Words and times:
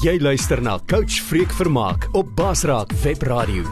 Jy 0.00 0.14
luister 0.16 0.62
na 0.64 0.78
Coach 0.88 1.18
Freek 1.20 1.50
Vermaak 1.52 2.06
op 2.16 2.30
Basraak 2.32 2.92
Webradio. 3.02 3.66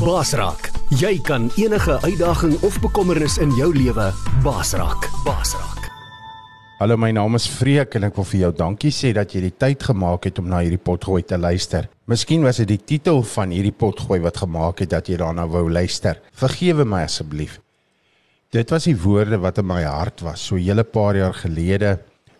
Basraak, 0.00 0.70
jy 0.96 1.18
kan 1.20 1.50
enige 1.60 1.98
uitdaging 2.00 2.54
of 2.64 2.78
bekommernis 2.80 3.34
in 3.36 3.52
jou 3.52 3.68
lewe 3.74 4.06
basraak. 4.40 5.04
Basraak. 5.26 5.90
Hallo, 6.78 6.96
my 6.96 7.10
naam 7.12 7.36
is 7.36 7.50
Freek 7.52 7.98
en 8.00 8.08
ek 8.08 8.16
wil 8.16 8.28
vir 8.30 8.40
jou 8.46 8.50
dankie 8.62 8.94
sê 8.96 9.12
dat 9.12 9.36
jy 9.36 9.44
die 9.44 9.52
tyd 9.66 9.84
gemaak 9.84 10.24
het 10.30 10.40
om 10.40 10.48
na 10.48 10.62
hierdie 10.64 10.80
potgooi 10.80 11.20
te 11.20 11.36
luister. 11.36 11.90
Miskien 12.08 12.48
was 12.48 12.62
dit 12.64 12.72
die 12.72 12.80
titel 12.96 13.20
van 13.34 13.52
hierdie 13.52 13.76
potgooi 13.76 14.22
wat 14.24 14.40
gemaak 14.40 14.80
het 14.86 14.96
dat 14.96 15.12
jy 15.12 15.20
daarna 15.20 15.44
wou 15.52 15.66
luister. 15.68 16.24
Vergewe 16.32 16.88
my 16.88 17.04
asseblief. 17.10 17.60
Dit 18.56 18.72
was 18.72 18.88
die 18.88 18.96
woorde 19.04 19.36
wat 19.44 19.60
in 19.60 19.68
my 19.68 19.82
hart 19.84 20.24
was 20.24 20.48
so 20.48 20.56
'n 20.56 20.64
hele 20.64 20.84
paar 20.84 21.12
jaar 21.14 21.34
gelede. 21.34 21.98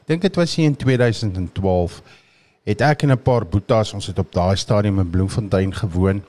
Dink 0.08 0.22
dit 0.22 0.36
was 0.36 0.56
hier 0.56 0.64
in 0.64 0.76
2012 0.76 2.23
het 2.64 2.80
ek 2.80 3.02
en 3.02 3.12
'n 3.12 3.22
paar 3.22 3.44
boetas, 3.46 3.92
ons 3.92 4.06
het 4.06 4.18
op 4.18 4.32
daai 4.32 4.56
stadium 4.56 4.98
in 4.98 5.10
Bloemfontein 5.10 5.74
gewoon, 5.74 6.22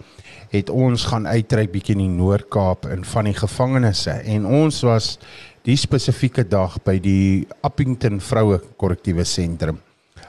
het 0.50 0.70
ons 0.70 1.06
gaan 1.06 1.28
uitreik 1.28 1.72
bietjie 1.72 1.96
in 1.96 2.02
die 2.02 2.18
Noord-Kaap 2.18 2.86
in 2.86 3.06
van 3.06 3.24
die 3.24 3.34
gevangenisse 3.34 4.12
en 4.12 4.46
ons 4.46 4.82
was 4.82 5.18
die 5.64 5.76
spesifieke 5.76 6.48
dag 6.48 6.78
by 6.84 7.00
die 7.00 7.48
Appington 7.62 8.20
vroue 8.22 8.62
korrektiewe 8.78 9.24
sentrum. 9.24 9.80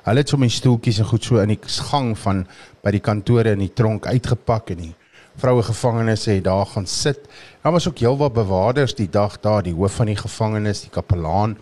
Hulle 0.04 0.22
het 0.22 0.28
sommer 0.28 0.50
stoeltjies 0.50 0.98
en 0.98 1.04
goed 1.04 1.24
so 1.24 1.40
in 1.42 1.48
die 1.48 1.60
gang 1.90 2.18
van 2.18 2.46
by 2.82 2.90
die 2.90 3.00
kantore 3.00 3.50
in 3.50 3.58
die 3.58 3.74
tronk 3.74 4.06
uitgepak 4.06 4.70
en 4.70 4.76
die 4.76 4.94
vroue 5.36 5.62
gevangenes 5.62 6.24
het 6.24 6.44
daar 6.44 6.66
gaan 6.66 6.86
sit. 6.86 7.28
Daar 7.62 7.72
was 7.72 7.88
ook 7.88 7.98
heelwat 7.98 8.32
bewakers 8.32 8.94
die 8.94 9.10
dag 9.10 9.40
daar, 9.40 9.62
die 9.62 9.74
hoof 9.74 9.92
van 9.92 10.06
die 10.06 10.16
gevangenes, 10.16 10.80
die 10.80 10.90
kapelaan, 10.90 11.58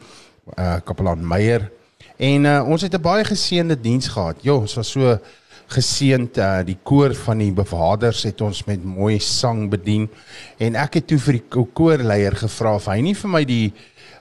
uh 0.59 0.77
kapelaan 0.85 1.27
Meyer 1.27 1.71
En 2.25 2.47
uh, 2.49 2.61
ons 2.69 2.83
het 2.83 2.95
'n 2.95 3.03
baie 3.03 3.25
geseënde 3.25 3.77
diens 3.81 4.09
gehad. 4.09 4.37
Jo, 4.41 4.61
ons 4.65 4.75
was 4.75 4.91
so 4.91 5.19
geseënd. 5.77 6.39
Uh, 6.39 6.63
die 6.65 6.79
koor 6.83 7.15
van 7.15 7.39
die 7.39 7.53
bewakers 7.53 8.23
het 8.23 8.41
ons 8.41 8.65
met 8.65 8.85
mooi 8.85 9.19
sang 9.19 9.69
bedien. 9.71 10.09
En 10.59 10.75
ek 10.75 10.95
het 10.95 11.07
toe 11.07 11.19
vir 11.19 11.41
die 11.41 11.65
koorleier 11.73 12.37
gevra 12.37 12.75
of 12.75 12.87
hy 12.87 13.01
nie 13.01 13.15
vir 13.15 13.31
my 13.31 13.45
die 13.45 13.73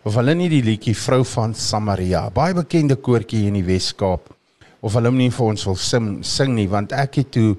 of 0.03 0.15
hulle 0.19 0.35
nie 0.35 0.49
die 0.49 0.63
liedjie 0.63 0.95
Vrou 0.95 1.23
van 1.23 1.53
Samaria, 1.55 2.29
baie 2.29 2.53
bekende 2.53 2.95
koortjie 2.95 3.47
in 3.47 3.53
die 3.53 3.63
Wes-Kaap, 3.63 4.33
of 4.81 4.93
hulle 4.93 5.07
hom 5.07 5.17
nie 5.17 5.31
vir 5.31 5.45
ons 5.45 5.63
wil 5.65 5.77
sing, 5.79 6.17
sing 6.27 6.55
nie, 6.55 6.67
want 6.67 6.91
ek 6.91 7.21
het 7.21 7.31
toe 7.31 7.55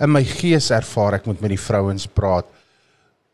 in 0.00 0.10
my 0.10 0.24
gees 0.26 0.72
ervaar 0.74 1.20
ek 1.20 1.28
moet 1.30 1.40
met 1.40 1.54
die 1.54 1.62
vrouens 1.62 2.08
praat 2.10 2.48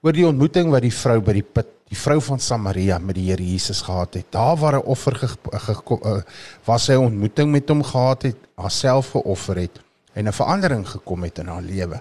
oor 0.03 0.13
die 0.13 0.27
ontmoeting 0.27 0.69
wat 0.71 0.85
die 0.85 0.93
vrou 0.95 1.21
by 1.25 1.33
die 1.39 1.47
put 1.47 1.71
die 1.93 2.01
vrou 2.01 2.19
van 2.25 2.41
Samaria 2.41 2.97
met 3.05 3.19
die 3.19 3.27
Here 3.29 3.45
Jesus 3.45 3.83
gehad 3.85 4.17
het. 4.17 4.31
Daar 4.33 4.57
waar 4.57 4.77
'n 4.81 4.87
offer 4.87 5.15
gekom 5.15 6.01
ge, 6.01 6.09
uh, 6.09 6.23
was 6.65 6.85
sy 6.85 6.95
ontmoeting 6.95 7.51
met 7.51 7.69
hom 7.69 7.83
gehad 7.83 8.23
het, 8.23 8.37
haarself 8.57 9.11
geoffer 9.11 9.57
het 9.57 9.81
en 10.15 10.29
'n 10.29 10.33
verandering 10.33 10.89
gekom 10.89 11.23
het 11.23 11.39
in 11.39 11.47
haar 11.47 11.63
lewe. 11.63 12.01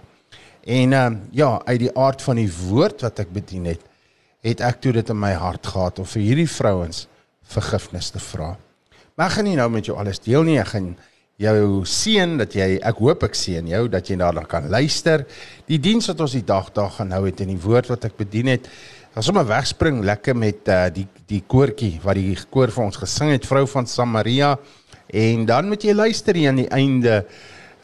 En 0.64 0.94
ehm 0.94 1.14
uh, 1.14 1.20
ja, 1.32 1.62
uit 1.66 1.80
die 1.80 1.98
aard 1.98 2.22
van 2.22 2.36
die 2.36 2.52
woord 2.70 3.02
wat 3.02 3.20
ek 3.20 3.32
bedien 3.32 3.66
het, 3.66 3.82
het 4.42 4.62
ek 4.62 4.82
toe 4.82 4.92
dit 4.92 5.10
in 5.10 5.20
my 5.20 5.34
hart 5.34 5.68
gehad 5.68 6.00
om 6.00 6.06
vir 6.06 6.22
hierdie 6.22 6.50
vrouens 6.50 7.08
vergifnis 7.44 8.10
te 8.10 8.20
vra. 8.20 8.58
Maar 9.16 9.28
ek 9.28 9.34
gaan 9.34 9.44
nie 9.44 9.56
nou 9.56 9.70
met 9.70 9.86
jou 9.86 9.98
alles 9.98 10.20
deel 10.20 10.44
nie, 10.44 10.60
ek 10.60 10.68
gaan 10.68 10.98
jou 11.42 11.86
seën 11.86 12.38
dat 12.38 12.54
jy 12.54 12.80
ek 12.82 12.98
hoop 13.02 13.24
ek 13.24 13.36
seën 13.36 13.68
jou 13.68 13.88
dat 13.90 14.08
jy 14.08 14.16
daarna 14.16 14.44
kan 14.44 14.70
luister. 14.70 15.26
Die 15.68 15.80
diens 15.80 16.08
wat 16.08 16.20
ons 16.20 16.32
die 16.38 16.46
dag 16.46 16.72
daar 16.72 16.92
gaan 16.92 17.12
hou 17.12 17.26
het 17.26 17.42
en 17.42 17.48
die 17.48 17.62
woord 17.62 17.88
wat 17.88 18.06
ek 18.06 18.18
bedien 18.18 18.48
het, 18.48 18.70
Ons 19.12 19.28
sommer 19.28 19.44
wegspring 19.44 19.98
lekker 20.08 20.38
met 20.40 20.70
uh, 20.72 20.86
die 20.88 21.04
die 21.28 21.42
koortjie 21.52 21.98
wat 22.00 22.16
die 22.16 22.32
koor 22.48 22.72
vir 22.72 22.84
ons 22.86 23.00
gesing 23.00 23.34
het 23.34 23.44
vrou 23.48 23.66
van 23.68 23.88
Samaria 23.88 24.54
en 25.12 25.44
dan 25.50 25.68
moet 25.68 25.84
jy 25.84 25.92
luister 25.92 26.38
hier 26.40 26.54
aan 26.54 26.62
die 26.62 26.70
einde 26.72 27.18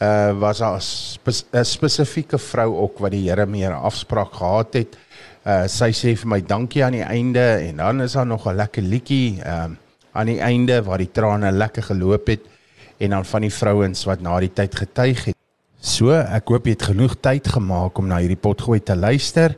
uh 0.00 0.32
was 0.40 0.62
daar 0.62 0.78
'n 0.78 0.80
spe 0.80 1.64
spesifieke 1.64 2.38
vrou 2.38 2.70
ook 2.84 3.02
wat 3.04 3.12
die 3.12 3.28
Here 3.28 3.44
meer 3.46 3.74
afspraak 3.74 4.32
gehad 4.32 4.72
het. 4.74 4.96
Uh 5.44 5.66
sy 5.68 5.90
sê 5.92 6.16
vir 6.16 6.28
my 6.28 6.40
dankie 6.40 6.84
aan 6.84 6.96
die 6.96 7.04
einde 7.04 7.44
en 7.68 7.76
dan 7.76 8.00
is 8.00 8.12
daar 8.12 8.26
nog 8.26 8.46
'n 8.46 8.56
lekker 8.56 8.82
liedjie 8.82 9.42
um 9.44 9.76
uh, 9.76 9.76
aan 10.12 10.26
die 10.26 10.40
einde 10.40 10.82
waar 10.82 10.98
die 10.98 11.12
trane 11.12 11.52
lekker 11.52 11.82
geloop 11.82 12.26
het 12.26 12.40
en 12.98 13.10
dan 13.10 13.24
van 13.24 13.40
die 13.40 13.52
vrouens 13.52 14.04
wat 14.04 14.20
na 14.20 14.40
die 14.40 14.52
tyd 14.52 14.74
getuig 14.74 15.24
het. 15.24 15.36
So, 15.80 16.10
ek 16.10 16.48
hoop 16.48 16.64
jy 16.66 16.72
het 16.72 16.82
genoeg 16.82 17.20
tyd 17.20 17.48
gemaak 17.48 17.98
om 17.98 18.06
na 18.06 18.16
hierdie 18.18 18.40
potgooi 18.40 18.80
te 18.82 18.96
luister. 18.96 19.54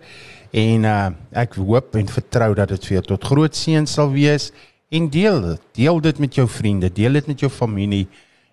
En 0.51 0.85
uh 0.85 1.11
ek 1.31 1.55
hoop 1.55 1.95
en 1.95 2.09
vertrou 2.11 2.55
dat 2.59 2.73
dit 2.75 2.87
vir 2.89 2.97
jou 2.99 3.05
tot 3.15 3.25
groot 3.31 3.55
seën 3.55 3.87
sal 3.87 4.11
wees 4.11 4.51
en 4.91 5.07
deel 5.11 5.41
dit. 5.45 5.61
Deel 5.85 6.01
dit 6.03 6.19
met 6.19 6.35
jou 6.35 6.47
vriende, 6.51 6.91
deel 6.91 7.21
dit 7.21 7.27
met 7.31 7.41
jou 7.41 7.51
familie. 7.51 8.09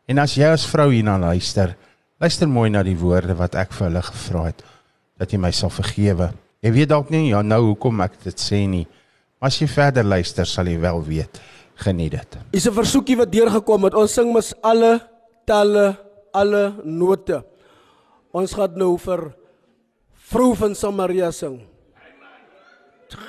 En 0.08 0.22
as 0.22 0.36
jy 0.38 0.46
as 0.54 0.68
vrou 0.70 0.92
hierna 0.94 1.18
luister, 1.18 1.74
luister 2.22 2.48
mooi 2.48 2.70
na 2.70 2.84
die 2.86 2.98
woorde 2.98 3.34
wat 3.38 3.58
ek 3.58 3.74
vir 3.74 3.90
hulle 3.90 4.04
gevra 4.06 4.44
het 4.52 4.62
dat 5.18 5.34
jy 5.34 5.40
my 5.42 5.52
sal 5.52 5.74
vergewe. 5.74 6.30
Jy 6.62 6.72
weet 6.76 6.90
dalk 6.94 7.10
nie 7.10 7.32
ja 7.32 7.42
nou 7.42 7.64
hoekom 7.72 8.02
ek 8.06 8.20
dit 8.24 8.42
sê 8.42 8.62
nie. 8.70 8.86
Maar 9.38 9.50
as 9.50 9.60
jy 9.62 9.68
verder 9.70 10.06
luister, 10.06 10.46
sal 10.50 10.70
jy 10.70 10.78
wel 10.82 11.02
weet. 11.06 11.42
Geniet 11.78 12.12
dit. 12.12 12.38
Is 12.54 12.66
'n 12.68 12.74
versoekie 12.74 13.18
wat 13.18 13.32
deurgekom 13.32 13.84
het. 13.84 13.94
Ons 13.94 14.14
sing 14.14 14.32
mos 14.34 14.54
alle 14.62 15.00
talle, 15.46 15.98
alle 16.34 16.74
note. 16.84 17.44
Ons 18.34 18.54
gaan 18.54 18.74
nou 18.76 18.98
vir 18.98 19.34
vrou 20.14 20.56
van 20.56 20.76
Samaria 20.76 21.32
sing. 21.32 21.62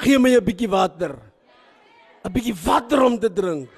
Gee 0.03 0.19
my 0.19 0.37
'n 0.37 0.45
bietjie 0.45 0.69
water. 0.69 1.15
'n 2.25 2.33
Bietjie 2.33 2.55
water 2.65 3.03
om 3.03 3.19
te 3.19 3.33
drink. 3.33 3.69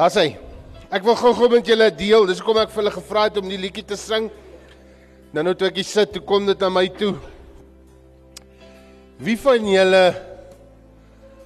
Daar's 0.00 0.16
hy. 0.16 0.30
Ek 0.88 1.02
wil 1.04 1.16
gou-gou 1.18 1.50
met 1.52 1.66
julle 1.68 1.90
deel. 1.92 2.24
Dis 2.24 2.38
hoekom 2.40 2.62
ek 2.62 2.70
vir 2.72 2.80
hulle 2.80 2.92
gevra 2.94 3.26
het 3.26 3.36
om 3.36 3.50
die 3.50 3.58
liedjie 3.60 3.84
te 3.84 3.98
sing. 4.00 4.30
Nou 5.36 5.42
nou 5.44 5.52
toe 5.52 5.66
ek 5.68 5.76
hier 5.76 5.84
sit, 5.84 6.14
toe 6.14 6.22
kom 6.24 6.46
dit 6.48 6.62
aan 6.64 6.72
my 6.72 6.86
toe. 6.96 7.10
Wie 9.20 9.36
van 9.42 9.66
julle 9.68 10.04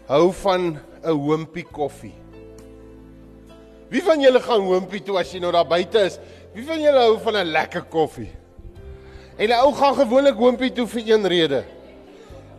hou 0.06 0.28
van 0.44 0.78
'n 1.02 1.16
hoompie 1.24 1.64
koffie? 1.66 2.14
Wie 3.90 4.04
van 4.06 4.22
julle 4.22 4.40
gaan 4.40 4.62
hoompie 4.70 5.02
toe 5.02 5.18
as 5.18 5.34
jy 5.34 5.40
nou 5.40 5.50
daar 5.50 5.66
buite 5.66 6.06
is? 6.06 6.20
Wie 6.54 6.64
van 6.64 6.78
julle 6.78 7.02
hou 7.10 7.18
van 7.18 7.36
'n 7.36 7.50
lekker 7.50 7.82
koffie? 7.90 8.30
En 9.36 9.50
'n 9.50 9.66
ou 9.66 9.74
gaan 9.74 9.96
gewoonlik 9.96 10.38
hoompie 10.38 10.70
toe 10.70 10.86
vir 10.86 11.02
een 11.02 11.26
rede. 11.26 11.64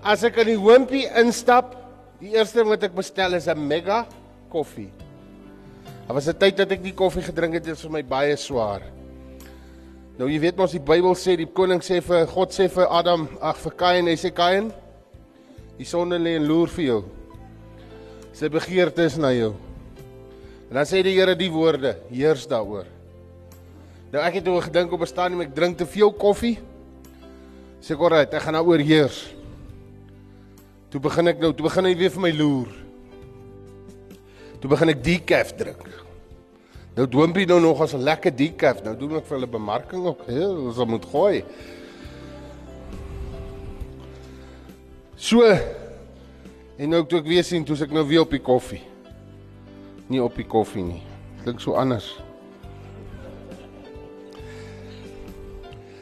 As 0.04 0.24
ek 0.24 0.36
in 0.44 0.48
die 0.48 0.60
hoompie 0.60 1.08
instap, 1.16 1.76
die 2.20 2.36
eerste 2.36 2.58
ding 2.60 2.68
wat 2.68 2.84
ek 2.84 2.94
bestel 2.96 3.34
is 3.34 3.48
'n 3.48 3.68
mega 3.68 4.06
koffie. 4.50 4.92
Daar 6.06 6.14
was 6.14 6.28
'n 6.28 6.38
tyd 6.38 6.58
dat 6.58 6.72
ek 6.72 6.82
nie 6.82 6.94
koffie 6.94 7.22
gedrink 7.22 7.54
het, 7.54 7.64
dit 7.64 7.74
was 7.74 7.82
vir 7.82 7.92
my 7.92 8.04
baie 8.04 8.36
swaar. 8.36 8.82
Nou 10.18 10.30
jy 10.30 10.40
weet 10.40 10.58
mos 10.58 10.72
die 10.72 10.80
Bybel 10.80 11.16
sê 11.16 11.36
die 11.36 11.46
koning 11.46 11.82
sê 11.82 12.02
vir 12.02 12.28
God 12.28 12.54
sê 12.54 12.70
vir 12.70 12.88
Adam, 12.88 13.28
ag 13.42 13.58
vir 13.58 13.72
Kain, 13.72 14.08
hy 14.08 14.16
sê 14.16 14.32
Kain, 14.32 14.72
die 15.78 15.86
sonde 15.86 16.20
lê 16.20 16.36
en 16.36 16.48
loer 16.48 16.68
vir 16.68 16.86
jou. 16.86 17.04
Sy 18.34 18.48
begeerte 18.50 19.04
is 19.04 19.18
na 19.18 19.34
jou. 19.34 19.56
En 20.70 20.76
dan 20.76 20.86
sê 20.86 21.04
die 21.04 21.20
Here 21.20 21.36
die 21.36 21.50
woorde, 21.52 21.98
heers 22.12 22.48
daaroor. 22.48 22.86
Nou 24.12 24.24
ek 24.24 24.34
het 24.34 24.48
oor 24.48 24.62
gedink 24.62 24.94
op 24.94 25.02
'n 25.02 25.08
stadium 25.08 25.42
ek 25.42 25.56
drink 25.56 25.78
te 25.78 25.86
veel 25.86 26.12
koffie. 26.12 26.60
Sê 27.82 27.94
ek 27.94 28.00
alright, 28.00 28.34
ek 28.34 28.42
gaan 28.42 28.54
nou 28.54 28.66
oorheers. 28.68 29.34
Toe 30.90 31.00
begin 31.00 31.28
ek 31.28 31.40
nou, 31.40 31.52
toe 31.52 31.64
begin 31.64 31.86
hy 31.86 31.96
weer 31.96 32.10
vir 32.10 32.22
my 32.22 32.32
loer. 32.32 32.85
Toe 34.66 34.72
begin 34.74 34.90
ek 34.90 35.02
decaf 35.06 35.52
drink. 35.54 35.84
Nou 36.98 37.04
doompie 37.06 37.46
nou 37.46 37.60
nog 37.62 37.84
as 37.86 37.94
'n 37.94 38.02
lekker 38.02 38.34
decaf. 38.36 38.82
Nou 38.82 38.96
doen 38.98 39.18
ek 39.18 39.26
vir 39.28 39.38
hulle 39.38 39.48
bemarking 39.48 40.06
ook. 40.06 40.24
Ja, 40.26 40.48
ons 40.50 40.86
moet 40.86 41.06
gooi. 41.06 41.44
So 45.16 45.44
en 45.44 46.90
nou 46.90 47.06
toe 47.06 47.20
ek 47.20 47.28
weer 47.28 47.44
sien, 47.44 47.64
toe 47.64 47.78
ek 47.78 47.92
nou 47.92 48.08
weer 48.08 48.22
op 48.22 48.32
die 48.32 48.42
koffie. 48.42 48.82
Nie 50.08 50.24
op 50.24 50.36
die 50.36 50.48
koffie 50.48 50.84
nie. 50.84 51.04
Klink 51.44 51.60
so 51.60 51.74
anders. 51.74 52.20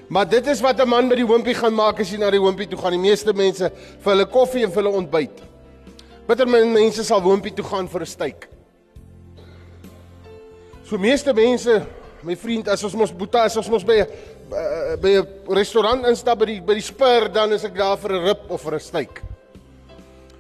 Maar 0.08 0.30
dit 0.30 0.48
is 0.48 0.62
wat 0.62 0.80
'n 0.80 0.88
man 0.88 1.10
by 1.10 1.16
die 1.16 1.28
hoompie 1.28 1.54
gaan 1.54 1.74
maak 1.74 2.00
as 2.00 2.12
hy 2.12 2.18
na 2.18 2.32
die 2.32 2.40
hoompie 2.40 2.68
toe 2.68 2.80
gaan. 2.80 2.92
Die 2.92 3.10
meeste 3.10 3.34
mense 3.34 3.72
vir 4.00 4.12
hulle 4.14 4.26
koffie 4.26 4.64
en 4.64 4.72
vir 4.72 4.84
hulle 4.84 4.96
ontbyt. 4.96 5.44
Bitter 6.28 6.48
min 6.48 6.72
mense 6.72 7.04
sal 7.04 7.20
hoompie 7.20 7.54
toe 7.54 7.66
gaan 7.66 7.90
vir 7.90 8.02
'n 8.02 8.06
steak. 8.06 8.53
So 10.84 11.00
meeste 11.00 11.34
mense, 11.34 11.82
my 12.28 12.36
vriend, 12.36 12.68
as 12.68 12.84
ons 12.84 12.96
mos 13.00 13.12
boeta, 13.16 13.46
as 13.48 13.56
ons 13.60 13.70
mos 13.72 13.86
by 13.88 14.02
'n 14.04 14.08
by 15.00 15.12
'n 15.20 15.28
restaurant 15.56 16.06
instap 16.06 16.40
by 16.40 16.46
die 16.46 16.62
by 16.62 16.74
die 16.74 16.84
Spur, 16.84 17.30
dan 17.32 17.54
is 17.54 17.64
ek 17.64 17.76
daar 17.76 17.98
vir 17.98 18.12
'n 18.12 18.26
rib 18.26 18.52
of 18.52 18.62
vir 18.62 18.76
'n 18.76 18.80
steak. 18.80 19.22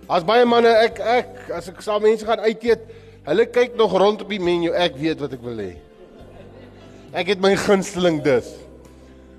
As 0.10 0.24
baie 0.24 0.46
manne 0.46 0.68
ek 0.68 1.00
ek 1.00 1.50
as 1.50 1.70
ek 1.70 1.82
saam 1.82 2.02
mense 2.02 2.26
gaan 2.26 2.40
uit 2.40 2.64
eet, 2.64 2.82
hulle 3.26 3.46
kyk 3.46 3.76
nog 3.76 3.92
rond 3.98 4.22
op 4.22 4.30
die 4.30 4.40
menu, 4.40 4.74
ek 4.74 4.96
weet 4.98 5.20
wat 5.20 5.34
ek 5.34 5.42
wil 5.42 5.58
hê. 5.58 5.78
Ek 7.14 7.28
het 7.28 7.40
my 7.40 7.56
gunsteling 7.56 8.22
dis. 8.24 8.56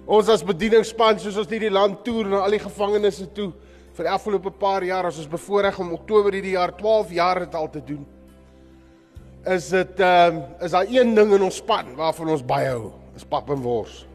Ons 0.06 0.28
as 0.28 0.42
bedieningsspan 0.42 1.18
soos 1.18 1.36
ons 1.36 1.48
hierdie 1.48 1.70
land 1.70 2.04
toer 2.04 2.26
na 2.26 2.44
al 2.44 2.50
die 2.50 2.58
gevangenisse 2.58 3.26
toe 3.34 3.52
vir 3.94 4.04
die 4.04 4.12
afgelope 4.12 4.50
paar 4.50 4.82
jaar 4.82 5.04
ons 5.04 5.26
bevoorreg 5.26 5.78
om 5.78 5.92
Oktober 5.92 6.32
hierdie 6.32 6.56
jaar 6.56 6.72
12 6.76 7.10
jaar 7.10 7.38
dit 7.40 7.54
al 7.54 7.70
te 7.70 7.80
doen. 7.84 8.06
Is 9.44 9.68
dit 9.68 10.00
ehm 10.00 10.36
um, 10.36 10.44
is 10.64 10.72
daar 10.72 10.88
een 10.88 11.14
ding 11.14 11.34
in 11.36 11.42
ons 11.42 11.56
span 11.60 11.90
waarvan 11.98 12.30
ons 12.32 12.44
baie 12.44 12.70
hou, 12.70 12.94
is 13.16 13.26
pap 13.28 13.50
en 13.52 13.60
wors. 13.60 14.06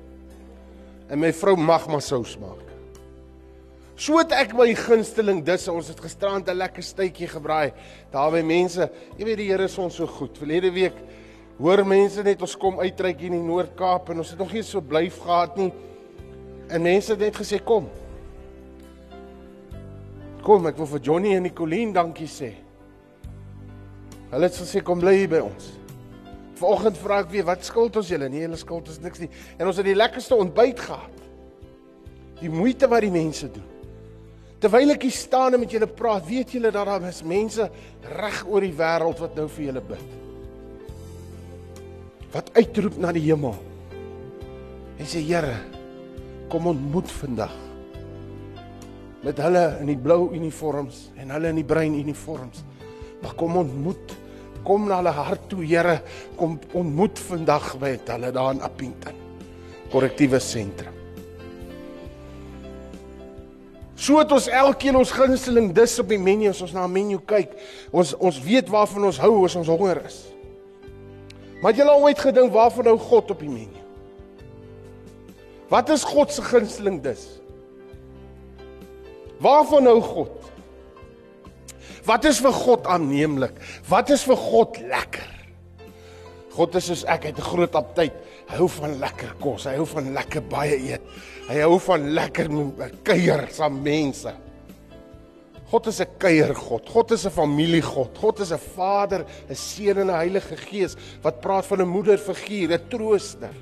En 1.09 1.19
my 1.21 1.29
vrou 1.33 1.53
mag 1.57 1.85
maar 1.87 2.01
sous 2.01 2.33
maak. 2.41 2.65
So 3.99 4.17
het 4.17 4.31
ek 4.33 4.55
my 4.57 4.71
gunsteling 4.73 5.43
dis 5.45 5.67
ons 5.67 5.89
het 5.91 5.99
gisterand 6.01 6.49
'n 6.49 6.57
lekker 6.57 6.83
stytjie 6.83 7.27
gebraai. 7.27 7.73
Daar 8.11 8.31
by 8.31 8.41
mense, 8.41 8.89
jy 9.17 9.25
weet 9.25 9.37
die 9.37 9.49
Here 9.51 9.63
is 9.63 9.77
ons 9.77 9.95
so 9.95 10.07
goed. 10.07 10.37
Verlede 10.37 10.71
week 10.71 10.95
hoor 11.59 11.85
mense 11.85 12.23
net 12.23 12.41
ons 12.41 12.55
kom 12.57 12.79
uitreik 12.79 13.19
hier 13.19 13.31
in 13.31 13.41
die 13.41 13.47
Noord-Kaap 13.47 14.09
en 14.09 14.17
ons 14.17 14.29
het 14.29 14.39
nog 14.39 14.53
nie 14.53 14.63
so 14.63 14.81
blyf 14.81 15.19
gehad 15.19 15.57
nie. 15.57 15.73
En 16.69 16.81
mense 16.81 17.11
het 17.11 17.19
net 17.19 17.35
gesê 17.35 17.59
kom. 17.63 17.89
Kom, 20.41 20.65
ek 20.65 20.77
wil 20.77 20.87
vir 20.87 20.99
Johnny 20.99 21.35
en 21.35 21.43
Nicoline 21.43 21.93
dankie 21.93 22.27
sê. 22.27 22.53
Hulle 24.29 24.49
het 24.49 24.57
gesê 24.61 24.83
kom 24.85 25.01
bly 25.01 25.15
hier 25.21 25.31
by 25.31 25.41
ons. 25.43 25.71
Vanoggend 26.59 26.99
vra 26.99 27.21
ek 27.23 27.31
weer 27.31 27.47
wat 27.47 27.63
skuld 27.65 27.95
ons 27.99 28.11
julle? 28.11 28.27
Nee, 28.29 28.43
hulle 28.45 28.59
skuld 28.59 28.91
ons 28.91 29.01
niks 29.01 29.23
nie. 29.23 29.29
En 29.57 29.69
ons 29.71 29.79
het 29.79 29.87
die 29.87 29.97
lekkerste 29.97 30.37
ontbyt 30.37 30.83
gehad. 30.85 31.25
Die 32.39 32.51
moeite 32.51 32.89
wat 32.91 33.05
die 33.05 33.13
mense 33.13 33.49
doen. 33.51 33.65
Terwyl 34.59 34.91
ek 34.91 35.05
hier 35.07 35.15
staan 35.15 35.55
en 35.55 35.63
met 35.63 35.71
julle 35.71 35.87
praat, 35.87 36.25
weet 36.27 36.51
julle 36.51 36.71
dat 36.75 36.87
daar 36.87 37.05
is 37.07 37.21
mense 37.23 37.69
reg 38.19 38.41
oor 38.47 38.65
die 38.65 38.75
wêreld 38.75 39.21
wat 39.23 39.37
nou 39.39 39.47
vir 39.55 39.69
julle 39.69 39.83
bid. 39.93 40.17
Wat 42.35 42.51
uitroep 42.59 42.99
na 42.99 43.13
die 43.15 43.23
hemel. 43.29 43.55
En 44.99 45.07
sê 45.07 45.23
Here, 45.23 45.55
kom 46.51 46.67
ontmoet 46.67 47.09
vandag 47.21 47.55
met 49.23 49.39
hulle 49.43 49.63
in 49.81 49.89
die 49.91 49.99
blou 49.99 50.29
uniforms 50.31 51.09
en 51.19 51.31
hulle 51.35 51.51
in 51.51 51.57
die 51.59 51.67
bruin 51.67 51.95
uniforms. 51.95 52.63
Maar 53.19 53.35
kom 53.39 53.57
ontmoet. 53.59 54.13
Kom 54.63 54.87
na 54.87 54.99
hulle 54.99 55.13
hart 55.15 55.49
toe, 55.49 55.63
Here. 55.65 56.01
Kom 56.35 56.59
ontmoet 56.73 57.19
vandag 57.19 57.73
by 57.79 57.97
hulle 58.05 58.31
daar 58.31 58.53
in 58.53 58.61
Appington. 58.61 59.13
Korrektiewe 59.91 60.39
sentrum. 60.39 60.99
So 63.99 64.21
het 64.21 64.31
ons 64.31 64.47
elkeen 64.47 64.95
ons 64.95 65.11
gunsteling 65.11 65.73
dis 65.75 65.97
op 65.99 66.07
die 66.07 66.19
menu 66.21 66.47
as 66.49 66.61
ons 66.63 66.71
na 66.71 66.85
'n 66.87 66.91
menu 66.91 67.19
kyk. 67.19 67.51
Ons 67.91 68.15
ons 68.15 68.39
weet 68.39 68.69
waarvan 68.69 69.03
ons 69.03 69.19
hou 69.19 69.43
as 69.45 69.55
ons 69.55 69.67
honger 69.67 70.05
is. 70.05 70.31
Maar 71.61 71.73
jy 71.73 71.83
al 71.83 72.01
ooit 72.01 72.19
gedink 72.19 72.53
waarvan 72.53 72.85
hou 72.85 72.97
God 72.97 73.31
op 73.31 73.39
die 73.39 73.49
menu? 73.49 73.79
Wat 75.69 75.89
is 75.89 76.03
God 76.03 76.31
se 76.31 76.41
gunsteling 76.41 77.01
dis? 77.01 77.41
Waarvan 79.39 79.85
hou 79.85 80.01
God? 80.01 80.38
Wat 82.09 82.25
is 82.25 82.39
vir 82.41 82.55
God 82.55 82.87
aanneemlik? 82.89 83.59
Wat 83.89 84.09
is 84.09 84.23
vir 84.25 84.39
God 84.39 84.79
lekker? 84.81 85.27
God 86.55 86.75
is 86.79 86.89
soos 86.89 87.05
ek, 87.05 87.27
hy 87.27 87.31
het 87.31 87.39
'n 87.39 87.51
groot 87.53 87.75
aptyt. 87.75 88.15
Hy 88.49 88.57
hou 88.57 88.67
van 88.67 88.97
lekker 88.99 89.35
kos, 89.39 89.65
hy 89.65 89.75
hou 89.77 89.85
van 89.85 90.13
lekker 90.13 90.41
baie 90.41 90.75
eet. 90.75 91.01
Hy 91.47 91.59
hou 91.61 91.77
van 91.79 92.13
lekker 92.13 92.49
kuier 93.03 93.47
saam 93.51 93.81
mense. 93.83 94.33
God 95.69 95.87
is 95.87 96.01
'n 96.01 96.07
kuiergod. 96.17 96.89
God 96.89 97.11
is 97.11 97.25
'n 97.25 97.29
familiegod. 97.29 98.17
God 98.17 98.39
is 98.39 98.51
'n 98.51 98.57
Vader, 98.57 99.25
'n 99.47 99.55
Seun 99.55 99.97
en 99.99 100.07
'n 100.07 100.15
Heilige 100.15 100.57
Gees 100.57 100.95
wat 101.21 101.41
praat 101.41 101.65
van 101.65 101.81
'n 101.81 101.87
moederfiguur, 101.87 102.73
'n 102.73 102.89
trooster. 102.89 103.53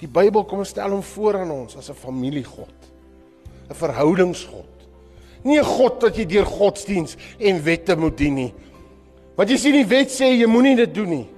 Die 0.00 0.08
Bybel 0.08 0.44
kom 0.44 0.64
stel 0.64 0.90
hom 0.90 1.02
voor 1.02 1.38
aan 1.38 1.50
ons 1.50 1.76
as 1.76 1.90
'n 1.90 1.94
familiegod. 1.94 2.74
'n 3.70 3.74
Verhoudingsgod. 3.74 4.71
Nie 5.44 5.58
'n 5.58 5.64
God 5.64 6.02
wat 6.02 6.16
jy 6.16 6.24
deur 6.24 6.46
godsdiens 6.46 7.16
en 7.38 7.62
wette 7.64 7.96
moet 7.96 8.16
dien 8.16 8.34
nie. 8.34 8.54
Want 9.36 9.50
jy 9.50 9.56
sien 9.56 9.72
die 9.72 9.86
wet 9.86 10.08
sê 10.08 10.38
jy 10.38 10.46
moenie 10.46 10.76
dit 10.76 10.94
doen 10.94 11.08
nie. 11.08 11.28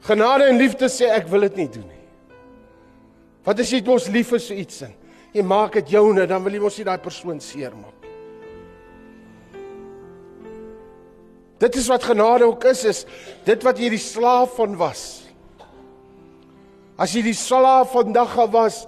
Genade 0.00 0.44
en 0.44 0.56
liefde 0.56 0.88
sê 0.88 1.10
ek 1.10 1.28
wil 1.28 1.40
dit 1.40 1.56
nie 1.56 1.68
doen 1.68 1.86
nie. 1.86 2.04
Wat 3.44 3.60
as 3.60 3.70
jy 3.70 3.82
ons 3.86 4.08
lief 4.08 4.32
is 4.32 4.48
vir 4.48 4.56
iets 4.56 4.82
in? 4.82 4.94
Jy 5.32 5.42
maak 5.42 5.72
dit 5.72 5.90
joune, 5.90 6.26
dan 6.26 6.42
wil 6.42 6.52
jy 6.52 6.60
mos 6.60 6.78
nie 6.78 6.84
daai 6.84 6.98
persoon 6.98 7.40
seermaak 7.40 7.92
nie. 7.92 7.98
Dit 11.58 11.76
is 11.76 11.88
wat 11.90 12.06
genade 12.06 12.46
ook 12.46 12.64
is, 12.70 12.84
is 12.84 13.04
dit 13.44 13.62
wat 13.66 13.78
jy 13.78 13.90
die 13.90 14.02
slaaf 14.02 14.54
van 14.56 14.76
was. 14.78 15.24
As 16.98 17.14
jy 17.14 17.24
die 17.26 17.36
slaaf 17.36 17.92
van 17.94 18.14
dag 18.14 18.36
af 18.38 18.52
was, 18.54 18.78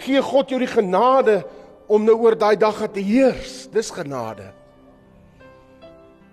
gee 0.00 0.20
God 0.24 0.52
jou 0.52 0.60
die 0.60 0.70
genade 0.70 1.42
om 1.90 2.06
nou 2.06 2.16
oor 2.22 2.36
daai 2.38 2.56
dag 2.60 2.78
te 2.94 3.02
heers. 3.02 3.64
Dis 3.74 3.90
genade. 3.90 4.52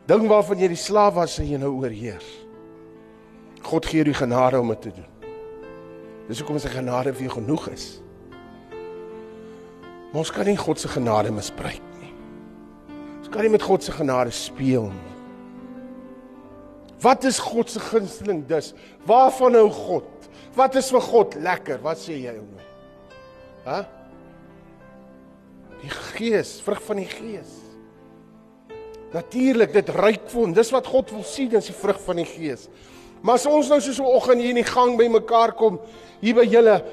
Ding 0.07 0.27
waarvan 0.29 0.61
jy 0.61 0.69
die 0.71 0.79
slaaf 0.79 1.17
was, 1.17 1.35
sê 1.35 1.47
jy 1.49 1.59
nou 1.59 1.73
oorheers. 1.81 2.27
God 3.67 3.87
gee 3.89 3.99
jou 3.99 4.07
die 4.07 4.15
genade 4.15 4.59
om 4.61 4.69
dit 4.71 4.85
te 4.85 4.93
doen. 4.95 5.31
Dis 6.29 6.39
hoekom 6.39 6.59
sy 6.61 6.71
genade 6.71 7.11
vir 7.15 7.27
jou 7.27 7.33
genoeg 7.39 7.67
is. 7.73 7.87
Maar 10.11 10.21
ons 10.23 10.31
kan 10.31 10.47
nie 10.47 10.55
God 10.59 10.79
se 10.79 10.91
genade 10.91 11.33
misbruik 11.35 11.83
nie. 11.99 12.13
kan 13.31 13.43
nie 13.43 13.51
met 13.51 13.61
God 13.61 13.83
se 13.83 13.91
genade 13.91 14.31
speel 14.31 14.87
nie. 14.89 15.15
Wat 17.03 17.23
is 17.23 17.37
God 17.39 17.69
se 17.69 17.79
gunsteling 17.79 18.45
dus? 18.47 18.71
Waarvan 19.05 19.53
hou 19.53 19.67
God? 19.69 20.29
Wat 20.55 20.75
is 20.75 20.89
vir 20.89 21.03
God 21.05 21.35
lekker? 21.35 21.81
Wat 21.83 21.99
sê 22.01 22.15
jy 22.17 22.33
ou 22.39 22.47
nou? 22.47 22.65
Hæ? 23.67 23.96
Die 25.81 25.89
Gees, 25.89 26.57
vrug 26.65 26.81
van 26.83 27.01
die 27.01 27.09
Gees. 27.09 27.51
Natuurlik, 29.13 29.73
dit 29.73 29.89
ryk 29.95 30.29
vir 30.31 30.41
hom. 30.41 30.53
Dis 30.53 30.71
wat 30.75 30.87
God 30.89 31.11
wil 31.11 31.23
sien, 31.23 31.49
dis 31.49 31.69
die 31.69 31.77
vrug 31.77 31.99
van 32.03 32.21
die 32.21 32.27
Gees. 32.27 32.67
Maar 33.21 33.39
as 33.39 33.47
ons 33.49 33.69
nou 33.69 33.79
so 33.81 34.03
'n 34.03 34.15
oggend 34.15 34.41
hier 34.41 34.49
in 34.49 34.63
die 34.63 34.71
gang 34.71 34.97
by 34.97 35.07
mekaar 35.07 35.53
kom, 35.53 35.79
hier 36.21 36.35
by 36.35 36.45
julle 36.45 36.83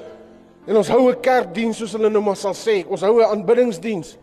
en 0.67 0.77
ons 0.77 0.87
hou 0.89 1.09
'n 1.09 1.21
kerkdiens 1.21 1.77
soos 1.77 1.93
hulle 1.93 2.09
nou 2.09 2.21
maar 2.21 2.35
sal 2.35 2.53
sê, 2.53 2.85
ons 2.87 3.01
hou 3.01 3.21
'n 3.21 3.29
aanbiddingsdiens. 3.29 4.17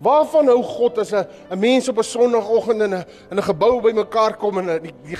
Waarvan 0.00 0.46
hou 0.46 0.62
God 0.62 0.98
as 0.98 1.12
'n 1.12 1.26
'n 1.50 1.58
mens 1.58 1.88
op 1.88 1.98
'n 1.98 2.02
Sondagoggend 2.02 2.82
in 2.82 2.94
'n 2.94 3.04
in 3.30 3.38
'n 3.38 3.42
gebou 3.42 3.80
by 3.80 3.92
mekaar 3.92 4.36
kom 4.36 4.58
en 4.58 4.82
die, 4.82 4.92
die 5.04 5.16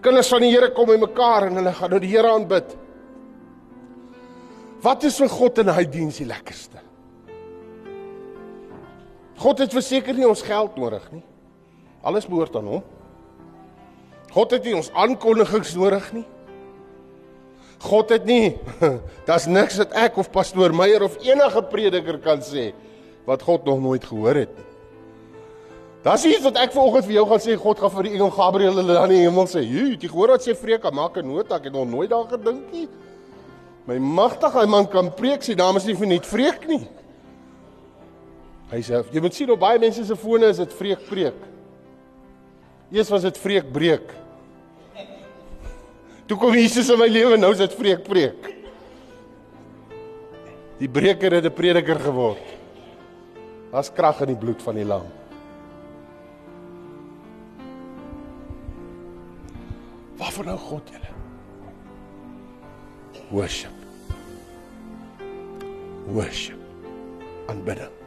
kinders 0.00 0.28
van 0.28 0.40
die 0.40 0.50
Here 0.50 0.72
kom 0.72 0.86
by 0.86 0.96
mekaar 0.96 1.46
en 1.46 1.56
hulle 1.56 1.72
gaan 1.72 1.90
nou 1.90 2.00
die 2.00 2.10
Here 2.10 2.28
aanbid? 2.28 2.76
Wat 4.82 5.04
is 5.04 5.18
vir 5.18 5.28
God 5.28 5.58
in 5.58 5.68
hy 5.68 5.84
diens 5.84 6.18
die 6.18 6.26
lekkerste? 6.26 6.81
God 9.42 9.58
het 9.58 9.74
verseker 9.74 10.14
nie 10.14 10.28
ons 10.28 10.44
geld 10.46 10.76
nodig 10.78 11.04
nie. 11.10 11.22
Alles 12.06 12.28
behoort 12.30 12.54
aan 12.58 12.68
hom. 12.76 12.84
God 14.32 14.54
het 14.54 14.64
nie 14.64 14.76
ons 14.78 14.90
aankondigings 14.94 15.74
nodig 15.76 16.06
nie. 16.14 16.26
God 17.82 18.12
het 18.14 18.26
nie 18.28 18.54
daar's 19.28 19.48
niks 19.50 19.80
wat 19.82 19.94
ek 19.98 20.20
of 20.22 20.30
pastoor 20.30 20.74
Meyer 20.76 21.02
of 21.02 21.18
enige 21.26 21.64
prediker 21.66 22.20
kan 22.22 22.44
sê 22.46 22.70
wat 23.26 23.42
God 23.42 23.66
nog 23.66 23.82
nooit 23.82 24.04
gehoor 24.06 24.38
het 24.44 24.54
nie. 24.54 24.68
Das 26.02 26.24
iets 26.26 26.42
wat 26.42 26.56
ek 26.58 26.72
vanoggend 26.74 27.06
vir 27.06 27.14
jou 27.14 27.26
gaan 27.30 27.42
sê, 27.42 27.54
God 27.54 27.78
gaan 27.78 27.92
vir 27.94 28.08
die 28.08 28.16
engel 28.16 28.32
Gabriël 28.34 28.78
hulle 28.80 28.96
dan 28.96 29.04
in 29.06 29.12
die 29.14 29.20
hemel 29.22 29.46
sê, 29.46 29.62
"Jy, 29.62 29.84
jy 29.94 30.08
gehoor 30.10 30.34
wat 30.34 30.42
sê 30.42 30.54
Freka, 30.58 30.90
maak 30.90 31.16
'n 31.16 31.26
nota, 31.26 31.56
ek 31.56 31.64
het 31.64 31.72
nog 31.72 31.86
nooit 31.86 32.10
daar 32.10 32.26
gedink 32.26 32.72
nie." 32.72 32.88
My 33.86 33.98
magtige 33.98 34.66
man 34.66 34.86
kan 34.88 35.14
preek, 35.14 35.42
sy 35.42 35.54
naam 35.54 35.76
is 35.76 35.84
nie 35.84 35.94
vir 35.94 36.06
net 36.06 36.26
vreek 36.26 36.66
nie. 36.68 36.88
Hy 38.72 38.80
sê, 38.80 39.02
jy 39.12 39.20
moet 39.20 39.36
sien 39.36 39.50
op 39.52 39.60
baie 39.60 39.80
mense 39.80 40.00
se 40.08 40.16
fone 40.16 40.48
is 40.48 40.60
dit 40.62 40.72
vreek 40.78 41.04
preek. 41.04 41.40
Eers 42.92 43.10
was 43.12 43.26
dit 43.26 43.38
vreek 43.40 43.68
breek. 43.72 44.14
Toe 46.28 46.38
kom 46.40 46.56
Jesus 46.56 46.88
in 46.92 47.00
my 47.00 47.08
lewe, 47.10 47.36
nou 47.36 47.50
is 47.52 47.60
dit 47.60 47.76
vreek 47.76 48.04
preek. 48.06 48.48
Die 50.80 50.88
breker 50.88 51.36
het 51.36 51.44
'n 51.44 51.52
prediker 51.52 52.00
geword. 52.00 52.44
Daar's 53.72 53.92
krag 53.92 54.20
in 54.20 54.32
die 54.32 54.36
bloed 54.36 54.62
van 54.62 54.74
die 54.74 54.84
lam. 54.84 55.06
Waarvoor 60.16 60.44
nou 60.44 60.58
God 60.58 60.90
julle? 60.90 61.12
Worship. 63.30 63.76
Worship. 66.06 66.60
Aanbidding. 67.48 68.01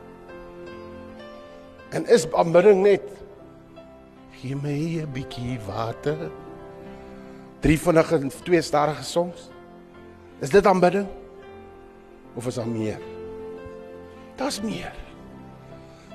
En 1.95 2.03
is 2.11 2.25
aanbidding 2.35 2.81
net 2.83 3.03
gee 4.35 4.55
my 4.55 4.99
'n 5.01 5.11
bietjie 5.15 5.59
water. 5.65 6.29
Drie 7.63 7.79
vinnige 7.79 8.15
en 8.15 8.31
twee 8.43 8.61
stadige 8.61 9.03
songs. 9.03 9.49
Is 10.39 10.49
dit 10.49 10.65
aanbidding? 10.65 11.07
Of 12.35 12.47
is 12.47 12.55
daar 12.55 12.67
meer? 12.67 12.99
Daar's 14.35 14.61
meer. 14.61 14.93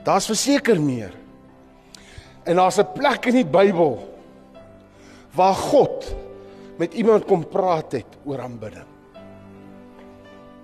Daar's 0.05 0.27
verseker 0.27 0.81
meer. 0.81 1.15
En 2.45 2.57
daar's 2.57 2.79
'n 2.79 2.93
plek 2.93 3.27
in 3.27 3.35
die 3.35 3.47
Bybel 3.47 4.19
waar 5.35 5.55
God 5.55 6.15
met 6.77 6.95
iemand 6.95 7.25
kom 7.25 7.49
praat 7.49 7.93
het 7.93 8.19
oor 8.25 8.41
aanbidding. 8.41 8.87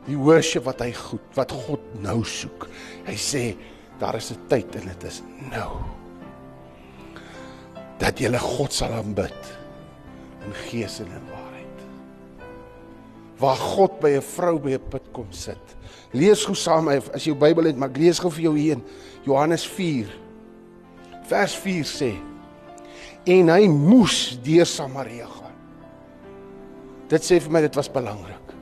Die 0.05 0.17
worship 0.17 0.65
wat 0.65 0.81
hy 0.81 0.93
goed, 0.93 1.35
wat 1.35 1.53
God 1.53 1.81
nou 2.01 2.25
soek. 2.25 2.69
Hy 3.05 3.17
sê 3.17 3.57
daar 3.99 4.15
is 4.15 4.31
'n 4.31 4.47
tyd 4.49 4.75
en 4.77 4.87
dit 4.87 5.05
is 5.05 5.23
nou. 5.51 5.73
Dat 7.99 8.19
jy 8.19 8.39
God 8.39 8.73
sal 8.73 8.93
aanbid 8.93 9.59
in 10.45 10.53
gees 10.53 11.01
en 11.01 11.07
in 11.07 11.27
waarheid. 11.31 11.79
Waar 13.39 13.57
God 13.57 14.01
by 14.01 14.11
'n 14.17 14.23
vrou 14.23 14.59
by 14.59 14.73
'n 14.73 14.89
put 14.89 15.13
kom 15.13 15.27
sit. 15.31 15.77
Lees 16.13 16.45
gou 16.45 16.55
saam 16.55 16.89
as 16.89 17.25
jy 17.25 17.33
jou 17.33 17.39
Bybel 17.39 17.65
het, 17.65 17.77
maar 17.77 17.91
lees 17.91 18.19
gou 18.19 18.31
vir 18.31 18.43
jou 18.43 18.59
hier 18.59 18.73
in 18.73 18.85
Johannes 19.25 19.67
4 19.67 20.07
vers 21.27 21.57
4 21.57 21.85
sê 21.85 22.15
en 23.27 23.49
hy 23.51 23.67
moes 23.67 24.39
deur 24.43 24.67
Samaria 24.67 25.27
gaan. 25.27 25.55
Dit 27.11 27.27
sê 27.27 27.41
vir 27.43 27.51
my 27.51 27.61
dit 27.61 27.75
was 27.75 27.91
belangrik. 27.91 28.55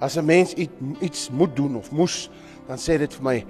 As 0.00 0.16
'n 0.16 0.24
mens 0.24 0.54
iets 0.54 1.30
moet 1.30 1.56
doen 1.56 1.76
of 1.76 1.90
moes, 1.90 2.30
dan 2.66 2.76
sê 2.76 2.98
dit 2.98 3.14
vir 3.14 3.22
my 3.22 3.46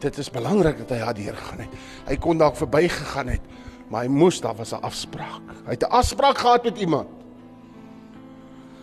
dit 0.00 0.18
is 0.18 0.30
belangrik 0.32 0.78
dat 0.82 0.90
hy 0.94 0.98
daardeur 1.04 1.36
gaan 1.36 1.64
het. 1.64 1.78
Hy 2.08 2.16
kon 2.16 2.38
dalk 2.40 2.56
verbygegaan 2.56 3.28
het, 3.28 3.40
maar 3.90 4.06
hy 4.06 4.12
moes, 4.12 4.40
daar 4.40 4.56
was 4.56 4.72
'n 4.72 4.82
afspraak. 4.82 5.42
Hy 5.66 5.76
het 5.76 5.82
'n 5.82 5.92
afspraak 5.92 6.38
gehad 6.38 6.64
met 6.64 6.78
iemand. 6.78 7.08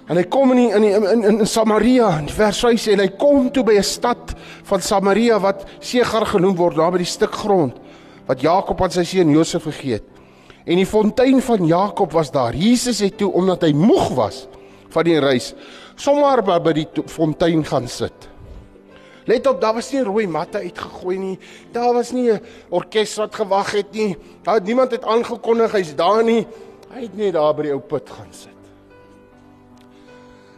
En 0.08 0.16
hy 0.16 0.24
kom 0.24 0.52
in 0.52 0.58
die, 0.58 0.70
in, 0.72 0.82
die, 0.82 0.94
in 0.96 1.24
in 1.24 1.40
in 1.40 1.48
Samaria 1.48 2.18
in 2.20 2.30
vers 2.30 2.60
5 2.60 2.80
sê 2.80 2.96
hy 2.96 3.10
kom 3.20 3.50
toe 3.52 3.64
by 3.64 3.76
'n 3.76 3.84
stad 3.84 4.36
van 4.64 4.82
Samaria 4.82 5.40
wat 5.40 5.66
Segar 5.80 6.26
genoem 6.26 6.56
word 6.56 6.76
daar 6.76 6.92
by 6.92 6.98
die 6.98 7.06
stuk 7.06 7.34
grond 7.34 7.76
wat 8.28 8.42
Jakob 8.42 8.82
aan 8.82 8.92
sy 8.92 9.04
seun 9.04 9.32
Josef 9.32 9.64
gegee 9.64 9.94
het. 9.94 10.04
En 10.66 10.76
die 10.76 10.86
fontein 10.86 11.42
van 11.42 11.66
Jakob 11.66 12.12
was 12.12 12.32
daar. 12.32 12.56
Jesus 12.56 13.00
het 13.00 13.18
toe 13.18 13.32
omdat 13.32 13.62
hy 13.62 13.74
moeg 13.74 14.10
was 14.16 14.48
van 14.90 15.04
die 15.04 15.20
reis 15.20 15.54
sommer 15.96 16.44
by 16.44 16.74
die 16.74 16.88
fontein 17.06 17.64
gaan 17.66 17.88
sit. 17.88 18.30
Let 19.28 19.48
op, 19.48 19.62
daar 19.62 19.76
was 19.76 19.92
nie 19.92 20.04
rooi 20.08 20.28
matte 20.28 20.64
uitgegooi 20.64 21.18
nie. 21.20 21.40
Daar 21.72 21.94
was 21.94 22.12
nie 22.12 22.32
'n 22.32 22.42
orkes 22.70 23.16
wat 23.16 23.36
gewag 23.36 23.72
het 23.72 23.92
nie. 23.92 24.18
Daar 24.44 24.56
het 24.56 24.64
niemand 24.64 24.92
het 24.92 25.04
aangekondig 25.04 25.72
hy's 25.72 25.96
daar 25.96 26.24
nie. 26.24 26.48
Hy 26.94 27.02
het 27.02 27.16
net 27.16 27.34
daar 27.34 27.54
by 27.54 27.62
die 27.62 27.72
ou 27.72 27.80
put 27.80 28.10
gaan 28.10 28.32
sit 28.32 28.58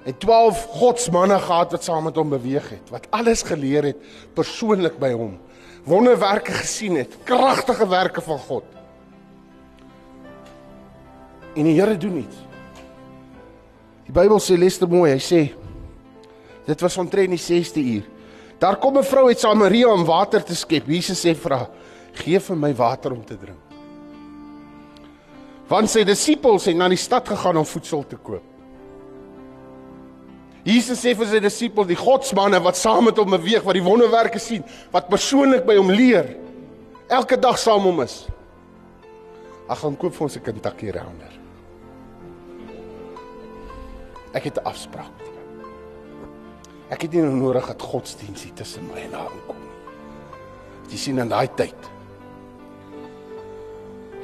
en 0.10 0.18
12 0.18 0.66
godsmanne 0.66 1.38
gehad 1.40 1.72
wat 1.72 1.84
saam 1.84 2.08
met 2.08 2.18
hom 2.18 2.32
beweeg 2.34 2.66
het, 2.70 2.90
wat 2.90 3.08
alles 3.14 3.44
geleer 3.46 3.92
het 3.92 4.00
persoonlik 4.34 4.98
by 5.02 5.12
hom. 5.14 5.36
Wonderwerke 5.86 6.52
gesien 6.52 6.98
het, 6.98 7.14
kragtige 7.24 7.88
werke 7.88 8.22
van 8.22 8.40
God. 8.40 8.64
En 11.56 11.68
die 11.68 11.76
Here 11.78 11.98
doen 11.98 12.18
iets. 12.24 12.42
Die 14.08 14.16
Bybel 14.16 14.42
sê 14.42 14.58
lester 14.58 14.90
mooi, 14.90 15.12
hy 15.14 15.22
sê 15.22 15.42
dit 16.70 16.82
was 16.86 16.98
omtrent 17.02 17.34
die 17.34 17.42
6ste 17.42 17.82
uur. 17.82 18.08
Daar 18.60 18.76
kom 18.76 18.98
'n 18.98 19.04
vrou 19.04 19.28
uit 19.28 19.40
Samaria 19.40 19.88
om 19.88 20.06
water 20.06 20.44
te 20.44 20.56
skep. 20.56 20.88
Jesus 20.88 21.26
sê 21.26 21.36
vir 21.36 21.52
haar: 21.52 21.70
"Gee 22.14 22.40
vir 22.40 22.56
my 22.56 22.76
water 22.76 23.12
om 23.12 23.26
te 23.26 23.38
drink." 23.38 23.60
Want 25.68 25.90
sy 25.90 26.04
disippels 26.04 26.66
het 26.66 26.76
na 26.76 26.88
die 26.90 26.98
stad 26.98 27.28
gegaan 27.28 27.58
om 27.58 27.66
voedsel 27.66 28.04
te 28.08 28.16
koop. 28.16 28.44
Jesus 30.64 31.00
sê 31.00 31.16
vir 31.16 31.26
sy 31.26 31.40
disippels, 31.40 31.88
die 31.88 31.96
godsmanne 31.96 32.60
wat 32.60 32.78
saam 32.78 33.06
met 33.06 33.18
hom 33.18 33.30
beweeg, 33.30 33.64
wat 33.64 33.74
die 33.74 33.84
wonderwerke 33.84 34.40
sien, 34.40 34.64
wat 34.92 35.08
persoonlik 35.08 35.66
by 35.66 35.76
hom 35.76 35.90
leer, 35.90 36.36
elke 37.08 37.38
dag 37.38 37.58
saam 37.58 37.82
hom 37.82 38.02
is. 38.02 38.28
Ag 39.70 39.80
gaan 39.80 39.98
koop 39.98 40.14
vir 40.14 40.24
ons 40.24 40.36
'n 40.36 40.42
Kentucky 40.42 40.90
Rounder. 40.90 41.34
Ek 44.34 44.44
het 44.44 44.58
'n 44.58 44.66
afspraak. 44.66 45.29
Ek 46.90 47.06
het 47.06 47.14
nie 47.14 47.22
nou 47.22 47.36
nodig 47.38 47.68
dat 47.70 47.82
godsdienst 47.82 48.44
hier 48.44 48.54
tussen 48.58 48.88
my 48.90 49.06
en 49.06 49.14
haar 49.14 49.34
kom 49.46 49.58
nie. 49.62 49.70
Jy 50.90 50.98
sien 50.98 51.22
in 51.22 51.30
daai 51.30 51.48
tyd 51.56 51.90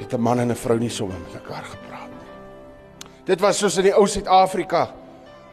het 0.00 0.12
'n 0.12 0.20
man 0.20 0.40
en 0.40 0.50
'n 0.50 0.54
vrou 0.54 0.78
nie 0.78 0.90
sommer 0.90 1.18
met 1.18 1.42
mekaar 1.42 1.64
gepraat 1.64 2.10
nie. 2.10 3.10
Dit 3.24 3.40
was 3.40 3.58
soos 3.58 3.76
in 3.76 3.84
die 3.84 3.94
ou 3.94 4.06
Suid-Afrika. 4.06 4.92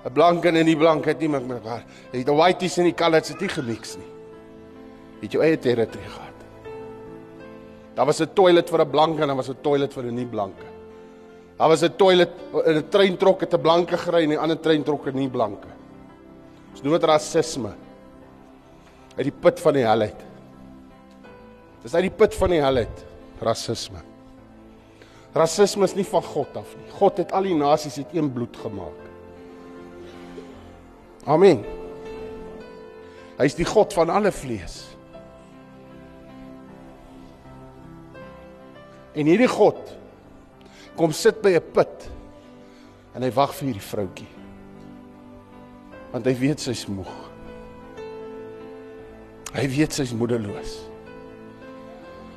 'n 0.06 0.12
blank 0.12 0.46
en 0.46 0.58
'n 0.58 0.66
nie 0.66 0.76
blank 0.76 1.06
het 1.06 1.20
nie 1.20 1.30
met 1.30 1.48
mekaar. 1.48 1.84
Het 2.12 2.26
die 2.26 2.36
whiteys 2.36 2.78
en 2.78 2.84
die 2.84 2.94
colours 2.94 3.30
het 3.30 3.40
nie 3.40 3.50
gemix 3.50 3.96
nie. 3.96 4.12
Het 5.22 5.32
jou 5.32 5.44
eie 5.44 5.60
territory 5.60 6.04
gehad. 6.04 6.38
Daar 7.96 8.06
was 8.06 8.22
'n 8.22 8.34
toilet 8.34 8.70
vir 8.70 8.82
'n 8.82 8.90
blank 8.90 9.20
en 9.20 9.28
daar 9.28 9.36
was 9.36 9.50
'n 9.50 9.62
toilet 9.62 9.94
vir 9.94 10.04
'n 10.04 10.16
nie 10.16 10.26
blanke. 10.26 10.66
Daar 11.58 11.70
was 11.70 11.84
'n 11.84 11.96
toilet 11.96 12.32
in 12.66 12.78
'n 12.78 12.90
treintrok 12.90 13.40
het 13.40 13.54
'n 13.54 13.62
blanke 13.62 13.98
gery 13.98 14.24
en 14.24 14.32
'n 14.32 14.38
ander 14.38 14.60
treintrok 14.60 15.06
het 15.06 15.14
nie 15.14 15.30
blanke. 15.30 15.68
Ons 16.74 16.82
noem 16.82 16.98
dit 16.98 17.08
rasisme. 17.08 17.74
Uit 19.14 19.28
die 19.30 19.36
put 19.44 19.62
van 19.62 19.78
die 19.78 19.86
hel 19.86 20.08
uit. 20.10 20.24
Dis 21.84 21.94
uit 21.94 22.08
die 22.08 22.18
put 22.18 22.34
van 22.40 22.54
die 22.56 22.62
hel 22.64 22.82
uit. 22.82 23.06
Rasisme. 23.44 24.02
Rasisme 25.34 25.86
is 25.86 25.96
nie 25.98 26.06
van 26.08 26.26
God 26.26 26.58
af 26.58 26.74
nie. 26.78 26.90
God 26.98 27.22
het 27.22 27.34
al 27.34 27.50
die 27.50 27.58
nasies 27.58 28.00
uit 28.02 28.14
een 28.16 28.30
bloed 28.34 28.58
gemaak. 28.62 29.00
Amen. 31.30 31.64
Hy 33.38 33.48
is 33.50 33.58
die 33.58 33.68
God 33.68 33.94
van 33.96 34.12
alle 34.14 34.32
vlees. 34.34 34.82
En 39.14 39.30
hierdie 39.30 39.50
God 39.50 39.80
kom 40.98 41.14
sit 41.14 41.42
by 41.42 41.54
'n 41.58 41.72
put 41.74 42.10
en 43.14 43.22
hy 43.22 43.32
wag 43.32 43.54
vir 43.54 43.68
hierdie 43.70 43.90
vroutjie. 43.90 44.33
Want 46.14 46.28
hy 46.30 46.34
weet 46.38 46.62
sy's 46.62 46.86
moeg. 46.86 47.14
Hy 49.54 49.66
weet 49.70 49.96
sy's 49.98 50.14
moedeloos. 50.18 50.76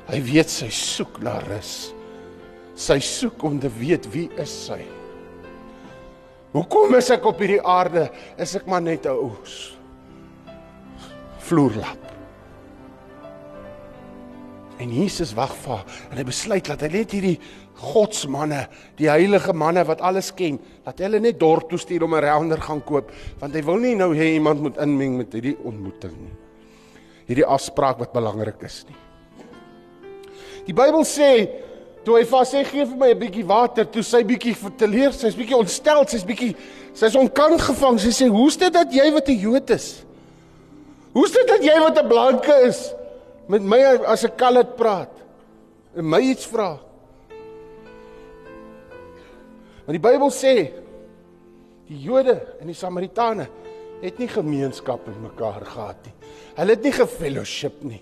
Hy 0.07 0.21
weet 0.25 0.49
sy 0.49 0.69
soek 0.73 1.19
na 1.25 1.37
rus. 1.45 1.91
Sy 2.77 2.97
soek 3.03 3.43
om 3.45 3.59
te 3.61 3.69
weet 3.79 4.05
wie 4.13 4.27
is 4.41 4.53
sy. 4.67 4.81
Hoekom 6.53 6.95
is 6.97 7.09
ek 7.13 7.25
op 7.27 7.41
hierdie 7.43 7.61
aarde? 7.61 8.07
Is 8.41 8.55
ek 8.57 8.65
maar 8.69 8.81
net 8.81 9.05
'n 9.05 9.13
ou 9.13 9.35
vloerlap? 11.39 12.03
En 14.79 14.93
Jesus 14.93 15.33
wag 15.33 15.53
vir 15.55 15.75
haar 15.75 15.85
en 16.11 16.17
hy 16.17 16.23
besluit 16.23 16.65
dat 16.65 16.81
hy 16.81 16.87
net 16.87 17.11
hierdie 17.11 17.39
godsmanne, 17.77 18.65
die 18.97 19.09
heilige 19.09 19.53
manne 19.53 19.83
wat 19.87 20.01
alles 20.01 20.31
ken, 20.35 20.57
dat 20.85 20.99
hulle 21.03 21.19
net 21.21 21.39
dorp 21.39 21.69
toe 21.69 21.79
stuur 21.79 22.03
om 22.03 22.15
'n 22.15 22.23
rounder 22.23 22.61
gaan 22.61 22.81
koop, 22.83 23.11
want 23.39 23.53
hy 23.53 23.61
wil 23.61 23.77
nie 23.77 23.95
nou 23.95 24.13
hê 24.15 24.33
iemand 24.33 24.61
moet 24.61 24.77
inmeng 24.77 25.17
met 25.17 25.33
hierdie 25.33 25.57
ontmoeting 25.63 26.15
nie. 26.17 26.35
Hierdie 27.27 27.45
afspraak 27.45 27.99
wat 27.99 28.13
belangrik 28.13 28.61
is 28.63 28.85
nie. 28.87 28.95
Die 30.65 30.73
Bybel 30.73 31.03
sê 31.03 31.49
toe 32.03 32.17
hy 32.17 32.25
vas 32.25 32.53
sê 32.53 32.63
gee 32.63 32.85
vir 32.85 32.97
my 32.97 33.09
'n 33.11 33.19
bietjie 33.19 33.45
water, 33.45 33.85
toe 33.85 34.03
sy 34.03 34.23
bietjie 34.23 34.55
verteleer, 34.55 35.11
sy's 35.11 35.35
bietjie 35.35 35.57
ontstel, 35.57 36.07
sy's 36.07 36.23
bietjie 36.23 36.55
sy's 36.93 37.15
onkant 37.15 37.61
gevang. 37.61 37.99
Sy 37.99 38.09
sê, 38.09 38.27
"Hoe's 38.27 38.57
dit 38.57 38.73
dat 38.73 38.91
jy 38.91 39.11
wat 39.11 39.29
'n 39.29 39.39
Jood 39.39 39.69
is? 39.69 40.03
Hoe's 41.13 41.31
dit 41.31 41.47
dat 41.47 41.61
jy 41.61 41.79
wat 41.79 41.97
'n 41.97 42.07
blanke 42.07 42.67
is 42.67 42.93
met 43.47 43.61
my 43.61 43.79
as 44.05 44.23
'n 44.23 44.35
kalet 44.35 44.75
praat 44.75 45.11
en 45.95 46.09
my 46.09 46.19
iets 46.19 46.45
vra?" 46.45 46.86
Want 49.87 49.95
die 49.95 50.03
Bybel 50.03 50.31
sê 50.35 50.53
die 51.87 52.01
Jode 52.03 52.35
en 52.59 52.67
die 52.67 52.75
Samaritane 52.75 53.45
het 54.01 54.17
nie 54.19 54.27
gemeenskap 54.27 55.05
met 55.07 55.21
mekaar 55.29 55.63
gehad 55.63 56.01
nie. 56.03 56.13
Hulle 56.57 56.75
het 56.75 56.83
nie 56.83 56.91
gefellowship 56.91 57.79
nie. 57.87 58.01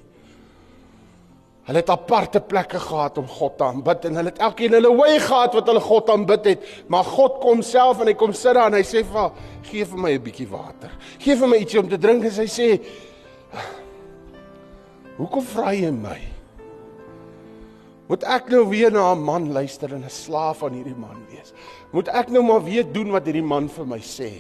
Hulle 1.70 1.84
het 1.84 1.92
aparte 1.94 2.42
plekke 2.42 2.82
gehad 2.82 3.22
om 3.22 3.30
God 3.30 3.56
te 3.60 3.68
aanbid 3.70 4.10
en 4.10 4.18
hulle 4.18 4.34
het 4.34 4.42
elkeen 4.50 4.74
hulle 4.80 4.92
wy 4.98 5.14
gehad 5.22 5.54
wat 5.60 5.70
hulle 5.70 5.86
God 5.86 6.10
aanbid 6.14 6.52
het, 6.56 6.68
maar 6.90 7.06
God 7.06 7.38
kom 7.46 7.62
self 7.66 8.02
en 8.02 8.10
hy 8.10 8.18
kom 8.18 8.34
sit 8.34 8.58
daar 8.58 8.74
en 8.74 8.80
hy 8.80 8.86
sê 8.86 9.06
vir 9.06 9.22
haar, 9.22 9.32
"Gee 9.70 9.86
vir 9.86 9.98
my 9.98 10.12
'n 10.14 10.24
bietjie 10.26 10.50
water. 10.50 10.92
Gee 11.20 11.36
vir 11.36 11.48
my 11.48 11.58
ietsie 11.58 11.80
om 11.80 11.90
te 11.90 11.98
drink." 11.98 12.24
En 12.24 12.32
sy 12.32 12.46
sê, 12.50 12.82
"Hoekom 15.18 15.44
vra 15.44 15.72
jy 15.74 15.92
my? 15.92 16.36
Moet 18.08 18.24
ek 18.24 18.50
nou 18.50 18.68
weer 18.70 18.92
na 18.92 19.14
'n 19.14 19.24
man 19.24 19.52
luister 19.52 19.94
en 19.94 20.04
'n 20.04 20.10
slaaf 20.10 20.64
aan 20.64 20.74
hierdie 20.74 20.96
man 20.96 21.26
wees? 21.30 21.54
Moet 21.96 22.12
ek 22.12 22.34
nou 22.34 22.44
maar 22.44 22.64
weer 22.66 22.84
doen 22.84 23.14
wat 23.16 23.24
hierdie 23.30 23.46
man 23.46 23.70
vir 23.72 23.88
my 23.88 24.02
sê?" 24.04 24.32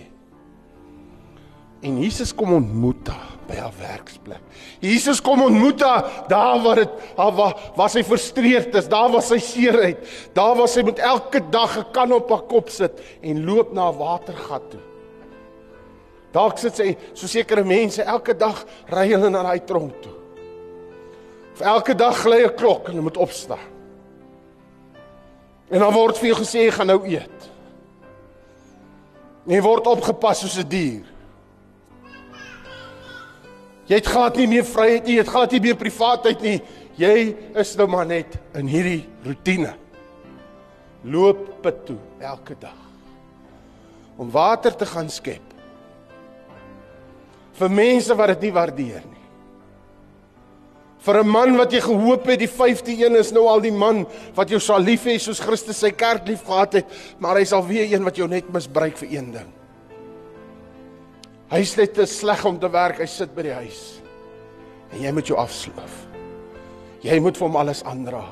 En 1.85 1.99
Jesus 2.01 2.33
kom 2.33 2.55
ontmoet 2.55 3.07
haar 3.11 3.33
by 3.45 3.59
haar 3.61 3.73
werksplek. 3.77 4.41
Jesus 4.81 5.19
kom 5.21 5.43
ontmoet 5.45 5.83
haar 5.85 6.07
daar 6.31 6.61
waar 6.63 6.81
dit 6.81 6.95
waar 7.15 7.53
waar 7.75 7.91
sy 7.93 8.01
frustreerd 8.03 8.73
is, 8.79 8.89
daar 8.89 9.11
waar 9.13 9.23
sy 9.25 9.37
seer 9.43 9.77
het, 9.83 10.01
daar 10.33 10.55
waar 10.57 10.71
sy 10.71 10.81
met 10.87 10.99
elke 10.99 11.43
dag 11.51 11.77
'n 11.77 11.91
kan 11.93 12.11
op 12.11 12.29
haar 12.29 12.45
kop 12.49 12.69
sit 12.69 12.99
en 13.21 13.45
loop 13.45 13.73
na 13.73 13.91
'n 13.91 13.97
watergat 13.97 14.71
toe. 14.71 14.83
Dalk 16.31 16.57
sit 16.57 16.75
sy 16.75 16.97
so 17.13 17.27
sekere 17.27 17.63
mense 17.63 18.03
elke 18.03 18.33
dag 18.33 18.65
ry 18.89 19.07
hulle 19.13 19.29
na 19.29 19.43
daai 19.43 19.63
tronk 19.65 20.01
toe. 20.01 20.15
Of 21.53 21.61
elke 21.61 21.95
dag 21.95 22.17
gly 22.17 22.43
'n 22.43 22.55
klok 22.55 22.87
en 22.87 22.91
hulle 22.91 23.01
moet 23.01 23.17
opstaan. 23.17 23.74
En 25.69 25.82
dan 25.82 25.93
word 25.93 26.19
vir 26.21 26.30
jou 26.30 26.38
gesê 26.43 26.67
jy 26.67 26.71
gaan 26.75 26.91
nou 26.91 27.01
eet. 27.10 27.49
Jy 29.49 29.62
word 29.62 29.88
opgepas 29.88 30.39
soos 30.41 30.58
'n 30.58 30.69
dier. 30.69 31.06
Jy 33.86 33.95
het 33.95 34.08
glad 34.08 34.38
nie 34.38 34.47
meer 34.47 34.65
vryheid 34.65 35.06
nie, 35.06 35.13
jy 35.13 35.21
het 35.21 35.30
glad 35.30 35.51
nie 35.51 35.60
meer 35.60 35.75
privaatheid 35.75 36.41
nie. 36.41 36.62
Jy 36.97 37.36
is 37.56 37.75
nou 37.75 37.88
maar 37.88 38.06
net 38.06 38.38
in 38.56 38.67
hierdie 38.67 39.06
rotine. 39.25 39.75
Loop 41.04 41.62
put 41.62 41.86
toe 41.86 41.97
elke 42.19 42.56
dag 42.60 42.82
om 44.17 44.32
water 44.32 44.75
te 44.75 44.86
gaan 44.86 45.10
skep. 45.10 45.43
Vir 47.56 47.71
mense 47.71 48.15
wat 48.15 48.28
dit 48.28 48.47
nie 48.47 48.54
waardeer 48.56 49.04
nie. 49.04 49.14
Vir 51.05 51.21
'n 51.21 51.27
man 51.27 51.57
wat 51.57 51.71
jy 51.71 51.81
gehoop 51.81 52.25
het 52.25 52.39
die 52.39 52.49
5de 52.49 53.05
een 53.05 53.15
is 53.15 53.31
nou 53.31 53.45
al 53.47 53.61
die 53.61 53.71
man 53.71 54.07
wat 54.33 54.49
jou 54.49 54.59
sal 54.59 54.79
lief 54.79 55.05
hê 55.05 55.19
soos 55.19 55.39
Christus 55.39 55.77
sy 55.77 55.91
kerk 55.91 56.27
lief 56.27 56.43
gehad 56.43 56.73
het, 56.73 56.85
maar 57.19 57.37
hy 57.37 57.43
sal 57.45 57.65
weer 57.65 57.85
een 57.85 58.03
wat 58.03 58.15
jou 58.17 58.27
net 58.27 58.49
misbruik 58.49 58.97
vir 58.97 59.09
een 59.11 59.31
ding. 59.31 59.53
Hy's 61.53 61.75
net 61.77 61.93
te 61.93 62.05
sleg 62.09 62.41
om 62.45 62.57
te 62.59 62.69
werk. 62.71 62.99
Hy 62.99 63.05
sit 63.05 63.35
by 63.35 63.45
die 63.45 63.53
huis. 63.53 64.01
En 64.91 65.03
jy 65.03 65.11
moet 65.13 65.29
jou 65.29 65.37
afsloof. 65.37 65.93
Jy 67.05 67.19
moet 67.21 67.37
vir 67.37 67.47
hom 67.47 67.55
alles 67.55 67.83
aandra. 67.85 68.23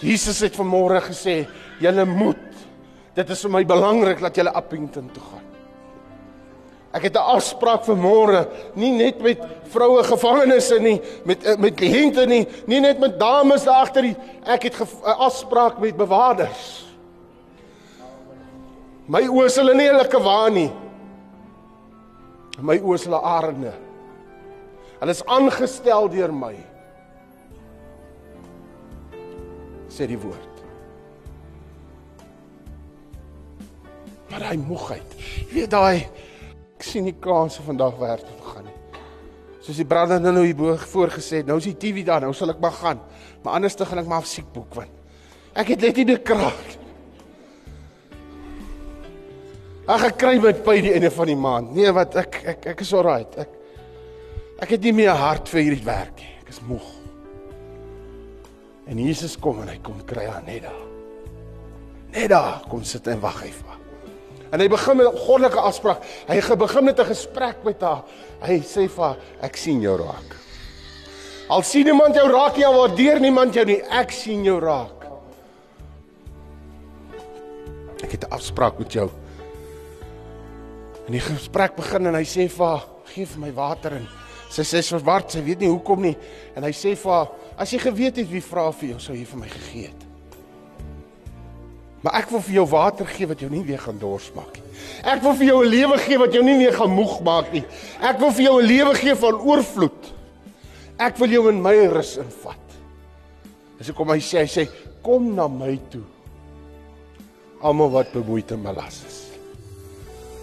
Jesus 0.00 0.40
het 0.44 0.56
vanmôre 0.56 1.00
gesê, 1.08 1.46
julle 1.80 2.04
moet. 2.08 2.48
Dit 3.16 3.32
is 3.32 3.44
vir 3.44 3.52
my 3.52 3.64
belangrik 3.68 4.20
dat 4.20 4.36
julle 4.36 4.52
Appington 4.56 5.08
toe 5.12 5.24
gaan. 5.24 5.39
Ek 6.92 7.02
het 7.02 7.14
'n 7.14 7.22
afspraak 7.36 7.84
vir 7.84 7.96
môre, 7.96 8.48
nie 8.74 8.90
net 8.90 9.22
met 9.22 9.38
vroue 9.70 10.02
gevangenes 10.02 10.70
nie, 10.80 11.00
met 11.24 11.44
eh, 11.44 11.56
met 11.56 11.74
kliënte 11.74 12.26
nie, 12.26 12.46
nie 12.66 12.80
net 12.80 12.98
met 12.98 13.18
dames 13.18 13.64
daar 13.64 13.86
agter 13.86 14.02
die 14.02 14.16
ek 14.44 14.62
het 14.62 14.80
'n 14.80 14.88
afspraak 15.04 15.78
met 15.78 15.96
bewakers. 15.96 16.86
My 19.06 19.22
oë 19.26 19.46
is 19.46 19.56
hulle 19.56 19.74
nie 19.74 19.88
hulle 19.88 20.08
kwaan 20.08 20.54
nie. 20.54 20.72
My 22.60 22.78
oë 22.78 22.94
is 22.94 23.04
hulle 23.04 23.20
arende. 23.22 23.72
Hulle 25.00 25.10
is 25.10 25.24
aangestel 25.26 26.08
deur 26.08 26.32
my. 26.32 26.54
Sê 29.88 30.06
die 30.06 30.18
woord. 30.18 30.62
Maar 34.30 34.40
hy 34.40 34.56
moegheid. 34.56 35.16
Jy 35.18 35.54
weet 35.54 35.70
daai 35.70 36.06
ek 36.80 36.86
sien 36.88 37.04
nie 37.04 37.16
kanse 37.20 37.60
vandag 37.60 37.98
werk 38.00 38.24
toe 38.24 38.38
gaan 38.54 38.64
nie. 38.64 38.76
Soos 39.60 39.76
die 39.76 39.84
brander 39.84 40.32
nou 40.32 40.46
hier 40.46 40.56
bo 40.56 40.72
voorgesê, 40.80 41.42
nou 41.44 41.58
is 41.60 41.68
die 41.68 41.76
TV 41.76 42.06
daar, 42.08 42.24
nou 42.24 42.32
sal 42.32 42.54
ek 42.54 42.62
maar 42.62 42.72
gaan. 42.72 43.02
Maar 43.44 43.58
anders 43.58 43.76
te 43.76 43.84
gaan 43.84 44.00
ek 44.00 44.08
maar 44.08 44.24
siek 44.24 44.48
boek 44.54 44.78
want 44.78 44.96
ek 45.60 45.74
het 45.74 45.82
net 45.82 45.96
nie 45.98 46.06
die 46.12 46.20
krag. 46.22 46.60
Ag 49.90 50.04
ek 50.06 50.20
kry 50.22 50.36
my 50.38 50.52
by 50.64 50.76
die 50.78 50.92
einde 50.94 51.10
van 51.10 51.28
die 51.28 51.36
maand. 51.36 51.72
Nee, 51.74 51.90
wat 51.92 52.14
ek 52.20 52.38
ek 52.54 52.68
ek 52.72 52.84
is 52.84 52.92
alright. 52.94 53.34
Ek 53.42 53.58
ek 54.62 54.76
het 54.76 54.86
nie 54.86 54.94
meer 55.02 55.18
hart 55.18 55.50
vir 55.50 55.64
hierdie 55.66 55.84
werk 55.88 56.22
nie. 56.22 56.30
Ek 56.44 56.54
is 56.54 56.62
moeg. 56.68 56.86
En 58.86 59.02
Jesus 59.02 59.34
kom 59.42 59.60
en 59.64 59.74
hy 59.74 59.76
kom 59.84 59.98
kry 60.06 60.30
haar 60.30 60.46
net 60.46 60.64
daar. 60.68 60.80
Net 62.14 62.30
daar 62.32 62.62
kom 62.70 62.86
sit 62.86 63.10
en 63.10 63.20
wag 63.26 63.42
hy 63.42 63.50
vir 63.50 63.68
haar. 63.74 63.79
En 64.50 64.60
hy 64.60 64.68
begin 64.68 64.96
met 64.96 65.06
'n 65.06 65.16
goddelike 65.16 65.60
afspraak. 65.60 66.02
Hy 66.26 66.56
begin 66.56 66.84
met 66.84 66.98
'n 66.98 67.04
gesprek 67.04 67.56
met 67.64 67.80
haar. 67.80 68.02
Hy 68.40 68.60
sê 68.60 68.88
vir 68.88 69.04
haar, 69.04 69.16
ek 69.42 69.56
sien 69.56 69.80
jou 69.80 69.96
raak. 69.96 70.36
Al 71.48 71.62
sien 71.62 71.84
niemand 71.84 72.14
jou 72.14 72.30
raak 72.30 72.56
nie, 72.56 72.66
al 72.66 72.74
waardeer 72.74 73.20
niemand 73.20 73.54
jou 73.54 73.64
nie, 73.64 73.82
ek 73.82 74.10
sien 74.10 74.44
jou 74.44 74.60
raak. 74.60 75.06
Ek 78.02 78.12
het 78.12 78.24
'n 78.24 78.30
afspraak 78.30 78.78
met 78.78 78.92
jou. 78.92 79.10
En 81.06 81.12
die 81.12 81.20
gesprek 81.20 81.76
begin 81.76 82.06
en 82.06 82.14
hy 82.14 82.22
sê 82.22 82.48
vir 82.48 82.66
haar, 82.66 82.84
"Gee 83.04 83.26
vir 83.26 83.40
my 83.40 83.52
water." 83.52 83.92
En 83.92 84.08
sy 84.48 84.62
sê 84.62 84.82
sy 84.82 84.98
verward, 84.98 85.30
sy 85.30 85.42
weet 85.42 85.58
nie 85.58 85.68
hoekom 85.68 86.02
nie. 86.02 86.16
En 86.54 86.62
hy 86.62 86.70
sê 86.70 86.96
vir 86.96 87.12
haar, 87.12 87.28
"As 87.58 87.70
jy 87.70 87.78
geweet 87.78 88.16
het 88.16 88.30
wie 88.30 88.42
vra 88.42 88.70
vir 88.72 88.88
jou, 88.88 88.98
sou 88.98 89.16
jy 89.16 89.24
vir 89.24 89.38
my 89.38 89.48
gegee 89.48 89.86
het." 89.86 89.99
Maar 92.00 92.22
ek 92.22 92.30
wil 92.32 92.40
vir 92.40 92.54
jou 92.54 92.66
water 92.70 93.06
gee 93.06 93.28
wat 93.28 93.40
jou 93.40 93.50
nie 93.52 93.64
weer 93.64 93.80
gaan 93.82 93.98
dors 94.00 94.30
maak 94.32 94.54
nie. 94.56 94.64
Ek 95.04 95.20
wil 95.22 95.34
vir 95.36 95.46
jou 95.46 95.64
'n 95.64 95.68
lewe 95.68 95.98
gee 95.98 96.18
wat 96.18 96.32
jou 96.32 96.42
nie 96.42 96.58
weer 96.58 96.72
gaan 96.72 96.94
moeg 96.94 97.20
maak 97.22 97.52
nie. 97.52 97.64
Ek 98.00 98.18
wil 98.18 98.30
vir 98.30 98.44
jou 98.44 98.60
'n 98.60 98.66
lewe 98.66 98.94
gee 98.94 99.14
van 99.14 99.34
oorvloed. 99.34 100.12
Ek 100.98 101.16
wil 101.18 101.28
jou 101.28 101.48
in 101.48 101.62
my 101.62 101.86
rus 101.86 102.16
invat. 102.16 102.66
Dis 103.78 103.88
hoekom 103.88 104.08
hy 104.08 104.18
sê 104.18 104.38
hy 104.40 104.46
sê 104.46 104.68
kom 105.02 105.34
na 105.34 105.48
my 105.48 105.78
toe. 105.90 106.04
Almal 107.62 107.90
wat 107.90 108.12
bemoeid 108.12 108.50
en 108.52 108.62
belas 108.62 109.04
is 109.06 109.30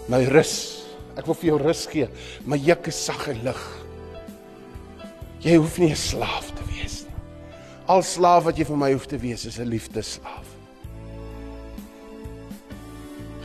my 0.08 0.24
rus. 0.24 0.84
Ek 1.18 1.26
wil 1.26 1.34
vir 1.34 1.50
jou 1.50 1.58
rus 1.60 1.86
gee. 1.90 2.08
My 2.46 2.56
juk 2.56 2.88
is 2.88 3.04
sag 3.04 3.28
en 3.28 3.42
lig. 3.44 3.62
Jy 5.44 5.56
hoef 5.56 5.78
nie 5.78 5.90
'n 5.90 5.96
slaaf 5.96 6.50
te 6.54 6.62
wees 6.72 7.04
nie. 7.04 7.14
Al 7.86 8.02
slaaf 8.02 8.44
wat 8.44 8.56
jy 8.56 8.64
vir 8.64 8.76
my 8.76 8.92
hoef 8.92 9.06
te 9.06 9.18
wees 9.18 9.44
is 9.44 9.58
'n 9.58 9.68
liefdeslaaf. 9.68 10.47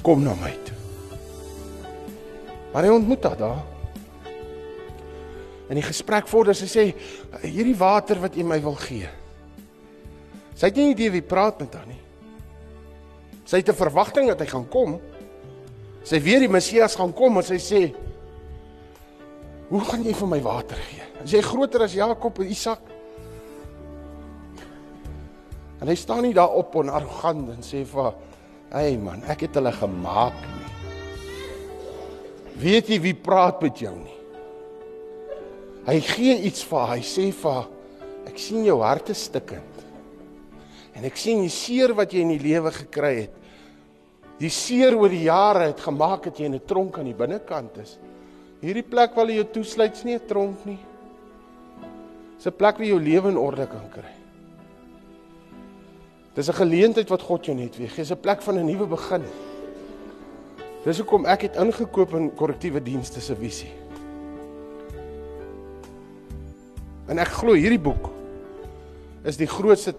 Kom 0.03 0.23
na 0.23 0.33
my 0.35 0.51
toe. 0.67 0.75
Maar 2.73 2.83
hy 2.83 2.91
ontmoet 2.91 3.23
haar 3.23 3.39
daar. 3.39 3.61
In 5.71 5.79
die 5.79 5.85
gesprek 5.85 6.27
vorder 6.27 6.57
sy 6.57 6.67
sê 6.67 6.83
hierdie 7.45 7.77
water 7.79 8.19
wat 8.19 8.35
U 8.35 8.43
my 8.45 8.59
wil 8.61 8.75
gee. 8.83 9.07
Sy 10.53 10.69
het 10.69 10.77
nie 10.77 10.91
idee 10.91 11.13
wie 11.13 11.23
praat 11.25 11.61
met 11.63 11.77
haar 11.77 11.87
nie. 11.87 12.01
Sy 13.47 13.61
het 13.61 13.69
'n 13.69 13.79
verwagting 13.79 14.27
dat 14.27 14.39
hy 14.39 14.45
gaan 14.45 14.67
kom. 14.67 14.99
Sy 16.03 16.19
weet 16.19 16.39
die 16.39 16.51
Messias 16.51 16.95
gaan 16.95 17.13
kom 17.13 17.37
en 17.37 17.43
sy 17.43 17.59
sê: 17.59 17.95
"Hoe 19.69 19.81
gaan 19.81 20.03
jy 20.03 20.13
vir 20.13 20.27
my 20.27 20.41
water 20.41 20.77
gee? 20.77 21.03
Is 21.23 21.31
jy 21.31 21.41
groter 21.41 21.81
as 21.81 21.93
Jakob 21.93 22.39
en 22.39 22.49
Isak?" 22.49 22.81
En 25.81 25.87
hy 25.87 25.95
staan 25.95 26.21
nie 26.23 26.33
daar 26.33 26.51
op 26.51 26.75
en 26.75 26.89
arrogant 26.89 27.49
en 27.49 27.61
sê 27.61 27.85
vir 27.85 28.03
haar: 28.03 28.13
"Hey 28.73 28.97
man, 28.97 29.21
ek 29.29 29.41
het 29.41 29.55
hulle 29.55 29.71
gemaak 29.71 30.33
nie. 30.33 30.71
Weet 32.57 32.89
jy 32.89 32.99
wie 32.99 33.13
praat 33.13 33.61
met 33.61 33.77
jou 33.77 33.95
nie?" 33.95 34.19
Hy 35.85 35.99
gee 35.99 36.35
iets 36.47 36.63
vir 36.63 36.79
haar. 36.79 36.97
Hy 36.97 37.03
sê 37.03 37.31
vir 37.31 37.51
haar: 37.51 37.69
"Ek 38.27 38.37
sien 38.39 38.63
jou 38.65 38.79
hart 38.81 39.09
is 39.09 39.23
stikkend. 39.23 39.85
En 40.95 41.03
ek 41.03 41.17
sien 41.17 41.41
die 41.41 41.49
seer 41.49 41.93
wat 41.93 42.13
jy 42.13 42.21
in 42.21 42.37
die 42.37 42.43
lewe 42.43 42.71
gekry 42.71 43.15
het. 43.21 43.33
Die 44.39 44.49
seer 44.49 44.95
oor 44.95 45.09
die 45.09 45.25
jare 45.25 45.67
het 45.71 45.79
gemaak 45.79 46.23
dat 46.23 46.39
jy 46.39 46.45
in 46.45 46.55
'n 46.55 46.65
tronk 46.65 46.97
aan 46.97 47.05
die 47.05 47.13
binnekant 47.13 47.77
is. 47.77 47.97
Hierdie 48.61 48.83
plek 48.83 49.15
waar 49.15 49.27
jy 49.27 49.35
jou 49.35 49.49
toesluit 49.53 49.93
is 49.93 50.03
nie 50.03 50.15
'n 50.15 50.27
tronk 50.27 50.65
nie. 50.65 50.79
Dis 52.37 52.47
'n 52.47 52.57
plek 52.57 52.77
waar 52.77 52.85
jy 52.85 52.89
jou 52.89 52.99
lewe 52.99 53.29
in 53.29 53.37
orde 53.37 53.67
kan 53.67 53.89
kry. 53.89 54.22
Dis 56.33 56.49
'n 56.49 56.53
geleentheid 56.53 57.09
wat 57.09 57.21
God 57.21 57.45
jou 57.45 57.55
net 57.55 57.77
weer 57.77 57.89
gee. 57.89 58.03
Dis 58.03 58.11
'n 58.11 58.19
plek 58.19 58.41
van 58.41 58.57
'n 58.57 58.65
nuwe 58.65 58.87
begin. 58.87 59.23
Dis 60.83 60.97
hoekom 60.97 61.25
ek 61.25 61.41
het 61.41 61.55
ingekoop 61.55 62.13
in 62.13 62.33
korrektiewe 62.35 62.83
dienste 62.83 63.21
se 63.21 63.35
visie. 63.35 63.71
En 67.07 67.19
ek 67.19 67.27
glo 67.27 67.53
hierdie 67.53 67.79
boek 67.79 68.09
is 69.23 69.37
die 69.37 69.47
grootste 69.47 69.95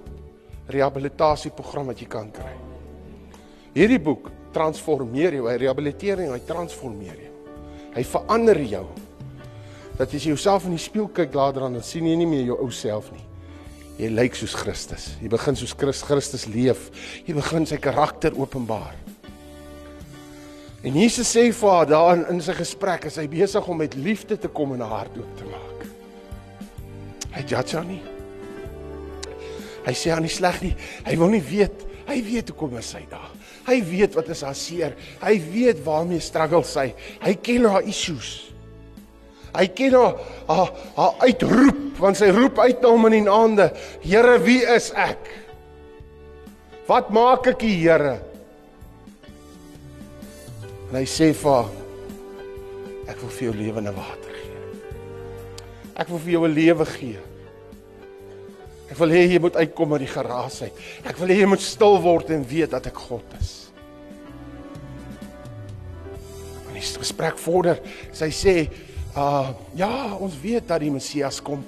rehabilitasieprogram 0.67 1.87
wat 1.87 2.01
jy 2.01 2.07
kan 2.07 2.31
kry. 2.31 2.53
Hierdie 3.75 4.01
boek 4.01 4.31
transformeer 4.53 5.35
jou, 5.35 5.49
hy 5.49 5.57
rehabiliteer 5.57 6.21
jou, 6.25 6.33
hy 6.33 6.41
transformeer 6.47 7.17
jou. 7.27 7.33
Hy 7.95 8.05
verander 8.05 8.61
jou. 8.61 8.85
Dat 9.99 10.15
as 10.15 10.25
jy 10.25 10.35
jouself 10.35 10.65
in 10.65 10.71
die 10.71 10.83
spieël 10.83 11.09
kyk 11.09 11.35
later 11.35 11.61
dan 11.61 11.83
sien 11.83 12.07
jy 12.07 12.17
nie 12.17 12.27
meer 12.27 12.45
jou 12.45 12.59
ou 12.59 12.71
self 12.71 13.13
nie. 13.13 13.34
Jy 13.95 14.11
lyk 14.11 14.35
soos 14.35 14.57
Christus. 14.59 15.13
Jy 15.23 15.31
begin 15.31 15.59
soos 15.59 15.75
Christus 15.79 16.49
leef. 16.51 16.89
Jy 17.27 17.37
begin 17.37 17.67
sy 17.69 17.79
karakter 17.83 18.35
openbaar. 18.39 18.97
En 20.85 20.97
Jesus 20.99 21.31
sê 21.33 21.47
vir 21.55 21.71
haar 21.71 21.87
daar 21.89 22.11
in, 22.19 22.25
in 22.35 22.43
sy 22.45 22.53
gesprek, 22.59 23.07
is 23.09 23.17
hy 23.17 23.25
besig 23.31 23.69
om 23.71 23.79
met 23.81 23.95
liefde 23.97 24.37
te 24.37 24.51
kom 24.53 24.75
en 24.75 24.83
haar 24.85 25.05
hart 25.05 25.15
oop 25.17 25.39
te 25.39 25.47
maak. 25.49 25.87
Hy 27.35 27.45
judge 27.49 27.79
haar 27.79 27.87
nie. 27.89 28.03
Hy 29.85 29.95
sê 29.97 30.13
aan 30.13 30.27
die 30.27 30.33
sleg 30.33 30.61
nie. 30.65 30.75
Hy 31.07 31.17
wil 31.21 31.33
nie 31.33 31.43
weet. 31.45 31.87
Hy 32.05 32.19
weet 32.27 32.51
hoe 32.53 32.59
kom 32.59 32.75
sy 32.85 33.01
daar. 33.09 33.31
Hy 33.65 33.79
weet 33.89 34.17
wat 34.17 34.29
is 34.33 34.43
haar 34.45 34.59
seer. 34.59 34.97
Hy 35.23 35.39
weet 35.53 35.81
waarmee 35.87 36.21
struggle 36.21 36.65
sy. 36.69 36.91
Hy 37.23 37.35
ken 37.41 37.65
haar 37.71 37.87
issues. 37.89 38.54
Hy 39.55 39.67
ken 39.77 39.95
haar 39.95 40.19
haar, 40.49 40.71
haar 40.97 41.15
uitroep 41.23 41.81
want 42.01 42.19
sy 42.19 42.29
roep 42.35 42.59
uit 42.59 42.83
na 42.83 42.91
hom 42.91 43.07
in 43.09 43.17
die 43.21 43.31
aande. 43.31 43.69
Here, 44.03 44.39
wie 44.43 44.63
is 44.67 44.91
ek? 44.99 45.31
Wat 46.89 47.13
maak 47.15 47.47
ek 47.55 47.63
hier, 47.63 47.79
Here? 47.95 48.17
En 50.91 50.99
hy 51.01 51.07
sê 51.11 51.33
vir 51.35 51.51
haar 51.51 51.71
ek 53.11 53.21
wil 53.21 53.33
vir 53.37 53.47
jou 53.49 53.55
lewende 53.59 53.93
water 53.95 54.35
gee. 54.35 54.91
Ek 56.01 56.11
wil 56.11 56.21
vir 56.23 56.33
jou 56.33 56.45
'n 56.49 56.55
lewe 56.55 56.87
gee. 56.87 57.21
Ek 58.91 58.99
wil 58.99 59.09
hê 59.11 59.25
jy 59.27 59.41
moet 59.41 59.57
uitkom 59.57 59.93
uit 59.93 60.05
die 60.05 60.13
geraas 60.13 60.63
uit. 60.63 60.77
Ek 61.05 61.17
wil 61.19 61.29
hê 61.29 61.41
jy 61.41 61.47
moet 61.47 61.61
stil 61.61 62.01
word 62.01 62.31
en 62.31 62.45
weet 62.47 62.71
dat 62.71 62.87
ek 62.87 62.95
God 62.95 63.25
is. 63.41 63.71
En 66.69 66.75
die 66.75 66.81
gesprek 66.81 67.39
vorder. 67.39 67.81
Sy 68.13 68.31
sê, 68.31 68.71
"Uh 69.17 69.49
ja, 69.75 70.17
ons 70.19 70.35
weet 70.41 70.69
dat 70.69 70.81
die 70.81 70.91
Messias 70.91 71.43
kom. 71.43 71.65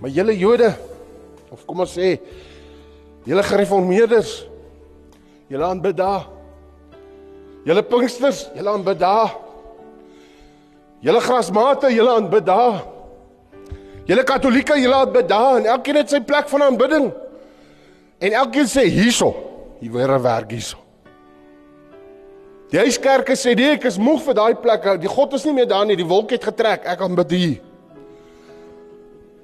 Maar 0.00 0.10
julle 0.10 0.38
Jode 0.38 0.74
of 1.50 1.64
kom 1.64 1.80
ons 1.84 1.92
sê 1.92 2.16
julle 3.28 3.42
gereformeerders, 3.42 4.46
julle 5.52 5.64
aanbid 5.64 5.96
daar. 5.96 6.26
Julle 7.64 7.82
Pinksters, 7.86 8.48
julle 8.56 8.72
aanbid 8.72 8.98
daar. 8.98 9.36
Julle 11.02 11.20
grasmate, 11.20 11.92
julle 11.94 12.16
aanbid 12.16 12.46
daar. 12.46 12.82
Julle 14.06 14.24
Katolieke, 14.26 14.80
julle 14.80 14.94
aanbid 15.04 15.28
daar 15.30 15.60
en 15.60 15.70
elkeen 15.76 16.00
het 16.00 16.10
sy 16.10 16.20
plek 16.26 16.50
van 16.50 16.66
aanbidding. 16.66 17.12
En 18.18 18.38
elkeen 18.42 18.66
sê 18.70 18.88
hierso, 18.90 19.34
hier 19.78 19.92
weer 19.94 20.16
werk 20.22 20.50
hierso. 20.50 20.81
Die 22.72 22.80
huiskerke 22.80 23.36
sê 23.36 23.52
nee, 23.52 23.74
ek 23.76 23.84
is 23.90 23.98
moeg 24.00 24.22
vir 24.24 24.36
daai 24.38 24.54
plek. 24.56 24.86
Die 25.02 25.10
God 25.10 25.34
is 25.36 25.44
nie 25.44 25.52
meer 25.52 25.68
daar 25.68 25.84
nie, 25.84 25.96
die 25.98 26.08
wolk 26.08 26.32
het 26.32 26.46
getrek. 26.48 26.86
Ek 26.88 27.02
aanbid 27.04 27.34
hier. 27.36 27.58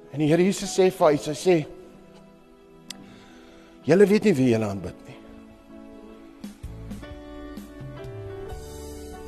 En 0.09 0.23
die 0.23 0.29
Here 0.31 0.41
Jesus 0.41 0.73
sê 0.73 0.89
vir 0.89 1.11
hy 1.11 1.35
sê 1.37 1.59
Julle 3.85 4.05
weet 4.09 4.25
nie 4.27 4.33
wie 4.37 4.49
julle 4.51 4.67
aanbid 4.69 4.97
nie. 5.07 5.15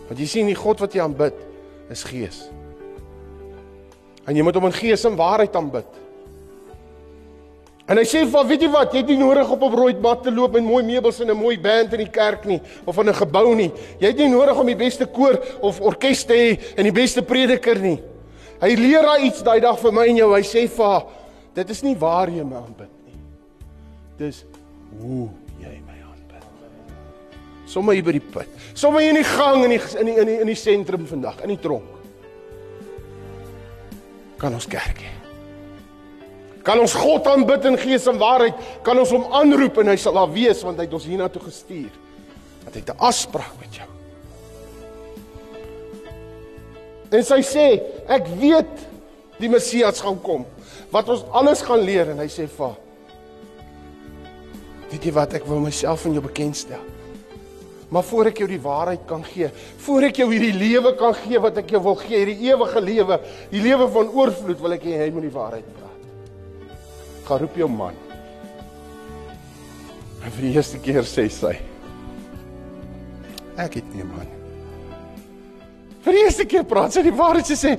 Want 0.09 0.19
jy 0.19 0.27
sien 0.27 0.49
die 0.49 0.57
God 0.57 0.81
wat 0.83 0.93
jy 0.93 1.01
aanbid 1.05 1.37
is 1.93 2.03
gees. 2.05 2.43
En 4.27 4.37
jy 4.37 4.43
moet 4.45 4.57
hom 4.59 4.67
in 4.69 4.75
gees 4.75 5.05
en 5.07 5.17
waarheid 5.17 5.55
aanbid. 5.57 6.00
En 7.91 7.99
hy 7.99 8.06
sê 8.08 8.21
vir 8.23 8.45
weet 8.47 8.62
jy 8.63 8.69
wat, 8.71 8.93
jy 8.95 9.01
het 9.01 9.10
nie 9.12 9.19
nodig 9.19 9.49
op 9.51 9.65
op 9.67 9.73
rooi 9.75 9.91
mat 9.99 10.21
te 10.23 10.32
loop 10.32 10.54
met 10.56 10.63
mooi 10.63 10.80
meubels 10.88 11.19
en 11.19 11.32
'n 11.32 11.36
mooi 11.36 11.58
band 11.60 11.91
in 11.91 11.99
die 11.99 12.12
kerk 12.12 12.45
nie 12.45 12.62
of 12.86 12.97
in 12.97 13.10
'n 13.10 13.13
gebou 13.13 13.54
nie. 13.56 13.71
Jy 13.99 14.08
het 14.08 14.17
nie 14.17 14.30
nodig 14.30 14.60
om 14.60 14.65
die 14.65 14.75
beste 14.75 15.06
koor 15.06 15.38
of 15.60 15.82
orkes 15.82 16.23
te 16.23 16.34
hê 16.34 16.77
en 16.77 16.84
die 16.84 16.91
beste 16.91 17.21
prediker 17.21 17.77
nie. 17.80 17.99
Hy 18.62 18.75
leer 18.75 19.01
daar 19.01 19.19
iets 19.19 19.43
daai 19.43 19.60
dag 19.60 19.80
vir 19.80 19.91
my 19.91 20.08
en 20.08 20.15
jou. 20.15 20.34
Hy 20.36 20.41
sê 20.41 20.69
vir 20.69 20.86
haar, 20.86 21.04
dit 21.54 21.69
is 21.69 21.84
nie 21.84 21.95
waar 21.95 22.30
jy 22.30 22.43
my 22.43 22.56
aanbid 22.56 22.89
nie. 23.06 23.19
Dis 24.17 24.45
hoe 25.01 25.30
jy 25.60 25.82
my 25.86 25.97
aanbid. 26.08 26.45
Sommige 27.65 27.95
hier 27.95 28.04
by 28.04 28.12
die 28.12 28.19
put. 28.32 28.47
Sommige 28.73 29.10
in 29.10 29.15
die 29.15 29.23
gang 29.23 29.63
in 29.63 29.69
die 29.69 29.99
in 29.99 30.06
die 30.06 30.15
in 30.15 30.27
die, 30.27 30.39
in 30.39 30.47
die 30.47 30.56
sentrum 30.56 31.08
vandag, 31.08 31.41
in 31.41 31.49
die 31.49 31.60
tronk. 31.60 31.84
Kan 34.38 34.54
ons 34.54 34.67
kerk 34.67 34.97
hê. 34.97 35.20
Kan 36.63 36.80
ons 36.80 36.93
God 36.93 37.28
aanbid 37.28 37.65
in 37.65 37.78
gees 37.82 38.06
en 38.08 38.19
waarheid? 38.21 38.58
Kan 38.86 39.00
ons 39.02 39.10
hom 39.13 39.26
aanroep 39.34 39.82
en 39.82 39.88
hy 39.93 39.97
sal 39.97 40.17
daar 40.19 40.30
wees 40.34 40.62
want 40.65 40.78
hy 40.78 40.86
het 40.86 40.93
ons 40.93 41.08
hiernatoe 41.10 41.41
gestuur. 41.47 41.89
Dat 42.65 42.76
hy 42.76 42.82
'n 42.86 42.97
afspraak 42.97 43.54
met 43.60 43.76
jou. 43.76 43.89
En 47.12 47.24
sy 47.24 47.41
sê, 47.41 47.82
ek 48.08 48.28
weet 48.39 48.71
die 49.39 49.50
Messias 49.50 50.00
gaan 50.02 50.21
kom. 50.21 50.45
Wat 50.91 51.10
ons 51.10 51.24
alles 51.32 51.62
gaan 51.62 51.80
leer 51.80 52.10
en 52.10 52.19
hy 52.19 52.28
sê 52.28 52.47
vir 52.47 52.78
Weet 54.91 55.06
jy 55.06 55.12
wat 55.12 55.34
ek 55.34 55.45
wil 55.47 55.60
myself 55.60 56.06
aan 56.06 56.13
jou 56.13 56.24
bekendstel. 56.24 56.82
Maar 57.91 58.04
voor 58.04 58.26
ek 58.32 58.38
jou 58.38 58.47
die 58.47 58.62
waarheid 58.63 59.06
kan 59.08 59.24
gee, 59.24 59.50
voor 59.78 60.08
ek 60.08 60.19
jou 60.21 60.28
hierdie 60.32 60.56
lewe 60.56 60.95
kan 61.00 61.13
gee 61.13 61.39
wat 61.39 61.58
ek 61.58 61.71
jou 61.76 61.82
wil 61.84 61.95
gee, 62.00 62.17
hierdie 62.17 62.52
ewige 62.52 62.82
lewe, 62.82 63.19
die 63.52 63.63
lewe 63.63 63.88
van 63.91 64.12
oorvloed, 64.15 64.60
wil 64.63 64.76
ek 64.78 64.84
hê 64.88 65.00
jy 65.02 65.10
moet 65.12 65.28
die 65.28 65.36
waarheid 65.36 65.71
praat. 65.76 65.90
Gaan 67.32 67.39
roep 67.39 67.56
jou 67.56 67.67
man. 67.72 67.96
En 70.20 70.34
vir 70.36 70.44
die 70.44 70.50
eerste 70.52 70.82
keer 70.84 71.06
sê 71.08 71.30
sy: 71.32 71.54
Ek 73.56 73.78
het 73.80 73.88
nie 73.94 74.04
'n 74.04 74.12
man. 74.12 74.28
Vir 76.04 76.12
die 76.12 76.24
eerste 76.26 76.46
keer 76.46 76.65
praat 76.67 76.91
sy 76.91 77.04
die 77.08 77.15
waarheid 77.15 77.48
sy 77.48 77.56
sê: 77.56 77.72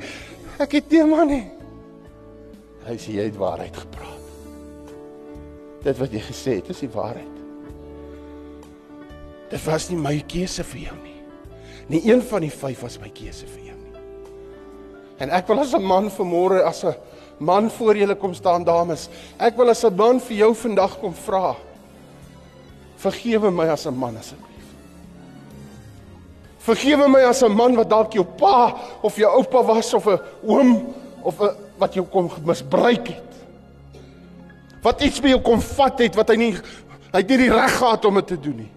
Ek 0.59 0.73
het 0.73 0.91
nie 0.91 1.03
'n 1.03 1.11
man 1.11 1.29
nie. 1.29 1.51
Hy 2.87 2.97
sê 2.97 3.13
jy 3.13 3.29
het 3.29 3.37
waarheid 3.37 3.77
gepraat. 3.77 4.25
Dit 5.85 5.99
wat 5.99 6.13
jy 6.13 6.21
gesê 6.21 6.55
het, 6.57 6.71
is 6.71 6.81
die 6.81 6.89
waarheid. 6.89 7.37
Dit 9.51 9.65
was 9.67 9.91
nie 9.91 9.99
my 9.99 10.25
keuse 10.27 10.65
vir 10.65 10.81
jou 10.81 10.97
nie. 11.03 11.21
Nie 11.89 12.09
een 12.09 12.23
van 12.23 12.41
die 12.41 12.51
vyf 12.51 12.81
was 12.81 12.99
my 12.99 13.11
keuse 13.11 13.45
vir 13.47 13.65
jou 13.69 13.77
nie. 13.77 14.01
En 15.19 15.31
ek 15.31 15.47
wil 15.47 15.61
as 15.61 15.75
'n 15.75 15.83
man 15.83 16.11
vanmôre 16.11 16.65
as 16.65 16.85
'n 16.85 16.95
man 17.45 17.71
voor 17.71 17.97
julle 17.97 18.15
kom 18.15 18.35
staan 18.35 18.65
dames. 18.65 19.09
Ek 19.39 19.57
wil 19.57 19.71
as 19.71 19.85
'n 19.85 19.97
man 19.97 20.21
vir 20.21 20.37
jou 20.37 20.55
vandag 20.55 20.99
kom 21.01 21.15
vra. 21.15 21.57
Vergewe 22.97 23.51
my 23.51 23.69
as 23.69 23.87
'n 23.87 23.99
man 23.99 24.17
asseblief. 24.17 24.67
Vergewe 26.59 27.09
my 27.09 27.21
as 27.21 27.43
'n 27.43 27.53
man 27.53 27.77
wat 27.77 27.91
dalk 27.91 28.13
jou 28.13 28.25
pa 28.25 28.75
of 29.03 29.17
jou 29.17 29.31
oupa 29.31 29.63
was 29.63 29.95
of 29.95 30.07
'n 30.07 30.21
oom 30.47 30.95
of 31.23 31.41
'n 31.41 31.51
wat 31.79 31.95
jou 31.95 32.07
kom 32.07 32.31
misbruik 32.45 33.09
het. 33.09 33.33
Wat 34.83 35.03
iets 35.03 35.21
by 35.21 35.29
jou 35.29 35.41
kom 35.41 35.61
vat 35.61 35.99
het 35.99 36.15
wat 36.15 36.29
hy 36.29 36.37
nie 36.37 36.53
hy 37.13 37.19
het 37.19 37.29
nie 37.29 37.37
die 37.37 37.53
reg 37.53 37.79
gehad 37.79 38.05
om 38.05 38.15
dit 38.15 38.27
te 38.27 38.41
doen 38.41 38.57
nie. 38.57 38.71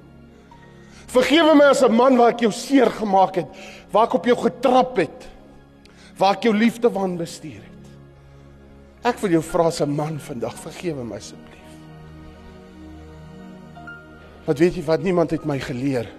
Vergewe 1.08 1.56
my 1.56 1.66
as 1.66 1.84
'n 1.84 1.92
man 1.92 2.18
waar 2.18 2.30
ek 2.30 2.40
jou 2.40 2.52
seer 2.52 2.92
gemaak 2.92 3.36
het, 3.36 3.48
waar 3.92 4.06
ek 4.06 4.14
op 4.14 4.26
jou 4.26 4.36
getrap 4.36 4.98
het. 4.98 5.36
waar 6.18 6.38
ek 6.38 6.48
jou 6.48 6.56
liefde 6.56 6.92
van 6.92 7.18
bestuur 7.20 7.60
het. 7.60 7.65
Ek 9.06 9.20
wil 9.22 9.36
jou 9.38 9.44
vra 9.46 9.68
as 9.70 9.82
'n 9.82 9.96
man 9.96 10.20
vandag, 10.20 10.56
vergewe 10.58 11.04
my 11.04 11.16
asseblief. 11.16 11.54
Wat 14.46 14.60
weet 14.60 14.76
jy 14.76 14.84
wat 14.84 15.02
niemand 15.02 15.32
het 15.32 15.46
my 15.46 15.60
geleer 15.60 16.10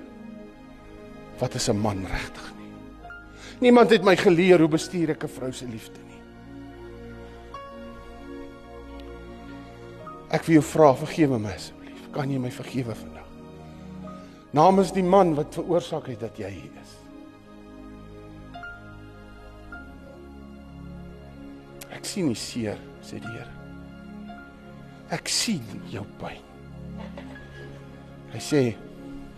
wat 1.38 1.54
is 1.54 1.68
'n 1.68 1.78
man 1.78 2.06
regtig 2.06 2.52
nie. 2.58 2.72
Niemand 3.60 3.90
het 3.90 4.02
my 4.02 4.16
geleer 4.16 4.58
hoe 4.58 4.68
bestuur 4.68 5.10
ek 5.10 5.24
'n 5.24 5.28
vrou 5.28 5.52
se 5.52 5.66
liefde 5.66 6.00
nie. 6.00 6.22
Ek 10.30 10.44
wil 10.44 10.54
jou 10.54 10.62
vra, 10.62 10.94
vergewe 10.94 11.38
my 11.38 11.52
asseblief. 11.52 12.10
Kan 12.12 12.30
jy 12.30 12.38
my 12.38 12.50
vergewe 12.50 12.94
vandag? 12.94 13.26
Namens 14.50 14.92
die 14.92 15.02
man 15.02 15.34
wat 15.34 15.54
veroorsaak 15.54 16.06
het 16.06 16.20
dat 16.20 16.36
jy 16.36 16.50
hier 16.50 16.75
Ek 21.96 22.04
sien 22.04 22.28
nie 22.28 22.36
seer, 22.38 22.76
sê 23.04 23.20
die 23.22 23.32
Here. 23.32 23.52
Ek 25.16 25.30
sien 25.30 25.64
jou 25.92 26.04
pyn. 26.20 26.42
Hy 28.32 28.40
sê 28.42 28.62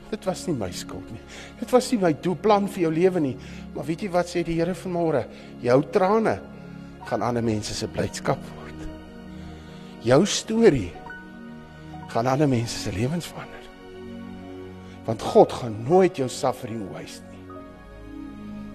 dit 0.09 0.25
was 0.25 0.47
nie 0.49 0.57
my 0.57 0.71
skuld 0.73 1.11
nie. 1.13 1.21
Dit 1.61 1.73
was 1.75 1.91
nie 1.93 2.01
my 2.01 2.15
doelplan 2.25 2.67
vir 2.73 2.87
jou 2.87 2.93
lewe 2.95 3.23
nie. 3.23 3.35
Maar 3.75 3.87
weet 3.91 4.07
jy 4.07 4.13
wat 4.15 4.31
sê 4.31 4.43
die 4.47 4.57
Here 4.59 4.75
vanmôre? 4.75 5.27
Jou 5.63 5.83
trane 5.95 6.39
gaan 7.09 7.25
ander 7.25 7.45
mense 7.45 7.77
se 7.77 7.89
blydskap 7.93 8.41
word. 8.57 8.87
Jou 10.07 10.23
storie 10.27 10.91
gaan 12.09 12.31
ander 12.31 12.49
mense 12.49 12.81
se 12.81 12.95
lewens 12.97 13.29
verander. 13.29 13.67
Want 15.07 15.25
God 15.25 15.53
gaan 15.61 15.77
nooit 15.87 16.19
jou 16.21 16.29
suffering 16.33 16.89
waste 16.95 17.29
nie. 17.33 17.45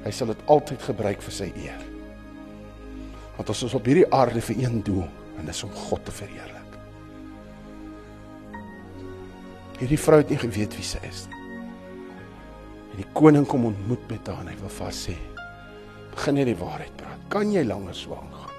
Hy 0.05 0.13
sal 0.13 0.31
dit 0.33 0.45
altyd 0.53 0.85
gebruik 0.85 1.25
vir 1.25 1.35
sy 1.41 1.49
eer. 1.65 1.92
Want 3.43 3.57
ons 3.57 3.63
is 3.67 3.73
op 3.75 3.87
hierdie 3.89 4.07
aarde 4.15 4.39
vir 4.39 4.59
een 4.61 4.77
doel 4.87 5.03
en 5.35 5.47
dis 5.49 5.63
om 5.67 5.71
God 5.75 6.05
te 6.07 6.13
verheerlik. 6.15 6.77
Hierdie 9.81 9.99
vrou 9.99 10.21
het 10.21 10.29
nie 10.31 10.37
geweet 10.39 10.77
wie 10.77 10.85
sy 10.87 11.01
is 11.03 11.25
nie. 11.27 11.41
En 12.93 13.01
die 13.01 13.07
koning 13.11 13.43
kom 13.49 13.65
ontmoet 13.67 14.05
met 14.07 14.29
haar 14.31 14.45
en 14.45 14.47
hy 14.47 14.55
wil 14.61 14.71
vas 14.77 15.01
sê: 15.09 15.17
"Begin 16.13 16.39
jy 16.39 16.45
die 16.53 16.55
waarheid 16.61 16.95
praat? 16.95 17.25
Kan 17.27 17.51
jy 17.51 17.65
langer 17.67 17.97
swang 17.99 18.31
gaan? 18.31 18.55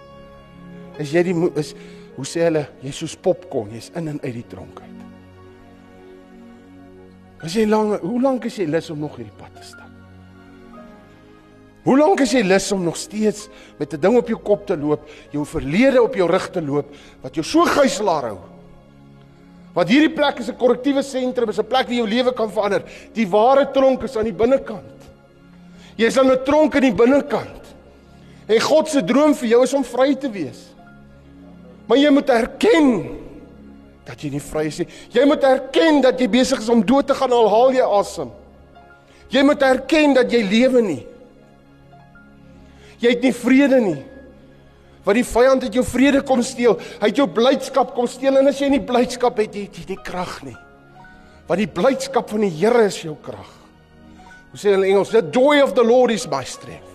Is 1.01 1.14
jy 1.16 1.23
die 1.31 1.37
is 1.57 1.73
hoe 2.16 2.27
sê 2.29 2.44
hulle, 2.44 2.66
jy's 2.85 3.01
soos 3.01 3.16
popcorn, 3.16 3.73
jy's 3.73 3.88
in 3.97 4.12
en 4.12 4.20
uit 4.23 4.35
die 4.37 4.47
tronk 4.53 4.83
uit. 4.85 4.90
As 7.40 7.57
jy 7.57 7.64
lank, 7.66 8.05
hoe 8.05 8.20
lank 8.20 8.44
is 8.44 8.59
jy 8.61 8.68
lus 8.68 8.90
om 8.90 9.01
nog 9.01 9.16
hierdie 9.16 9.38
pad 9.38 9.57
te 9.57 9.64
stap? 9.64 9.84
Hoe 11.85 11.99
lank 11.99 12.23
is 12.25 12.33
jy 12.33 12.40
lus 12.42 12.70
om 12.73 12.85
nog 12.85 12.97
steeds 12.97 13.49
met 13.79 13.92
'n 13.92 14.01
ding 14.01 14.16
op 14.16 14.29
jou 14.29 14.40
kop 14.40 14.66
te 14.66 14.77
loop, 14.77 15.09
jou 15.31 15.44
verlede 15.44 16.03
op 16.03 16.14
jou 16.14 16.31
rug 16.31 16.51
te 16.51 16.62
loop 16.62 16.87
wat 17.20 17.35
jou 17.35 17.44
so 17.44 17.64
gijslaar 17.64 18.23
hou? 18.23 18.38
Wat 19.75 19.88
hierdie 19.88 20.14
plek 20.14 20.38
is 20.38 20.49
'n 20.49 20.57
korrektiewe 20.57 21.03
sentrum, 21.03 21.49
is 21.49 21.59
'n 21.59 21.66
plek 21.66 21.87
waar 21.87 21.94
jou 21.94 22.09
lewe 22.09 22.33
kan 22.33 22.51
verander. 22.51 22.83
Die 23.12 23.29
ware 23.29 23.70
tronk 23.70 24.03
is 24.03 24.16
aan 24.16 24.25
die 24.25 24.33
binnekant. 24.33 24.94
Jy's 25.97 26.18
aan 26.18 26.31
'n 26.31 26.44
tronk 26.44 26.75
aan 26.75 26.83
die 26.83 26.94
binnekant. 26.94 27.64
En 28.47 28.61
God 28.61 28.88
se 28.88 29.05
droom 29.05 29.35
vir 29.35 29.49
jou 29.49 29.62
is 29.62 29.75
om 29.75 29.85
vry 29.85 30.14
te 30.14 30.31
wees. 30.31 30.75
Maar 31.87 31.99
jy 31.99 32.11
moet 32.11 32.29
erken 32.31 33.09
dat 34.05 34.20
jy 34.20 34.31
nie 34.31 34.40
vry 34.40 34.66
is 34.66 34.79
nie. 34.79 34.88
Jy 35.11 35.25
moet 35.25 35.42
erken 35.42 36.01
dat 36.01 36.20
jy 36.20 36.29
besig 36.29 36.59
is 36.59 36.68
om 36.68 36.85
dood 36.85 37.07
te 37.07 37.14
gaan 37.14 37.33
al 37.33 37.49
haal 37.49 37.73
jy 37.73 37.83
asem. 37.83 38.31
Jy 39.29 39.42
moet 39.42 39.62
erken 39.62 40.14
dat 40.14 40.33
jy 40.33 40.42
lewe 40.42 40.83
nie. 40.83 41.07
Jy 43.04 43.12
het 43.12 43.24
nie 43.26 43.34
vrede 43.36 43.80
nie. 43.84 44.00
Want 45.04 45.18
die 45.20 45.26
vyand 45.28 45.66
het 45.66 45.74
jou 45.76 45.84
vrede 45.84 46.22
kom 46.24 46.40
steel. 46.44 46.78
Hy 47.02 47.10
het 47.10 47.18
jou 47.20 47.26
blydskap 47.28 47.92
kom 47.96 48.08
steel 48.08 48.38
en 48.40 48.48
as 48.48 48.62
jy 48.62 48.70
nie 48.72 48.84
blydskap 48.84 49.42
het, 49.42 49.58
het 49.58 49.80
jy 49.82 49.84
nie 49.90 50.00
krag 50.00 50.38
nie. 50.46 50.56
Want 51.44 51.60
die 51.60 51.68
blydskap 51.68 52.32
van 52.32 52.46
die 52.46 52.54
Here 52.54 52.86
is 52.88 53.02
jou 53.02 53.12
krag. 53.20 53.50
Hoe 54.54 54.60
sê 54.60 54.72
hulle 54.72 54.86
in 54.86 54.94
Engels? 54.94 55.12
The 55.12 55.20
joy 55.34 55.60
of 55.60 55.74
the 55.76 55.84
Lord 55.84 56.14
is 56.14 56.24
my 56.30 56.40
strength. 56.48 56.88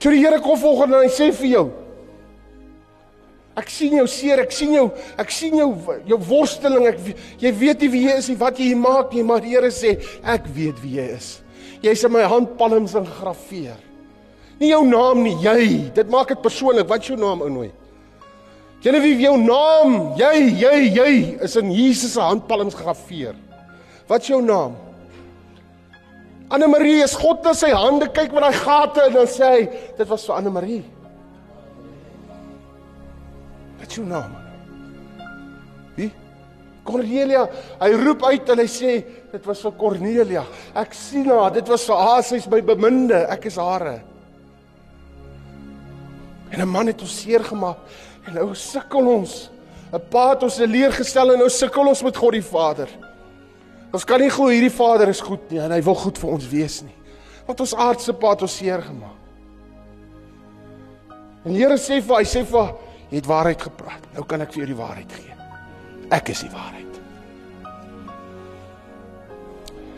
Toe 0.00 0.14
die 0.14 0.22
Here 0.22 0.40
kom 0.40 0.56
volgende 0.56 1.02
en 1.02 1.08
hy 1.08 1.12
sê 1.12 1.28
vir 1.34 1.52
jou, 1.56 1.68
Ek 3.58 3.72
sien 3.74 3.96
jou 3.98 4.04
seer, 4.06 4.38
ek 4.44 4.52
sien 4.54 4.70
jou, 4.70 4.84
ek 5.18 5.32
sien 5.34 5.56
jou 5.58 5.72
jou 6.06 6.18
worsteling. 6.28 6.84
Ek 6.92 7.00
jy 7.42 7.50
weet 7.58 7.82
nie 7.82 7.88
wie 7.90 8.02
jy 8.04 8.14
is 8.20 8.28
nie, 8.30 8.36
wat 8.38 8.60
jy 8.60 8.68
hier 8.70 8.78
maak 8.78 9.10
nie, 9.10 9.24
maar 9.26 9.42
die 9.42 9.56
Here 9.56 9.72
sê, 9.74 9.96
ek 10.22 10.46
weet 10.54 10.78
wie 10.84 11.00
jy 11.00 11.08
is. 11.16 11.32
Jy's 11.82 12.04
in 12.06 12.14
my 12.14 12.22
handpalms 12.30 12.94
ingraveer. 12.98 13.87
Nie 14.58 14.72
jou 14.72 14.82
naam 14.86 15.22
nie, 15.22 15.36
jy. 15.42 15.90
Dit 15.94 16.10
maak 16.10 16.32
dit 16.32 16.40
persoonlik. 16.42 16.88
Wat 16.90 17.04
is 17.04 17.12
jou 17.12 17.18
naam 17.18 17.44
ou 17.46 17.50
nooi? 17.52 17.70
Wie 18.82 19.16
jou 19.18 19.34
naam, 19.38 20.14
jy, 20.18 20.34
jy, 20.54 20.74
jy 20.94 21.12
is 21.42 21.56
in 21.58 21.72
Jesus 21.74 22.12
se 22.14 22.22
handpalms 22.22 22.76
gegraveer. 22.78 23.34
Wat 24.06 24.22
is 24.22 24.30
jou 24.30 24.38
naam? 24.42 24.76
Anne 26.48 26.68
Marie, 26.70 27.02
is 27.04 27.16
God 27.18 27.42
na 27.44 27.52
sy 27.52 27.72
hande 27.74 28.06
kyk 28.14 28.32
met 28.32 28.46
daai 28.46 28.56
gate 28.56 29.02
en 29.04 29.16
dan 29.18 29.26
sê 29.28 29.48
hy, 29.52 29.64
dit 29.98 30.08
was 30.08 30.24
vir 30.24 30.36
Anne 30.38 30.52
Marie. 30.54 30.84
Wat 33.80 33.90
is 33.90 33.98
jou 33.98 34.06
naam? 34.08 34.32
Wie? 35.98 36.08
Cornelia. 36.88 37.44
Hy 37.82 37.90
roep 38.00 38.24
uit 38.30 38.54
en 38.54 38.62
hy 38.62 38.68
sê 38.70 38.94
dit 39.34 39.50
was 39.50 39.60
vir 39.66 39.74
Cornelia. 39.82 40.46
Ek 40.78 40.96
sien 40.96 41.28
haar, 41.28 41.50
dit 41.58 41.68
was 41.68 41.84
vir 41.90 42.00
haar, 42.00 42.22
sy's 42.24 42.48
my 42.48 42.62
beminde, 42.64 43.26
ek 43.28 43.50
is 43.50 43.58
hare. 43.60 43.98
En 46.50 46.60
'n 46.60 46.68
man 46.68 46.86
het 46.86 47.00
ons 47.00 47.20
seer 47.20 47.44
gemaak 47.44 47.78
en 48.26 48.34
nou 48.34 48.54
sukkel 48.54 49.06
ons. 49.06 49.50
'n 49.92 50.00
Pa 50.10 50.30
het 50.30 50.42
ons 50.42 50.58
leer 50.58 50.92
gestel 50.92 51.32
en 51.32 51.38
nou 51.38 51.48
sukkel 51.48 51.86
ons 51.86 52.02
met 52.02 52.16
God 52.16 52.32
die 52.32 52.42
Vader. 52.42 52.88
Ons 53.92 54.04
kan 54.04 54.20
nie 54.20 54.30
glo 54.30 54.48
hierdie 54.48 54.70
Vader 54.70 55.08
is 55.08 55.20
goed 55.20 55.50
nie 55.50 55.60
en 55.60 55.70
hy 55.70 55.82
wil 55.82 55.94
goed 55.94 56.18
vir 56.18 56.30
ons 56.30 56.48
wees 56.48 56.82
nie. 56.82 56.96
Want 57.46 57.60
ons 57.60 57.74
aardse 57.74 58.12
pa 58.12 58.30
het 58.30 58.42
ons 58.42 58.56
seer 58.56 58.82
gemaak. 58.82 59.16
En 61.44 61.52
die 61.52 61.62
Here 61.62 61.78
sê 61.78 62.02
vir 62.02 62.16
hy 62.16 62.24
sê 62.24 62.44
vir 62.44 62.74
Jy 63.08 63.22
het 63.22 63.28
waarheid 63.28 63.62
gepraat. 63.62 64.04
Nou 64.12 64.24
kan 64.28 64.44
ek 64.44 64.52
vir 64.52 64.62
jou 64.62 64.68
die 64.68 64.76
waarheid 64.76 65.14
gee. 65.16 65.36
Ek 66.12 66.28
is 66.32 66.42
die 66.44 66.52
waarheid. 66.52 67.00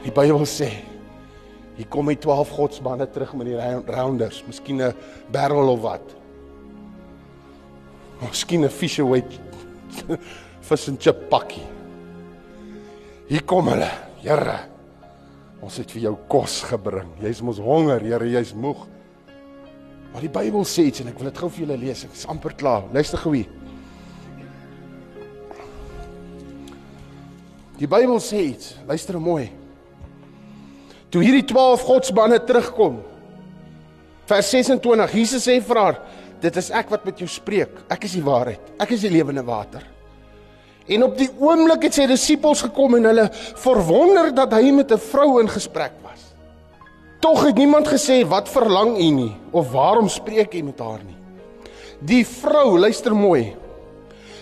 Die 0.04 0.14
Bybel 0.14 0.46
sê 0.48 0.70
hier 1.76 1.88
kom 1.90 2.10
hy 2.10 2.16
12 2.20 2.50
godsmanne 2.54 3.06
terug 3.08 3.32
met 3.40 3.48
die 3.48 3.56
rounders, 3.88 4.42
miskien 4.46 4.82
'n 4.82 4.94
barrel 5.32 5.72
of 5.72 5.80
wat. 5.80 6.19
Miskien 8.20 8.64
'n 8.64 8.70
fisher 8.70 9.04
weight 9.04 9.40
fish 10.60 10.88
and 10.88 11.00
chip 11.00 11.28
pakkie. 11.30 11.66
Hier 13.28 13.42
kom 13.42 13.68
hulle. 13.68 13.90
Here, 14.20 14.58
ons 15.62 15.76
het 15.80 15.90
vir 15.90 16.02
jou 16.02 16.16
kos 16.28 16.62
gebring. 16.68 17.08
Jy's 17.22 17.40
mos 17.42 17.58
honger, 17.58 18.00
Here, 18.00 18.26
jy's 18.28 18.52
moeg. 18.54 18.86
Maar 20.12 20.26
die 20.26 20.32
Bybel 20.32 20.64
sê 20.66 20.88
iets 20.88 21.00
en 21.00 21.08
ek 21.08 21.18
wil 21.20 21.30
dit 21.30 21.38
gou 21.38 21.48
vir 21.48 21.64
julle 21.64 21.78
lees. 21.78 22.04
Ek 22.04 22.12
is 22.12 22.26
amper 22.26 22.56
klaar. 22.58 22.88
Luister 22.92 23.20
gou 23.22 23.32
hier. 23.36 23.48
Die 27.78 27.88
Bybel 27.88 28.18
sê 28.20 28.42
iets. 28.50 28.74
Luister 28.88 29.20
mooi. 29.22 29.46
Toe 31.10 31.22
hierdie 31.22 31.46
12 31.46 31.86
godsmanne 31.86 32.40
terugkom. 32.46 32.98
Vers 34.30 34.50
26. 34.52 35.14
Jesus 35.14 35.46
sê 35.46 35.60
vir 35.62 35.80
haar: 35.80 36.02
"Dit 36.40 36.56
is 36.56 36.70
ek 36.70 36.90
wat 36.90 37.04
met 37.04 37.18
jou 37.18 37.28
spreek. 37.28 37.70
Ek 37.88 38.04
is 38.04 38.12
die 38.12 38.24
waarheid. 38.24 38.60
Ek 38.78 38.90
is 38.90 39.00
die 39.00 39.10
lewende 39.10 39.44
water." 39.44 39.82
En 40.88 41.04
op 41.04 41.18
die 41.18 41.30
oomblik 41.38 41.82
het 41.82 41.94
sy 41.94 42.06
disippels 42.06 42.62
gekom 42.62 42.96
en 42.98 43.04
hulle 43.04 43.28
verwonder 43.62 44.34
dat 44.34 44.52
hy 44.52 44.72
met 44.72 44.92
'n 44.92 44.98
vrou 44.98 45.40
in 45.40 45.48
gesprek 45.48 45.92
was. 46.02 46.34
Tog 47.20 47.44
het 47.44 47.56
niemand 47.56 47.88
gesê 47.88 48.26
wat 48.26 48.48
verlang 48.48 48.98
u 48.98 49.10
nie 49.10 49.36
of 49.52 49.70
waarom 49.70 50.08
spreek 50.08 50.54
u 50.54 50.62
met 50.62 50.78
haar 50.78 51.02
nie. 51.04 51.16
Die 52.00 52.26
vrou, 52.26 52.78
luister 52.78 53.14
mooi, 53.14 53.56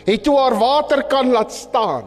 het 0.05 0.23
toe 0.23 0.37
haar 0.39 0.55
water 0.59 1.03
kan 1.03 1.31
laat 1.31 1.53
staan. 1.53 2.05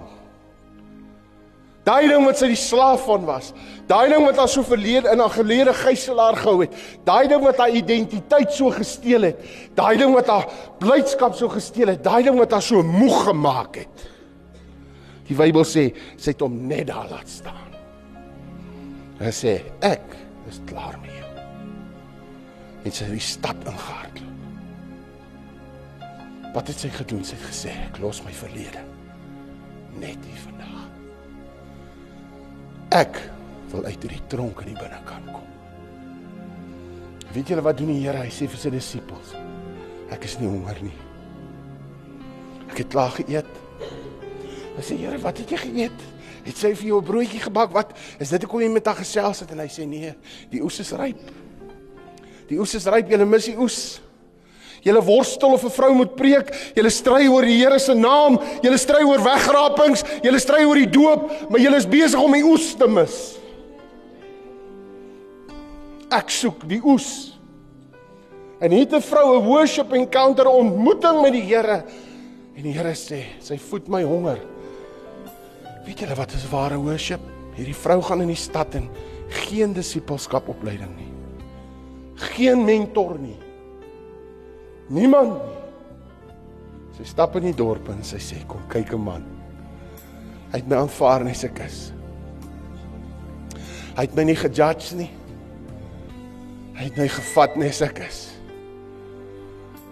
Daai 1.83 2.07
ding 2.07 2.25
wat 2.25 2.37
sy 2.37 2.47
die 2.47 2.55
slaaf 2.55 3.05
van 3.05 3.25
was, 3.25 3.53
daai 3.91 4.07
ding 4.13 4.23
wat 4.23 4.39
haar 4.39 4.51
so 4.51 4.63
verlede 4.63 5.11
in 5.11 5.19
haar 5.19 5.33
gelede 5.35 5.73
gijslaer 5.75 6.37
gehou 6.39 6.61
het, 6.63 6.75
daai 7.07 7.27
ding 7.31 7.43
wat 7.43 7.59
haar 7.59 7.75
identiteit 7.75 8.53
so 8.55 8.71
gesteel 8.71 9.27
het, 9.27 9.41
daai 9.75 9.97
ding 9.99 10.15
wat 10.15 10.31
haar 10.31 10.47
blydskap 10.79 11.35
so 11.35 11.51
gesteel 11.51 11.91
het, 11.93 12.03
daai 12.05 12.23
ding 12.27 12.39
wat 12.39 12.55
haar 12.55 12.63
so 12.63 12.83
moeg 12.85 13.25
gemaak 13.27 13.81
het. 13.83 14.07
Die 15.27 15.37
Bybel 15.37 15.67
sê 15.67 15.89
sy 16.15 16.33
het 16.33 16.43
hom 16.43 16.55
net 16.69 16.87
daar 16.91 17.07
laat 17.11 17.29
staan. 17.31 17.67
Hy 19.21 19.31
sê 19.35 19.59
ek 19.85 20.15
is 20.49 20.59
klaar 20.69 20.97
met 21.03 21.11
jou. 21.13 21.31
En 22.81 22.95
sy 22.95 23.05
het 23.05 23.13
die 23.13 23.23
stad 23.23 23.67
ingehardloop. 23.69 24.31
Wat 26.51 26.67
het 26.67 26.81
sy 26.83 26.89
gedoen? 26.91 27.21
Sy 27.23 27.37
het 27.37 27.45
gesê, 27.47 27.75
ek 27.87 28.01
los 28.03 28.19
my 28.25 28.33
verlede. 28.35 28.81
Net 30.01 30.19
hier 30.27 30.41
vandag. 30.43 30.81
Ek 32.97 33.21
wil 33.71 33.85
uit 33.85 34.03
hierdie 34.03 34.23
tronk 34.27 34.61
in 34.61 34.73
die 34.73 34.79
binnekant 34.79 35.31
kom. 35.31 35.47
Weet 37.31 37.47
julle 37.47 37.63
wat 37.63 37.77
doen 37.79 37.91
die 37.93 38.01
Here? 38.03 38.25
Hy 38.25 38.31
sê 38.33 38.47
vir 38.51 38.59
sy 38.59 38.71
disippels: 38.73 39.35
Ek 40.11 40.25
is 40.27 40.37
nie 40.41 40.49
honger 40.51 40.81
nie. 40.83 40.97
Ek 42.71 42.83
het 42.83 42.91
klaar 42.91 43.13
geëet. 43.15 43.47
Hy 44.75 44.83
sê: 44.83 44.97
"Here, 44.99 45.17
wat 45.23 45.37
het 45.37 45.51
jy 45.51 45.57
geëet?" 45.57 46.07
Het 46.43 46.57
sy 46.57 46.73
vir 46.73 46.87
jou 46.87 47.01
'n 47.01 47.05
broodjie 47.05 47.39
gebak? 47.39 47.71
Wat 47.71 47.93
is 48.19 48.29
dit 48.29 48.41
hoekom 48.41 48.61
jy 48.61 48.69
met 48.69 48.85
haar 48.85 48.95
gesels 48.95 49.39
het? 49.39 49.51
En 49.51 49.59
hy 49.59 49.67
sê: 49.67 49.85
"Nee, 49.85 50.15
die 50.49 50.61
oes 50.61 50.79
is 50.79 50.91
ryp. 50.91 51.31
Die 52.47 52.59
oes 52.59 52.75
is 52.75 52.85
ryp, 52.85 53.09
jy 53.09 53.17
mis 53.25 53.45
die 53.45 53.57
oes." 53.57 54.01
Julle 54.81 55.01
worstel 55.01 55.53
of 55.53 55.63
'n 55.63 55.69
vrou 55.69 55.93
moet 55.93 56.15
preek, 56.15 56.73
julle 56.75 56.89
stry 56.89 57.27
oor 57.27 57.43
die 57.43 57.57
Here 57.57 57.79
se 57.79 57.93
naam, 57.93 58.39
julle 58.61 58.77
stry 58.77 59.03
oor 59.03 59.21
wegrapings, 59.23 60.03
julle 60.23 60.39
stry 60.39 60.65
oor 60.65 60.75
die 60.75 60.89
doop, 60.89 61.49
maar 61.49 61.59
julle 61.59 61.77
is 61.77 61.85
besig 61.85 62.19
om 62.19 62.31
die 62.31 62.43
oes 62.43 62.75
te 62.75 62.87
mis. 62.87 63.40
Ek 66.11 66.29
soek 66.29 66.65
die 66.67 66.81
oes. 66.83 67.31
En 68.61 68.71
hier 68.71 68.83
het 68.83 68.93
'n 68.93 69.01
vrou 69.01 69.37
'n 69.37 69.45
worship 69.45 69.93
encounter 69.93 70.47
ontmoeting 70.47 71.21
met 71.21 71.31
die 71.33 71.41
Here. 71.41 71.83
En 72.55 72.63
die 72.63 72.73
Here 72.73 72.93
sê, 72.93 73.23
sy 73.39 73.57
voed 73.57 73.87
my 73.87 74.03
honger. 74.03 74.39
Weet 75.85 75.99
julle 75.99 76.15
wat 76.15 76.33
is 76.33 76.49
ware 76.49 76.77
worship? 76.77 77.21
Hierdie 77.55 77.75
vrou 77.75 78.01
gaan 78.01 78.21
in 78.21 78.27
die 78.27 78.35
stad 78.35 78.75
en 78.75 78.89
geen 79.29 79.73
disipelskap 79.73 80.47
opleiding 80.49 80.95
nie. 80.97 81.11
Geen 82.15 82.65
mentor 82.65 83.17
nie. 83.19 83.39
Niemand 84.89 85.31
nie. 85.31 85.57
Sy 86.97 87.03
stap 87.03 87.35
in 87.35 87.43
die 87.43 87.55
dorp 87.55 87.87
en 87.89 88.03
sy 88.03 88.17
sê 88.17 88.45
kom 88.47 88.61
kyk 88.69 88.93
'n 88.93 89.03
man. 89.03 89.23
Hy 90.51 90.57
het 90.57 90.67
my 90.67 90.75
aanvaar 90.75 91.21
en 91.21 91.27
hy's 91.27 91.43
'n 91.43 91.53
kus. 91.53 91.93
Hy 93.95 94.01
het 94.01 94.15
my 94.15 94.23
nie 94.23 94.35
gejudge 94.35 94.95
nie. 94.95 95.09
Hy 96.81 96.87
het 96.87 96.95
my 96.97 97.05
gevat 97.13 97.59
nes 97.61 97.79
ek 97.85 97.99
is. 98.01 98.19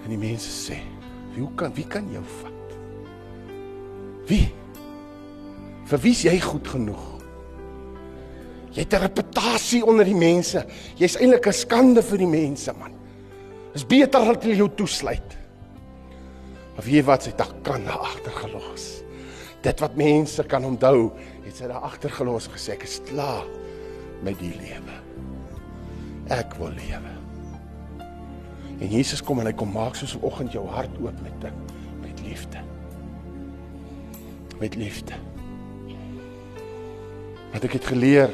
En 0.01 0.09
die 0.09 0.17
mense 0.17 0.49
sê, 0.49 0.79
"Wie 1.35 1.45
kan 1.55 1.71
wie 1.75 1.85
kan 1.85 2.09
jou 2.09 2.23
vat?" 2.23 2.77
Wie? 4.25 4.49
Vir 5.85 5.99
wie 5.99 6.11
is 6.11 6.23
jy 6.23 6.39
goed 6.39 6.67
genoeg? 6.67 7.21
Jy 8.73 8.81
het 8.81 8.93
'n 8.93 9.01
reputasie 9.01 9.85
onder 9.85 10.05
die 10.05 10.15
mense. 10.15 10.65
Jy's 10.95 11.15
eintlik 11.15 11.47
'n 11.47 11.53
skande 11.53 12.01
vir 12.01 12.17
die 12.17 12.27
mense, 12.27 12.73
man. 12.73 12.93
Is 13.75 13.85
beter 13.85 14.25
dat 14.25 14.43
hulle 14.43 14.55
jou 14.55 14.69
toesluit. 14.75 15.37
Of 16.77 16.87
jy 16.87 17.03
wat 17.03 17.23
sy 17.23 17.31
dag 17.35 17.53
kan 17.61 17.83
daar 17.83 17.99
agtergelos. 17.99 19.03
Dit 19.61 19.79
wat 19.79 19.95
mense 19.95 20.43
kan 20.43 20.65
onthou, 20.65 21.11
het 21.43 21.55
sy 21.55 21.67
daar 21.67 21.83
agtergelos 21.83 22.47
gesê 22.47 22.71
ek 22.71 22.83
is 22.83 23.01
klaar 23.05 23.45
met 24.23 24.39
die 24.39 24.55
lewe. 24.57 25.08
Ek 26.29 26.53
wil 26.61 26.69
lewe. 26.77 27.13
En 28.79 28.87
Jesus 28.87 29.23
kom 29.25 29.41
en 29.41 29.49
hy 29.49 29.53
kom 29.57 29.71
maak 29.73 29.95
soos 29.97 30.13
'n 30.15 30.23
oggend 30.23 30.53
jou 30.53 30.65
hart 30.67 30.93
oop 31.01 31.17
met 31.21 31.41
ding, 31.41 31.57
met 32.01 32.21
liefde. 32.21 32.61
Met 34.59 34.75
liefde. 34.75 35.13
Wat 37.51 37.63
ek 37.63 37.73
het 37.73 37.85
geleer. 37.85 38.29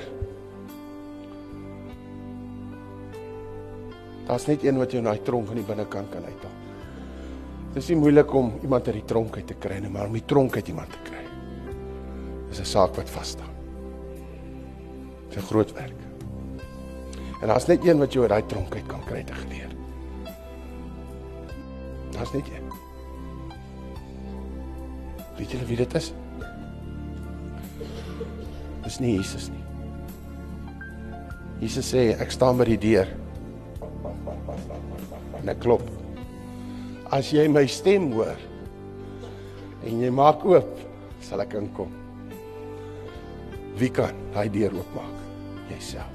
Daar's 4.27 4.47
net 4.47 4.63
een 4.63 4.77
wat 4.77 4.91
jou 4.91 5.03
in 5.03 5.09
daai 5.09 5.21
tronk 5.21 5.49
aan 5.49 5.55
die 5.55 5.65
binnekant 5.65 6.09
kan 6.09 6.23
uithaal. 6.23 6.57
Dit 7.73 7.83
is 7.83 7.89
nie 7.89 7.97
moeilik 7.97 8.33
om 8.33 8.53
iemand 8.61 8.87
uit 8.87 8.95
die 8.95 9.05
tronk 9.05 9.35
uit 9.35 9.47
te 9.47 9.53
kry 9.53 9.79
nie, 9.79 9.89
maar 9.89 10.07
om 10.07 10.13
die 10.13 10.25
tronk 10.25 10.55
uit 10.55 10.67
iemand 10.67 10.91
te 10.91 10.97
kry. 11.03 11.23
Dis 12.49 12.59
'n 12.59 12.65
saak 12.65 12.95
wat 12.95 13.09
vas 13.09 13.29
staan. 13.29 13.55
Dis 15.29 15.37
'n 15.37 15.47
groot 15.47 15.73
werk. 15.73 16.04
En 17.41 17.47
daar's 17.47 17.67
net 17.67 17.85
een 17.85 17.99
wat 17.99 18.13
jou 18.13 18.23
uit 18.23 18.31
daai 18.31 18.45
tronk 18.45 18.75
uit 18.75 18.85
kan 18.87 19.03
kry 19.05 19.23
te 19.23 19.33
geleer. 19.33 19.71
Daar's 22.15 22.31
net 22.31 22.47
een. 22.47 22.69
Weet 25.37 25.51
julle 25.51 25.65
wie 25.65 25.77
dit 25.77 25.93
is? 25.99 26.13
Dis 28.85 28.99
nie 28.99 29.15
Jesus 29.17 29.49
nie. 29.51 29.63
Jesus 31.59 31.87
sê 31.91 32.11
ek 32.21 32.31
staan 32.31 32.59
by 32.59 32.67
die 32.69 32.79
deur. 32.79 33.09
En 35.41 35.51
ek 35.51 35.61
klop. 35.63 35.83
As 37.15 37.31
jy 37.33 37.47
my 37.51 37.65
stem 37.69 38.11
hoor 38.15 38.39
en 39.85 40.01
jy 40.01 40.09
maak 40.09 40.41
oop, 40.47 40.71
sal 41.21 41.43
ek 41.45 41.57
inkom. 41.59 41.91
Wie 43.77 43.91
kan 43.93 44.15
daai 44.33 44.47
deur 44.49 44.73
oopmaak? 44.79 45.23
Jouself. 45.69 46.14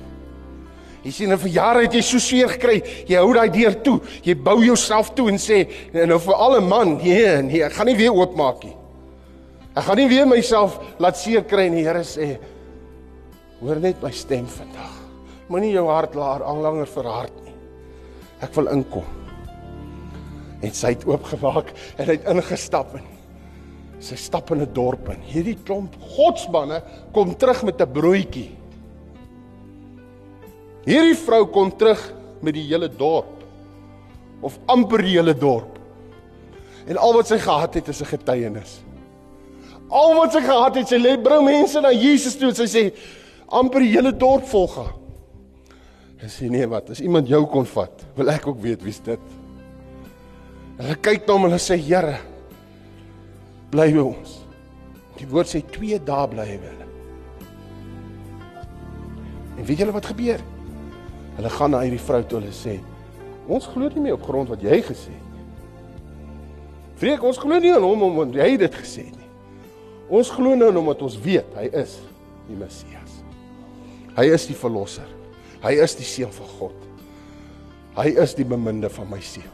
Jy 1.05 1.13
sien, 1.17 1.33
vir 1.33 1.53
jare 1.55 1.85
het 1.87 1.95
jy 1.97 2.03
so 2.05 2.21
seer 2.21 2.51
gekry. 2.53 2.81
Jy 3.09 3.17
hou 3.17 3.33
daai 3.33 3.49
deur 3.53 3.77
toe. 3.85 3.97
Jy 4.25 4.35
bou 4.37 4.59
jouself 4.61 5.15
toe 5.17 5.31
en 5.33 5.41
sê, 5.41 5.63
nou 5.95 6.19
vir 6.21 6.35
alle 6.37 6.61
man, 6.61 6.99
nee, 7.01 7.43
nee, 7.47 7.63
ek 7.65 7.79
gaan 7.79 7.89
nie 7.89 7.97
weer 7.97 8.13
oopmaak 8.13 8.67
nie. 8.67 8.77
Ek 9.71 9.87
gaan 9.87 9.97
nie 9.97 10.09
weer 10.11 10.27
myself 10.29 10.77
laat 11.01 11.17
seer 11.17 11.47
kry 11.49 11.69
nie. 11.71 11.85
Die 11.85 11.89
Here 11.89 12.05
sê, 12.05 12.35
hoor 13.63 13.81
net 13.81 14.03
my 14.05 14.13
stem 14.13 14.49
vandag. 14.51 14.99
Moenie 15.51 15.73
jou 15.73 15.87
hart 15.89 16.19
laat 16.19 16.45
aanlanger 16.47 16.91
verhard 16.91 17.41
nie. 17.47 17.57
Ek 18.45 18.53
wil 18.59 18.69
inkom. 18.75 19.09
En 20.61 20.77
sy 20.77 20.93
het 20.93 21.07
oopgemaak 21.09 21.73
en 21.97 22.05
hy 22.05 22.19
het 22.19 22.29
ingestap 22.29 22.93
in. 22.99 23.09
Sy 24.01 24.17
stap 24.17 24.51
in 24.53 24.61
'n 24.61 24.73
dorp 24.73 25.09
in. 25.09 25.21
Hierdie 25.21 25.57
klomp 25.65 25.97
godsmanne 26.17 26.83
kom 27.13 27.35
terug 27.37 27.65
met 27.65 27.81
'n 27.81 27.93
broodjie. 27.93 28.60
Hierdie 30.87 31.16
vrou 31.19 31.45
kom 31.53 31.73
terug 31.77 32.01
met 32.40 32.57
die 32.57 32.64
hele 32.69 32.88
dorp 32.88 33.37
of 34.40 34.57
amper 34.73 35.03
die 35.05 35.19
hele 35.19 35.35
dorp. 35.37 35.77
En 36.88 36.97
al 36.97 37.12
wat 37.19 37.29
sy 37.29 37.37
gehad 37.38 37.75
het 37.77 37.88
is 37.88 38.01
'n 38.01 38.12
getuienis. 38.16 38.81
Al 39.90 40.14
wat 40.14 40.33
sy 40.33 40.40
gehad 40.40 40.77
het, 40.79 40.88
sy 40.88 40.97
lê 40.97 41.16
bring 41.21 41.45
mense 41.45 41.81
na 41.81 41.90
Jesus 41.93 42.37
toe 42.37 42.49
en 42.49 42.55
sy 42.55 42.69
sê 42.71 42.93
amper 43.49 43.81
die 43.81 43.93
hele 43.97 44.12
dorp 44.12 44.47
volg 44.47 44.77
haar. 44.77 44.95
En 46.23 46.29
sê 46.29 46.49
nee, 46.51 46.66
wat? 46.66 46.90
As 46.90 47.01
iemand 47.01 47.29
jou 47.29 47.47
kon 47.47 47.66
vat, 47.66 48.05
wil 48.16 48.31
ek 48.31 48.47
ook 48.47 48.61
weet 48.61 48.83
wie's 48.83 49.01
dit. 49.01 49.21
En 50.79 50.85
hulle 50.85 51.01
kyk 51.01 51.27
na 51.27 51.33
hom 51.33 51.45
en 51.45 51.51
hulle 51.51 51.59
sê 51.59 51.77
Here, 51.77 52.19
bly 53.71 53.93
by 53.93 53.99
ons. 53.99 54.38
Die 55.16 55.27
woord 55.27 55.49
sê 55.49 55.62
2 55.73 55.99
dae 55.99 56.29
bly 56.29 56.47
hy 56.47 56.59
by 56.61 56.71
hulle. 56.71 56.88
En 59.59 59.66
weet 59.66 59.79
julle 59.79 59.93
wat 59.93 60.07
gebeur? 60.07 60.40
Hulle 61.40 61.50
gaan 61.55 61.70
na 61.72 61.79
hierdie 61.81 62.03
vrou 62.05 62.20
toe 62.29 62.37
hulle 62.37 62.53
sê 62.53 62.74
ons 63.50 63.64
glo 63.72 63.88
nie 63.88 64.03
meer 64.05 64.18
op 64.18 64.26
grond 64.29 64.50
wat 64.53 64.61
jy 64.62 64.76
gesê 64.85 65.11
het 65.11 65.29
nie. 65.33 65.46
Vreek, 67.00 67.22
ons 67.24 67.38
glo 67.40 67.57
nie 67.59 67.72
aan 67.72 67.83
hom 67.83 68.05
omdat 68.11 68.37
jy 68.42 68.59
dit 68.61 68.76
gesê 68.76 69.07
het 69.09 69.16
nie. 69.16 69.31
Ons 70.20 70.29
glo 70.31 70.53
nou 70.55 70.68
omdat 70.83 71.00
ons 71.03 71.16
weet 71.24 71.57
hy 71.57 71.64
is 71.81 71.96
die 72.44 72.59
Messias. 72.61 73.16
Hy 74.18 74.26
is 74.37 74.44
die 74.50 74.59
verlosser. 74.59 75.08
Hy 75.65 75.73
is 75.81 75.96
die 75.96 76.06
seun 76.06 76.31
van 76.37 76.52
God. 76.60 76.87
Hy 77.96 78.06
is 78.21 78.37
die 78.37 78.46
beminde 78.46 78.92
van 78.92 79.08
my 79.08 79.23
siel. 79.25 79.48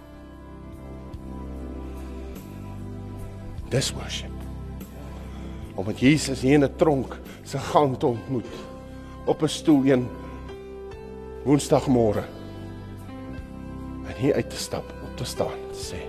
Dis 3.70 3.94
worship. 3.94 4.34
Omdat 5.78 6.02
Jesus 6.02 6.42
hier 6.42 6.58
in 6.58 6.66
'n 6.66 6.76
tronk 6.76 7.16
se 7.44 7.58
gang 7.58 7.96
te 7.96 8.06
ontmoet 8.06 8.52
op 9.24 9.42
'n 9.42 9.48
stoel 9.48 9.86
een 9.86 10.08
Woensdagmôre. 11.46 12.24
En 14.06 14.14
hier 14.18 14.34
uit 14.34 14.50
te 14.50 14.58
stap, 14.58 14.94
op 15.04 15.16
te 15.16 15.24
staan, 15.24 15.58
te 15.72 15.82
sê 15.92 16.02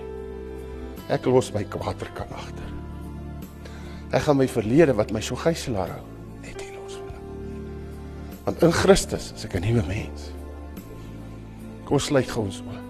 ek 1.08 1.24
los 1.24 1.52
my 1.54 1.62
kwaadter 1.72 2.10
kan 2.12 2.28
agter. 2.36 2.72
Ek 4.12 4.26
gaan 4.26 4.36
my 4.36 4.48
verlede 4.48 4.92
wat 4.96 5.12
my 5.12 5.22
so 5.24 5.38
gijslaar 5.40 5.94
hou, 5.94 6.02
net 6.44 6.60
hier 6.60 6.74
los. 6.76 6.98
Want 8.44 8.66
in 8.66 8.74
Christus 8.76 9.32
is 9.36 9.46
ek 9.48 9.56
'n 9.56 9.64
nuwe 9.64 9.84
mens. 9.88 10.32
Kom 11.88 11.98
sluit 11.98 12.28
gou 12.28 12.44
ons 12.44 12.60
oë. 12.60 12.80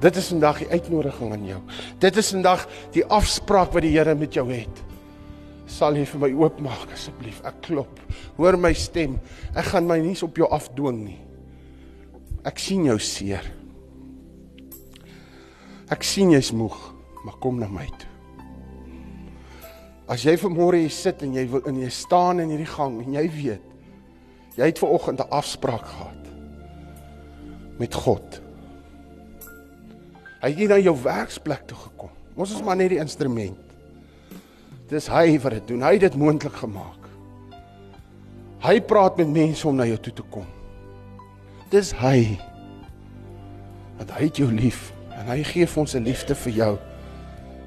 Dit 0.00 0.16
is 0.16 0.28
vandag 0.28 0.58
die 0.58 0.68
uitnodiging 0.68 1.32
aan 1.32 1.46
jou. 1.46 1.60
Dit 1.98 2.16
is 2.16 2.30
vandag 2.30 2.66
die 2.92 3.04
afspraak 3.04 3.72
wat 3.72 3.82
die 3.82 3.96
Here 3.96 4.14
met 4.14 4.34
jou 4.34 4.52
het. 4.52 4.83
Sal 5.74 5.98
jy 5.98 6.04
vir 6.06 6.20
my 6.22 6.30
oopmaak 6.38 6.92
asseblief? 6.94 7.40
Ek 7.46 7.58
klop. 7.66 7.98
Hoor 8.38 8.58
my 8.60 8.70
stem. 8.78 9.18
Ek 9.58 9.72
gaan 9.72 9.88
my 9.90 9.98
nie 10.02 10.14
op 10.22 10.38
jou 10.38 10.46
afdwing 10.54 11.00
nie. 11.08 11.20
Ek 12.46 12.60
sien 12.62 12.84
jou 12.86 12.98
seer. 13.02 13.46
Ek 15.90 16.04
sien 16.06 16.30
jy's 16.32 16.52
moeg, 16.54 16.76
maar 17.24 17.40
kom 17.42 17.58
na 17.60 17.68
my 17.68 17.86
toe. 17.90 18.10
As 20.10 20.24
jy 20.24 20.34
vanmôre 20.36 20.82
hier 20.82 20.92
sit 20.92 21.22
en 21.24 21.32
jy 21.32 21.46
wil 21.48 21.64
in 21.70 21.80
jy 21.80 21.90
staan 21.92 22.42
in 22.42 22.52
hierdie 22.52 22.68
gang 22.68 22.98
en 23.00 23.14
jy 23.16 23.24
weet 23.32 23.70
jy 24.54 24.68
het 24.68 24.78
ver 24.78 24.92
oggend 24.94 25.20
'n 25.20 25.32
afspraak 25.32 25.82
gehad 25.82 26.24
met 27.80 27.94
God. 27.94 28.40
Hy 30.42 30.48
het 30.52 30.58
nie 30.58 30.68
na 30.68 30.78
jou 30.78 30.94
werksplek 31.02 31.66
toe 31.66 31.76
gekom. 31.76 32.10
Ons 32.36 32.52
is 32.52 32.62
maar 32.62 32.76
net 32.76 32.90
die 32.90 33.00
instrument. 33.00 33.63
Dis 34.94 35.08
hy 35.10 35.34
wat 35.42 35.56
dit 35.56 35.72
doen. 35.72 35.82
Hy 35.82 35.96
het 35.96 36.06
dit 36.06 36.18
moontlik 36.18 36.54
gemaak. 36.62 37.08
Hy 38.62 38.78
praat 38.86 39.18
met 39.18 39.32
mense 39.32 39.66
om 39.66 39.74
na 39.76 39.86
jou 39.88 39.98
toe 40.06 40.12
te 40.20 40.26
kom. 40.30 40.46
Dis 41.72 41.90
hy. 41.98 42.36
Want 43.98 44.12
hy 44.14 44.28
het 44.28 44.38
jou 44.38 44.50
lief 44.52 44.92
en 45.14 45.30
hy 45.32 45.42
gee 45.46 45.66
vir 45.66 45.80
ons 45.80 45.94
'n 45.94 46.04
liefde 46.06 46.34
vir 46.34 46.52
jou. 46.52 46.72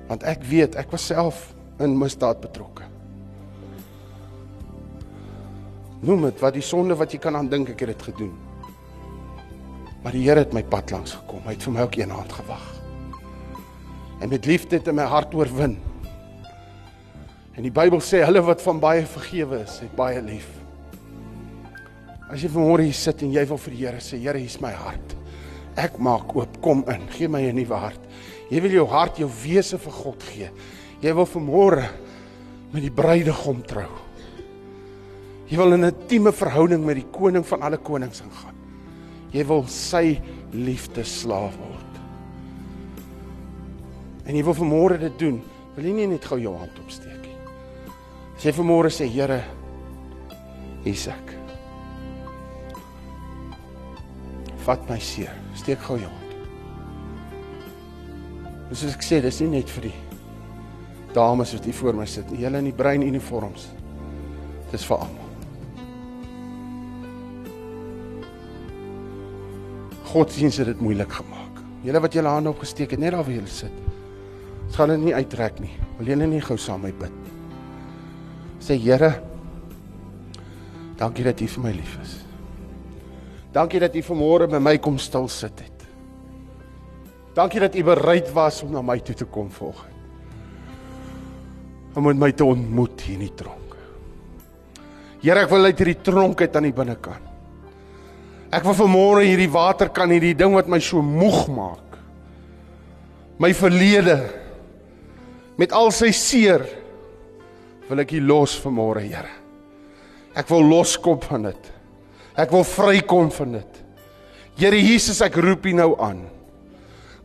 Want 0.07 0.23
ek 0.23 0.43
weet, 0.43 0.75
ek 0.75 0.91
was 0.91 1.05
self 1.05 1.53
in 1.79 1.97
misdaad 1.97 2.39
betrokke. 2.41 2.83
Noem 6.01 6.21
dit 6.21 6.39
wat 6.39 6.53
die 6.53 6.61
sonde 6.61 6.95
wat 6.95 7.11
jy 7.11 7.19
kan 7.19 7.35
aan 7.35 7.49
dink 7.49 7.69
ek 7.69 7.79
het 7.79 7.89
dit 7.89 8.03
gedoen. 8.03 8.33
Maar 10.03 10.11
die 10.11 10.23
Here 10.23 10.39
het 10.39 10.53
my 10.53 10.63
pad 10.63 10.91
langs 10.91 11.11
gekom. 11.11 11.41
Hy 11.45 11.51
het 11.51 11.63
vir 11.63 11.73
my 11.73 11.81
ook 11.81 11.95
een 11.95 12.09
hand 12.09 12.31
gewag. 12.31 12.81
En 14.21 14.29
met 14.29 14.45
liefde 14.45 14.75
het 14.75 14.85
hy 14.85 14.93
my 14.93 15.03
hart 15.03 15.33
oorwin. 15.33 15.77
En 17.57 17.65
die 17.65 17.73
Bybel 17.73 18.01
sê 18.05 18.21
hulle 18.21 18.43
wat 18.45 18.61
van 18.61 18.79
baie 18.81 19.05
vergewe 19.09 19.63
is, 19.65 19.79
het 19.81 19.93
baie 19.97 20.21
lief. 20.21 20.47
As 22.29 22.43
jy 22.43 22.51
vanmôre 22.53 22.85
hier 22.85 22.97
sit 22.97 23.23
en 23.25 23.31
jy 23.33 23.43
wil 23.49 23.59
vir 23.63 23.73
die 23.73 23.85
Here 23.85 24.01
sê, 24.03 24.19
Here, 24.21 24.37
hier's 24.37 24.59
my 24.61 24.73
hart. 24.77 25.15
Ek 25.77 25.97
maak 26.01 26.35
oop, 26.37 26.59
kom 26.61 26.83
in, 26.91 27.07
gee 27.15 27.27
my 27.27 27.41
'n 27.41 27.55
nuwe 27.55 27.77
hart. 27.77 28.01
Jy 28.51 28.61
wil 28.61 28.71
jou 28.71 28.87
hart, 28.87 29.17
jou 29.17 29.29
wese 29.43 29.77
vir 29.77 29.91
God 29.91 30.23
gee. 30.23 30.49
Jy 31.01 31.13
wil 31.13 31.25
vanmôre 31.25 31.89
met 32.73 32.81
die 32.83 32.91
bruidegom 32.91 33.61
trou. 33.65 33.89
Jy 35.49 35.57
wil 35.57 35.73
'n 35.73 35.83
intieme 35.83 36.31
verhouding 36.31 36.85
met 36.85 36.95
die 36.95 37.11
koning 37.11 37.45
van 37.45 37.61
alle 37.61 37.77
konings 37.77 38.21
ingaan. 38.21 38.55
Jy 39.31 39.45
wil 39.45 39.63
sy 39.67 40.21
liefde 40.51 41.03
slaaf 41.03 41.57
word. 41.57 41.93
En 44.25 44.35
jy 44.35 44.43
wil 44.43 44.53
vanmôre 44.53 44.99
dit 44.99 45.19
doen. 45.19 45.41
Wil 45.75 45.85
jy 45.85 45.93
nie 45.93 46.07
net 46.07 46.25
gou 46.25 46.39
jou 46.39 46.55
hand 46.57 46.79
opsteek? 46.79 47.16
As 48.37 48.45
jy 48.45 48.53
vanmôre 48.53 48.91
sê, 48.93 49.07
Here, 49.09 49.39
hier's 50.85 51.07
ek. 51.09 51.31
Vat 54.67 54.83
my 54.85 54.99
seer. 55.01 55.33
Steek 55.57 55.81
gou 55.81 55.97
jou 55.97 56.11
hand. 56.11 56.35
Dis 58.69 58.83
soos 58.83 58.93
ek 58.93 59.05
sê, 59.05 59.17
dis 59.23 59.39
nie 59.41 59.55
net 59.55 59.71
vir 59.73 59.87
die 59.89 59.95
dames 61.15 61.55
wat 61.55 61.65
hier 61.65 61.73
voor 61.73 61.97
my 61.97 62.05
sit 62.05 62.29
nie. 62.29 62.43
Julle 62.43 62.61
in 62.61 62.67
die 62.69 62.75
bruin 62.77 63.01
uniforms. 63.01 63.71
Dis 64.69 64.85
vir 64.85 65.01
almal. 65.01 65.31
Godsdienst 70.11 70.61
het 70.61 70.69
dit 70.75 70.83
moeilik 70.83 71.15
gemaak. 71.23 71.63
Julle 71.87 72.03
wat 72.03 72.13
julle 72.19 72.35
hande 72.35 72.53
opgesteek 72.53 72.93
het 72.93 73.01
net 73.01 73.15
daar 73.15 73.25
waar 73.25 73.33
julle 73.33 73.49
sit. 73.49 73.81
Ons 74.67 74.77
gaan 74.77 74.93
dit 74.93 75.07
nie 75.07 75.15
uittrek 75.17 75.63
nie. 75.63 75.73
Wil 75.97 76.13
julle 76.13 76.29
nie 76.29 76.43
gou 76.43 76.59
saam 76.61 76.85
met 76.85 76.93
my 76.93 77.07
bid? 77.07 77.26
Sê 78.59 78.77
Here, 78.81 79.11
dankie 80.97 81.25
dat 81.27 81.41
U 81.41 81.47
vir 81.47 81.63
my 81.63 81.73
lief 81.75 81.97
is. 82.01 82.15
Dankie 83.53 83.81
dat 83.81 83.95
U 83.95 84.03
vanmôre 84.11 84.49
by 84.51 84.59
my 84.61 84.77
kom 84.81 84.97
stil 85.01 85.29
sit 85.31 85.61
het. 85.61 85.85
Dankie 87.37 87.61
dat 87.61 87.75
U 87.77 87.83
bereid 87.85 88.31
was 88.33 88.63
om 88.65 88.73
na 88.73 88.81
my 88.81 88.97
toe 88.99 89.15
te 89.15 89.25
kom 89.29 89.51
volgens. 89.53 89.93
Om 91.97 92.05
met 92.11 92.19
my 92.21 92.31
te 92.31 92.45
ontmoet 92.45 93.01
hier 93.01 93.17
in 93.17 93.23
die 93.25 93.33
tronk. 93.33 93.73
Here, 95.23 95.41
ek 95.41 95.49
wil 95.49 95.65
uit 95.65 95.79
hierdie 95.81 96.01
tronk 96.05 96.43
uit 96.43 96.57
aan 96.57 96.67
die 96.67 96.75
binnekant. 96.75 97.23
Ek 98.53 98.63
wil 98.63 98.77
vanmôre 98.77 99.25
hierdie 99.25 99.49
water 99.51 99.89
kan 99.91 100.11
hierdie 100.13 100.35
ding 100.37 100.53
wat 100.55 100.69
my 100.71 100.79
so 100.83 101.01
moeg 101.03 101.47
maak. 101.51 101.97
My 103.41 103.49
verlede 103.57 104.19
met 105.57 105.73
al 105.75 105.89
sy 105.93 106.13
seer 106.15 106.63
wil 107.87 108.03
ek 108.03 108.15
hier 108.15 108.25
los 108.25 108.55
vanmôre, 108.61 109.03
Here. 109.05 109.33
Ek 110.37 110.49
wil 110.51 110.65
loskom 110.69 111.19
van 111.23 111.47
dit. 111.49 111.69
Ek 112.37 112.51
wil 112.53 112.65
vrykom 112.67 113.31
van 113.33 113.55
dit. 113.57 113.79
Here 114.57 114.77
Jesus, 114.77 115.21
ek 115.25 115.39
roep 115.41 115.65
U 115.65 115.73
nou 115.77 115.91
aan. 116.01 116.25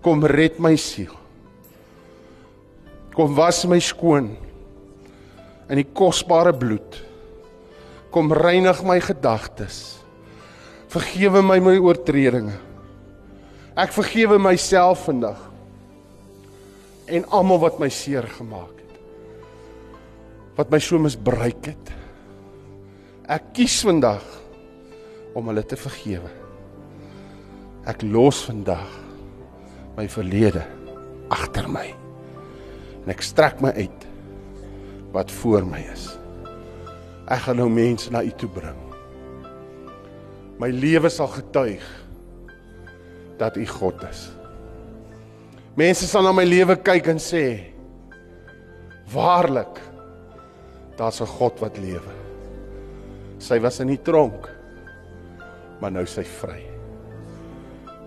Kom 0.04 0.24
red 0.24 0.58
my 0.62 0.72
siel. 0.80 1.12
Kom 3.12 3.34
was 3.36 3.60
my 3.68 3.78
skoon 3.82 4.32
in 5.68 5.80
die 5.80 5.88
kosbare 5.96 6.52
bloed. 6.56 6.98
Kom 8.12 8.32
reinig 8.32 8.80
my 8.84 8.98
gedagtes. 9.00 9.98
Vergewe 10.92 11.40
my 11.44 11.58
my 11.60 11.76
oortredinge. 11.80 12.56
Ek 13.76 13.92
vergewe 13.92 14.36
myself 14.40 15.06
vandag. 15.08 15.40
En 17.08 17.24
almal 17.32 17.60
wat 17.62 17.80
my 17.80 17.88
seer 17.92 18.28
gemaak 18.36 18.72
het. 18.76 18.81
Wat 20.56 20.70
my 20.72 20.80
so 20.82 21.00
misbruik 21.00 21.70
het. 21.70 21.92
Ek 23.32 23.52
kies 23.56 23.78
vandag 23.86 24.24
om 25.38 25.48
hulle 25.48 25.64
te 25.64 25.78
vergewe. 25.80 26.30
Ek 27.88 28.04
los 28.04 28.42
vandag 28.46 28.88
my 29.96 30.06
verlede 30.12 30.64
agter 31.32 31.68
my. 31.72 31.88
En 33.02 33.14
ek 33.14 33.24
strek 33.24 33.62
my 33.64 33.72
uit 33.78 34.08
wat 35.12 35.32
voor 35.40 35.64
my 35.68 35.80
is. 35.92 36.10
Ek 37.32 37.46
gaan 37.46 37.60
nou 37.62 37.68
mense 37.72 38.12
na 38.12 38.24
U 38.24 38.32
toe 38.36 38.50
bring 38.52 38.82
my 40.62 40.70
lewe 40.70 41.10
sal 41.10 41.26
getuig 41.32 41.82
dat 43.40 43.56
U 43.58 43.66
God 43.66 44.04
is. 44.06 44.28
Mense 45.74 46.06
sal 46.06 46.22
na 46.22 46.34
my 46.36 46.44
lewe 46.46 46.76
kyk 46.78 47.08
en 47.10 47.18
sê: 47.22 47.46
Waarlik, 49.10 49.80
daar's 50.96 51.20
'n 51.20 51.26
God 51.26 51.60
wat 51.60 51.78
lewe. 51.78 52.12
Sy 53.38 53.60
was 53.60 53.80
in 53.80 53.88
die 53.88 54.02
tronk, 54.02 54.48
maar 55.80 55.92
nou 55.92 56.06
sy 56.06 56.24
vry. 56.24 56.62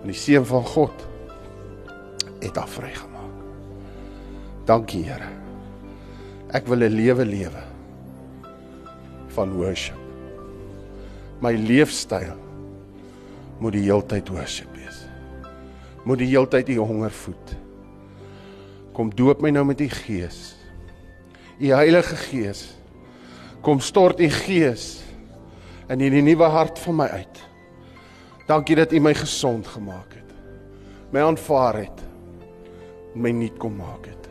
En 0.02 0.06
die 0.06 0.14
seun 0.16 0.46
van 0.46 0.64
God 0.64 1.06
het 2.40 2.56
haar 2.56 2.68
vrygemaak. 2.68 3.34
Dankie 4.64 5.04
Here. 5.04 5.28
Ek 6.52 6.66
wil 6.66 6.82
'n 6.82 6.94
lewe 6.94 7.24
lewe 7.24 7.62
van 9.28 9.52
worship. 9.52 9.98
My 11.40 11.52
leefstyl 11.52 12.36
moet 13.58 13.72
die 13.72 13.82
heeltyd 13.82 14.28
worship 14.28 14.68
wees. 14.76 15.04
Moet 16.04 16.18
die 16.18 16.28
heeltyd 16.28 16.68
u 16.68 16.76
honger 16.76 17.10
voed. 17.10 17.56
Kom 18.92 19.10
doop 19.14 19.40
my 19.40 19.50
nou 19.50 19.64
met 19.64 19.80
u 19.80 19.88
gees. 19.88 20.56
U 21.58 21.72
Heilige 21.72 22.16
Gees. 22.16 22.75
Kom 23.66 23.80
stort 23.82 24.20
u 24.22 24.28
gees 24.30 25.00
in 25.90 25.98
hierdie 25.98 26.22
nuwe 26.22 26.46
hart 26.54 26.78
van 26.78 27.00
my 27.00 27.06
uit. 27.18 27.40
Dankie 28.46 28.76
dat 28.78 28.92
u 28.94 29.00
my 29.02 29.10
gesond 29.18 29.66
gemaak 29.66 30.14
het. 30.14 30.30
My 31.10 31.24
aanvaar 31.26 31.80
het. 31.80 32.04
My 33.18 33.32
nuut 33.34 33.58
kom 33.58 33.74
maak 33.80 34.06
het. 34.06 34.30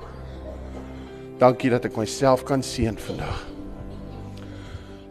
Dankie 1.41 1.73
dat 1.73 1.83
ek 1.89 1.99
myself 1.99 2.45
kan 2.47 2.63
seën 2.63 2.95
vandag. 2.95 3.43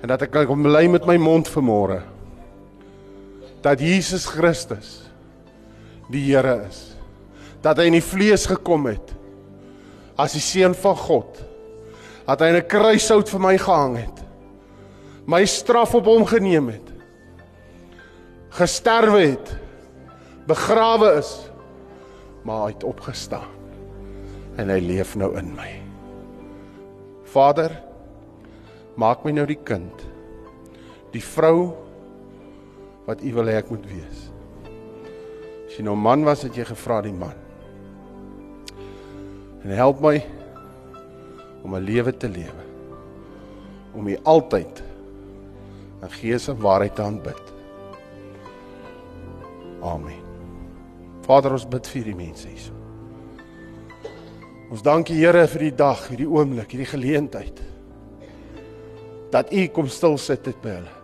En 0.00 0.08
dat 0.08 0.24
ek 0.24 0.32
kan 0.32 0.64
bly 0.64 0.86
met 0.88 1.04
my 1.08 1.18
mond 1.20 1.48
vanmôre 1.52 2.00
dat 3.64 3.80
Jesus 3.80 4.24
Christus 4.28 5.02
die 6.12 6.20
Here 6.30 6.62
is. 6.68 6.94
Dat 7.64 7.76
hy 7.80 7.90
in 7.92 7.96
die 7.96 8.04
vlees 8.04 8.48
gekom 8.48 8.88
het 8.88 9.12
as 10.16 10.32
die 10.36 10.44
seun 10.44 10.72
van 10.76 10.96
God. 10.96 11.44
Dat 12.24 12.40
hy 12.40 12.48
in 12.48 12.56
'n 12.56 12.66
kruishout 12.66 13.28
vir 13.28 13.40
my 13.40 13.56
gehang 13.58 13.96
het. 13.96 14.24
My 15.26 15.44
straf 15.44 15.94
op 15.94 16.04
hom 16.04 16.24
geneem 16.26 16.68
het. 16.68 16.92
Gesterwe 18.48 19.20
het. 19.20 19.56
Begrawe 20.46 21.18
is. 21.18 21.50
Maar 22.44 22.66
hy 22.66 22.72
het 22.72 22.84
opgestaan. 22.84 23.48
En 24.56 24.68
hy 24.68 24.80
leef 24.80 25.16
nou 25.16 25.36
in 25.36 25.54
my. 25.54 25.82
Vader, 27.24 27.82
maak 28.94 29.24
my 29.24 29.32
nou 29.32 29.46
die 29.46 29.58
kind. 29.64 30.04
Die 31.10 31.22
vrou 31.22 31.74
wat 33.06 33.22
U 33.22 33.32
wil 33.32 33.50
hê 33.50 33.58
ek 33.58 33.70
moet 33.70 33.86
wees. 33.90 34.28
As 35.66 35.76
jy 35.76 35.84
nou 35.84 35.96
man 35.96 36.24
was, 36.24 36.44
het 36.46 36.54
jy 36.54 36.64
gevra 36.68 37.00
die 37.02 37.12
man. 37.12 37.34
En 39.64 39.72
help 39.74 40.00
my 40.04 40.20
om 41.64 41.74
'n 41.74 41.84
lewe 41.84 42.12
te 42.16 42.28
lewe. 42.28 42.64
Om 43.94 44.08
U 44.08 44.18
altyd 44.22 44.82
in 46.02 46.10
gees 46.10 46.48
en 46.48 46.60
waarheid 46.60 46.94
te 46.94 47.02
aanbid. 47.02 47.52
Amen. 49.82 50.22
Vader, 51.24 51.52
ons 51.52 51.68
bid 51.68 51.86
vir 51.86 52.04
die 52.04 52.14
mense 52.14 52.48
hier. 52.48 52.72
Ons 54.70 54.82
dank 54.82 55.08
U 55.08 55.14
Here 55.14 55.46
vir 55.46 55.60
die 55.60 55.74
dag, 55.74 56.08
hierdie 56.08 56.28
oomblik, 56.28 56.70
hierdie 56.70 56.92
geleentheid 56.92 57.62
dat 59.34 59.52
U 59.52 59.66
kom 59.74 59.88
stil 59.88 60.18
sit 60.18 60.44
dit 60.44 60.60
by 60.62 60.76
hulle. 60.76 60.94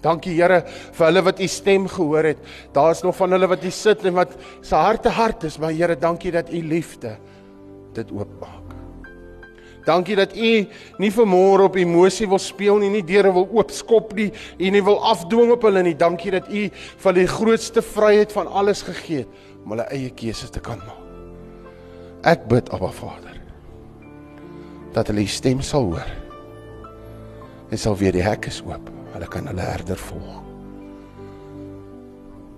Dankie 0.00 0.36
Here 0.38 0.62
vir 0.66 1.06
hulle 1.08 1.22
wat 1.26 1.40
u 1.40 1.48
stem 1.50 1.88
gehoor 1.90 2.30
het. 2.32 2.38
Daar's 2.72 3.02
nog 3.04 3.16
van 3.18 3.34
hulle 3.36 3.48
wat 3.50 3.64
hier 3.66 3.74
sit 3.74 4.04
en 4.06 4.14
wat 4.16 4.36
se 4.60 4.74
harte 4.74 5.12
hart 5.12 5.44
is, 5.44 5.58
maar 5.58 5.74
Here, 5.76 5.96
dankie 5.96 6.32
dat 6.32 6.52
u 6.52 6.62
liefde 6.62 7.16
dit 7.92 8.12
oopmaak. 8.12 8.55
Dankie 9.86 10.16
dat 10.18 10.34
U 10.34 10.52
nie 10.98 11.12
vermoor 11.14 11.68
op 11.68 11.76
emosie 11.78 12.26
wil 12.26 12.40
speel 12.42 12.80
nie, 12.82 12.90
nie 12.90 13.04
deure 13.06 13.30
wil 13.36 13.46
oopskop 13.54 14.16
nie, 14.18 14.32
U 14.58 14.70
nie 14.74 14.82
wil 14.82 14.98
afdwing 15.06 15.52
op 15.54 15.66
hulle 15.68 15.84
nie. 15.86 15.94
Dankie 15.94 16.34
dat 16.34 16.50
U 16.50 16.66
van 17.04 17.14
die 17.14 17.28
grootste 17.30 17.84
vryheid 17.86 18.34
van 18.34 18.50
alles 18.50 18.82
gegee 18.86 19.24
het 19.24 19.44
om 19.62 19.76
hulle 19.76 19.86
eie 19.94 20.10
keuses 20.14 20.50
te 20.50 20.62
kan 20.62 20.82
maak. 20.82 21.02
Ek 22.26 22.48
bid, 22.50 22.70
Abba 22.74 22.90
Vader, 22.90 23.38
dat 24.94 25.12
hulle 25.12 25.22
U 25.22 25.30
stem 25.30 25.62
sal 25.62 25.92
hoor. 25.92 26.10
En 27.70 27.78
sal 27.78 27.94
weer 27.98 28.14
die 28.14 28.24
hek 28.26 28.50
is 28.50 28.60
oop. 28.66 28.90
Hulle 29.14 29.28
kan 29.30 29.46
hulle 29.46 29.62
herder 29.62 29.98
volg. 29.98 30.42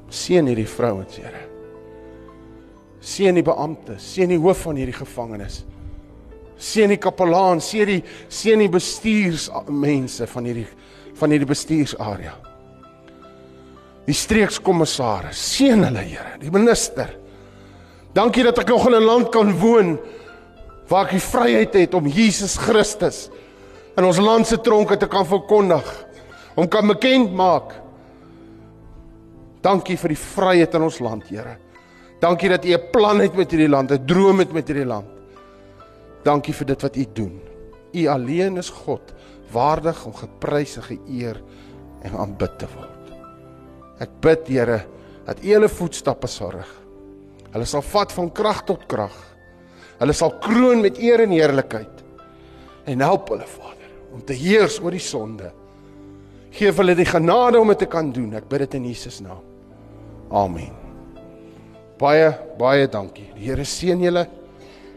Seën 0.09 0.47
hierdie 0.49 0.69
vrouens, 0.69 1.21
Here. 1.21 1.45
Seën 3.05 3.37
die 3.37 3.45
beampte, 3.45 3.99
seën 4.01 4.33
die 4.33 4.41
hoof 4.41 4.65
van 4.67 4.81
hierdie 4.81 4.97
gevangenis. 4.97 5.63
Seën 6.59 6.91
die 6.91 6.99
kapelaan, 6.99 7.61
seën 7.63 7.87
die 7.87 8.03
seën 8.29 8.59
die 8.59 8.69
bestuursmense 8.69 10.27
van 10.27 10.45
hierdie 10.45 10.67
van 11.19 11.33
hierdie 11.35 11.49
bestuursarea. 11.51 12.35
Die 14.07 14.17
streekskommissaris, 14.17 15.41
seën 15.57 15.83
hulle, 15.85 16.05
Here, 16.07 16.37
die 16.41 16.53
minister. 16.55 17.11
Dankie 18.15 18.45
dat 18.47 18.59
ek 18.63 18.71
nog 18.71 18.87
in 18.87 18.95
'n 18.95 19.05
land 19.05 19.31
kan 19.31 19.53
woon 19.53 19.99
waar 20.89 21.05
ek 21.05 21.19
die 21.19 21.21
vryheid 21.21 21.75
het 21.75 21.95
om 21.95 22.07
Jesus 22.07 22.57
Christus 22.57 23.29
in 23.97 24.05
ons 24.05 24.19
land 24.19 24.47
se 24.47 24.57
tronke 24.57 24.97
te 24.97 25.07
kan 25.07 25.27
verkondig, 25.27 26.07
om 26.57 26.69
kan 26.69 26.87
bekend 26.87 27.33
maak. 27.35 27.75
Dankie 29.61 29.97
vir 29.97 30.09
die 30.09 30.23
vryheid 30.23 30.75
in 30.75 30.83
ons 30.83 31.01
land, 31.01 31.29
Here. 31.29 31.59
Dankie 32.21 32.49
dat 32.49 32.65
U 32.65 32.73
'n 32.75 32.91
plan 32.93 33.21
het 33.21 33.35
met 33.35 33.51
hierdie 33.51 33.69
land, 33.69 33.91
'n 33.91 34.07
droom 34.07 34.39
het 34.39 34.53
met 34.53 34.67
hierdie 34.67 34.87
land. 34.87 35.18
Dankie 36.25 36.55
vir 36.55 36.73
dit 36.73 36.85
wat 36.87 36.97
U 36.97 37.05
doen. 37.15 37.37
U 37.95 38.07
alleen 38.13 38.59
is 38.61 38.71
God, 38.85 39.15
waardig 39.53 40.01
om 40.07 40.15
geprys 40.17 40.77
en 40.81 40.87
geëer 40.89 41.41
en 42.07 42.19
aanbid 42.25 42.59
te 42.61 42.69
word. 42.75 43.13
Ek 44.05 44.19
bid, 44.23 44.51
Here, 44.51 44.83
dat 45.27 45.41
U 45.43 45.55
hulle 45.55 45.71
voetstappe 45.73 46.29
sal 46.31 46.53
rig. 46.59 46.75
Hulle 47.53 47.67
sal 47.69 47.83
vat 47.83 48.13
van 48.13 48.31
krag 48.35 48.65
tot 48.69 48.85
krag. 48.91 49.17
Hulle 49.99 50.15
sal 50.15 50.37
kroon 50.43 50.83
met 50.85 50.99
eer 51.03 51.25
en 51.25 51.33
heerlikheid. 51.35 52.05
En 52.89 53.03
help 53.05 53.33
hulle, 53.33 53.47
Vader, 53.49 53.89
om 54.15 54.23
te 54.25 54.37
heers 54.37 54.79
oor 54.81 54.95
die 54.95 55.03
sonde. 55.03 55.51
Geef 56.55 56.79
hulle 56.81 56.95
die 56.97 57.09
genade 57.09 57.61
om 57.61 57.73
dit 57.73 57.83
te 57.85 57.89
kan 57.91 58.13
doen. 58.13 58.33
Ek 58.39 58.47
bid 58.49 58.67
dit 58.67 58.79
in 58.79 58.89
Jesus 58.89 59.21
naam. 59.25 59.43
Amen. 60.29 60.75
Baie 61.99 62.31
baie 62.61 62.87
dankie. 62.91 63.27
Die 63.35 63.49
Here 63.49 63.65
seën 63.67 64.01
julle. 64.03 64.27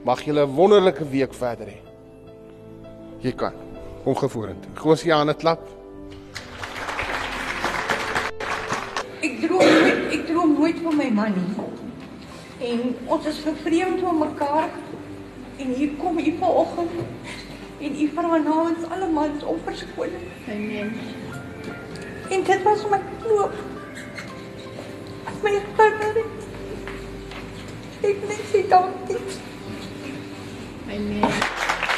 Mag 0.03 0.23
julle 0.25 0.45
'n 0.45 0.55
wonderlike 0.55 1.09
week 1.09 1.33
verder 1.33 1.67
hê. 1.67 1.77
Jy 3.19 3.31
kan. 3.31 3.53
Kom 4.03 4.15
gevorentoe. 4.15 4.71
Goeie 4.75 5.05
Jane 5.05 5.33
klap. 5.33 5.61
Ek 9.21 9.41
droom 9.41 9.59
nooit, 9.61 10.13
ek 10.13 10.25
droom 10.27 10.53
nooit 10.57 10.79
van 10.83 10.95
my 10.97 11.09
man 11.09 11.33
nie. 11.37 12.69
En 12.69 12.95
ons 13.05 13.25
is 13.25 13.37
vervreemd 13.45 13.99
van 13.99 14.17
mekaar. 14.17 14.69
En 15.57 15.67
hier 15.73 15.91
kom 15.97 16.17
u 16.17 16.33
vanoggend 16.39 16.91
en 17.79 18.01
u 18.01 18.09
vra 18.15 18.37
namens 18.37 18.89
alle 18.89 19.09
mans 19.09 19.43
om 19.43 19.59
verskoning. 19.65 20.25
Amen. 20.49 20.93
En 22.29 22.43
dit 22.43 22.63
was 22.63 22.89
my 22.89 22.99
knoop. 23.21 23.53
As 25.25 25.37
my 25.43 25.61
vader. 25.75 26.25
Ek 28.01 28.17
net 28.27 28.43
sê 28.49 28.67
dankie. 28.67 29.49
Amen. 30.91 31.90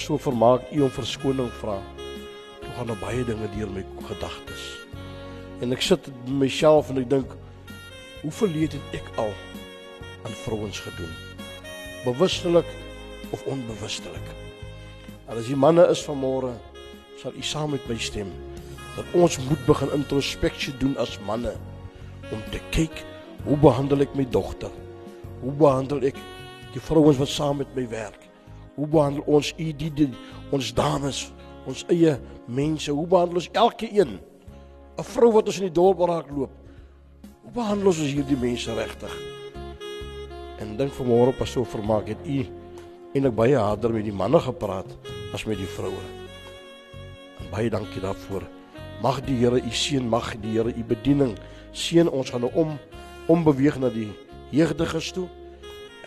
Pas 0.00 0.06
so 0.06 0.16
vermaak 0.16 0.62
u 0.72 0.80
om 0.80 0.90
verskoning 0.90 1.50
vra. 1.60 1.76
Toe 2.60 2.70
gaan 2.76 2.86
daar 2.86 3.00
baie 3.02 3.24
dinge 3.24 3.48
deur 3.52 3.68
my 3.68 3.82
gedagtes. 4.08 4.62
En 5.60 5.74
ek 5.76 5.82
sit 5.84 6.06
met 6.24 6.38
myself 6.46 6.88
en 6.88 7.02
ek 7.02 7.10
dink 7.10 7.34
hoe 8.22 8.32
verleed 8.32 8.72
het 8.72 8.94
ek 8.96 9.10
al 9.20 9.34
aan 10.24 10.36
vrouens 10.46 10.80
gedoen? 10.86 11.10
Bewustelik 12.06 12.70
of 13.28 13.44
onbewustelik? 13.44 14.30
En 15.28 15.36
as 15.36 15.50
die 15.52 15.58
manne 15.66 15.84
is 15.92 16.00
van 16.06 16.16
môre 16.22 16.54
sal 17.20 17.36
u 17.36 17.44
saam 17.44 17.76
met 17.76 17.84
my 17.90 17.98
stem 18.00 18.32
dat 18.96 19.12
ons 19.12 19.36
moet 19.50 19.68
begin 19.68 19.92
introspeksie 19.98 20.72
doen 20.80 20.96
as 20.96 21.18
manne 21.28 21.52
om 22.32 22.40
te 22.54 22.62
kyk 22.72 23.04
hoe 23.44 23.60
behandel 23.60 24.08
ek 24.08 24.16
my 24.16 24.24
dogter? 24.24 24.72
Hoe 25.44 25.52
behandel 25.60 26.08
ek 26.08 26.24
die 26.72 26.84
vrouens 26.88 27.20
wat 27.20 27.36
saam 27.36 27.60
met 27.60 27.76
my 27.76 27.84
werk? 27.92 28.19
Hoe 28.80 28.88
behandel 28.88 29.26
ons 29.28 29.50
u 29.60 29.64
die, 29.76 29.90
die 29.92 30.08
ons 30.56 30.70
dames, 30.72 31.26
ons 31.68 31.82
eie 31.92 32.14
mense? 32.48 32.88
Hoe 32.88 33.04
behandel 33.04 33.42
ons 33.42 33.48
elke 33.52 33.90
een? 33.92 34.14
'n 34.96 35.04
Vrou 35.04 35.32
wat 35.32 35.50
ons 35.52 35.58
in 35.60 35.68
die 35.68 35.76
dorp 35.76 36.00
raak 36.08 36.30
loop. 36.32 36.52
Hoe 37.42 37.52
behandel 37.52 37.92
ons 37.92 38.00
hierdie 38.00 38.40
mense 38.40 38.72
regtig? 38.74 39.12
En 40.60 40.76
dink 40.76 40.92
vanmôre 40.96 41.36
pas 41.36 41.50
so 41.50 41.64
vermaak 41.64 42.08
het 42.08 42.24
u 42.24 42.46
eintlik 43.12 43.34
baie 43.34 43.56
harder 43.56 43.92
met 43.92 44.04
die 44.04 44.16
manne 44.16 44.40
gepraat 44.40 44.88
as 45.34 45.44
met 45.44 45.58
die 45.58 45.68
vroue. 45.76 46.04
Baie 47.50 47.70
dankie 47.70 48.00
daarvoor. 48.00 48.48
Mag 49.02 49.20
die 49.26 49.36
Here 49.44 49.60
u 49.60 49.70
seën, 49.70 50.08
mag 50.08 50.40
die 50.40 50.56
Here 50.56 50.72
u 50.72 50.84
bediening 50.84 51.36
seën. 51.72 52.08
Ons 52.08 52.30
gaan 52.30 52.40
nou 52.40 52.52
om 52.54 52.78
om 53.28 53.44
beweeg 53.44 53.78
na 53.78 53.88
die 53.88 54.08
jeugdiges 54.50 55.12
toe. 55.12 55.28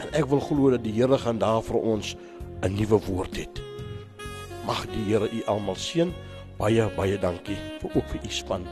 En 0.02 0.14
ek 0.18 0.26
wil 0.32 0.42
glo 0.42 0.72
dat 0.74 0.84
die 0.84 0.94
Here 0.96 1.18
gaan 1.18 1.38
daar 1.38 1.62
vir 1.62 1.78
ons 1.78 2.16
'n 2.62 2.74
nuwe 2.74 3.00
woord 3.06 3.36
het. 3.38 3.62
Mag 4.66 4.86
die 4.88 5.04
Here 5.10 5.30
u 5.30 5.44
almal 5.46 5.76
seën. 5.76 6.14
Baie 6.58 6.88
baie 6.96 7.20
dankie 7.20 7.58
vir 7.82 7.92
ook 7.96 8.08
vir 8.10 8.20
u 8.24 8.30
span. 8.30 8.68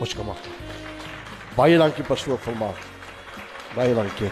Ons 0.00 0.14
kom 0.14 0.26
maar. 0.26 0.42
Baie 1.56 1.78
dankie 1.78 2.04
pastoor 2.04 2.38
Volmaak. 2.38 2.78
Baie 3.74 3.94
dankie. 3.94 4.30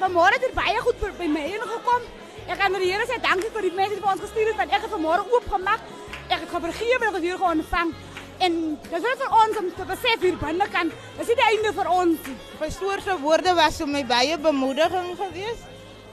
Vanmôre 0.00 0.34
het 0.34 0.42
er 0.42 0.54
baie 0.54 0.80
goed 0.80 0.96
vir 0.98 1.12
by 1.18 1.26
my 1.26 1.40
ingekom. 1.40 2.02
Ek 2.48 2.58
kan 2.58 2.72
die 2.72 2.90
Here 2.92 3.06
sê 3.06 3.20
dankie 3.22 3.50
vir 3.50 3.62
die 3.62 3.76
mense 3.76 4.00
wat 4.00 4.12
ons 4.12 4.24
gestuur 4.26 4.46
het 4.46 4.56
want 4.56 4.72
ek 4.72 4.82
het 4.82 4.90
vanmôre 4.90 5.24
oopgemaak. 5.30 5.80
Ek 6.28 6.40
het 6.40 6.50
vergewe 6.50 7.00
en 7.00 7.08
ek 7.08 7.14
het 7.14 7.22
weer 7.22 7.38
gaan 7.38 7.58
ontvang. 7.58 7.94
En 8.42 8.56
dit 8.82 8.96
is 9.10 9.20
vir 9.20 9.36
ons 9.42 9.60
om 9.60 9.68
te 9.76 9.86
besef 9.88 10.24
hier 10.24 10.38
binne 10.40 10.66
kan. 10.72 10.90
Dis 11.18 11.30
nie 11.30 11.38
die 11.38 11.46
einde 11.50 11.72
vir 11.76 11.90
ons. 11.92 12.32
Pastoor 12.58 13.02
se 13.04 13.16
woorde 13.22 13.54
was 13.58 13.78
vir 13.82 13.90
my 13.92 14.02
baie 14.08 14.38
bemoediging 14.38 15.14
geweest 15.20 15.70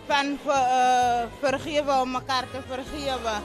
van 0.09 0.33
vir 0.43 0.69
uh, 0.75 1.25
vergewe 1.39 1.97
om 2.03 2.15
mekaar 2.17 2.47
te 2.51 2.61
vergewe 2.67 3.35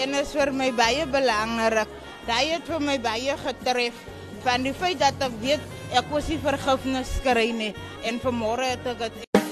en 0.00 0.14
is 0.20 0.32
vir 0.34 0.52
my 0.56 0.70
baie 0.72 1.06
belangrik. 1.10 1.90
Daai 2.28 2.54
het 2.54 2.70
vir 2.70 2.80
my 2.80 2.96
baie 3.02 3.36
getref 3.42 3.98
van 4.44 4.64
die 4.64 4.74
feit 4.76 5.00
dat 5.02 5.20
ek 5.24 5.36
weet 5.42 5.94
ek 5.94 6.08
was 6.12 6.30
nie 6.32 6.40
vergifnis 6.42 7.12
kry 7.24 7.50
nie 7.56 7.74
en 8.08 8.22
vanmôre 8.22 8.72
het 8.74 8.88
ek 8.94 9.04
dit 9.04 9.43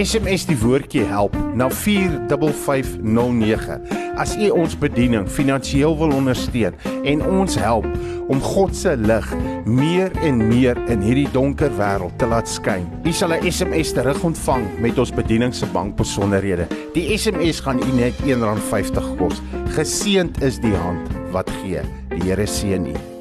SMS 0.00 0.46
die 0.48 0.56
woordjie 0.56 1.02
help 1.04 1.36
na 1.54 1.68
45509. 1.68 3.80
As 4.20 4.36
u 4.36 4.50
ons 4.54 4.78
bediening 4.80 5.28
finansiëel 5.28 5.96
wil 6.00 6.12
ondersteun 6.16 6.74
en 7.04 7.22
ons 7.28 7.56
help 7.60 7.86
om 8.30 8.40
God 8.40 8.76
se 8.76 8.96
lig 8.96 9.34
meer 9.68 10.10
en 10.24 10.48
meer 10.48 10.76
in 10.88 11.00
hierdie 11.04 11.28
donker 11.34 11.70
wêreld 11.76 12.16
te 12.16 12.26
laat 12.30 12.48
skyn. 12.48 12.88
U 13.04 13.12
sal 13.12 13.32
'n 13.36 13.52
SMS 13.52 13.92
terug 13.92 14.24
ontvang 14.24 14.64
met 14.80 14.98
ons 14.98 15.12
bediening 15.12 15.54
se 15.54 15.66
bankbesonderhede. 15.66 16.66
Die 16.94 17.18
SMS 17.18 17.60
gaan 17.60 17.78
u 17.78 17.92
net 17.92 18.14
R1.50 18.24 19.16
kos. 19.18 19.42
Geseend 19.76 20.42
is 20.42 20.60
die 20.60 20.74
hand 20.74 21.08
wat 21.30 21.50
gee. 21.62 21.80
Die 22.08 22.22
Here 22.22 22.46
seën 22.46 22.86
u. 22.86 23.19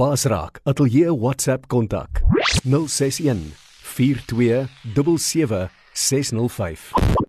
Basraak 0.00 0.60
Atelier 0.64 1.10
WhatsApp 1.10 1.68
kontak. 1.68 2.22
061 2.64 3.36
42 3.82 4.66
77 4.94 5.68
605 5.94 7.19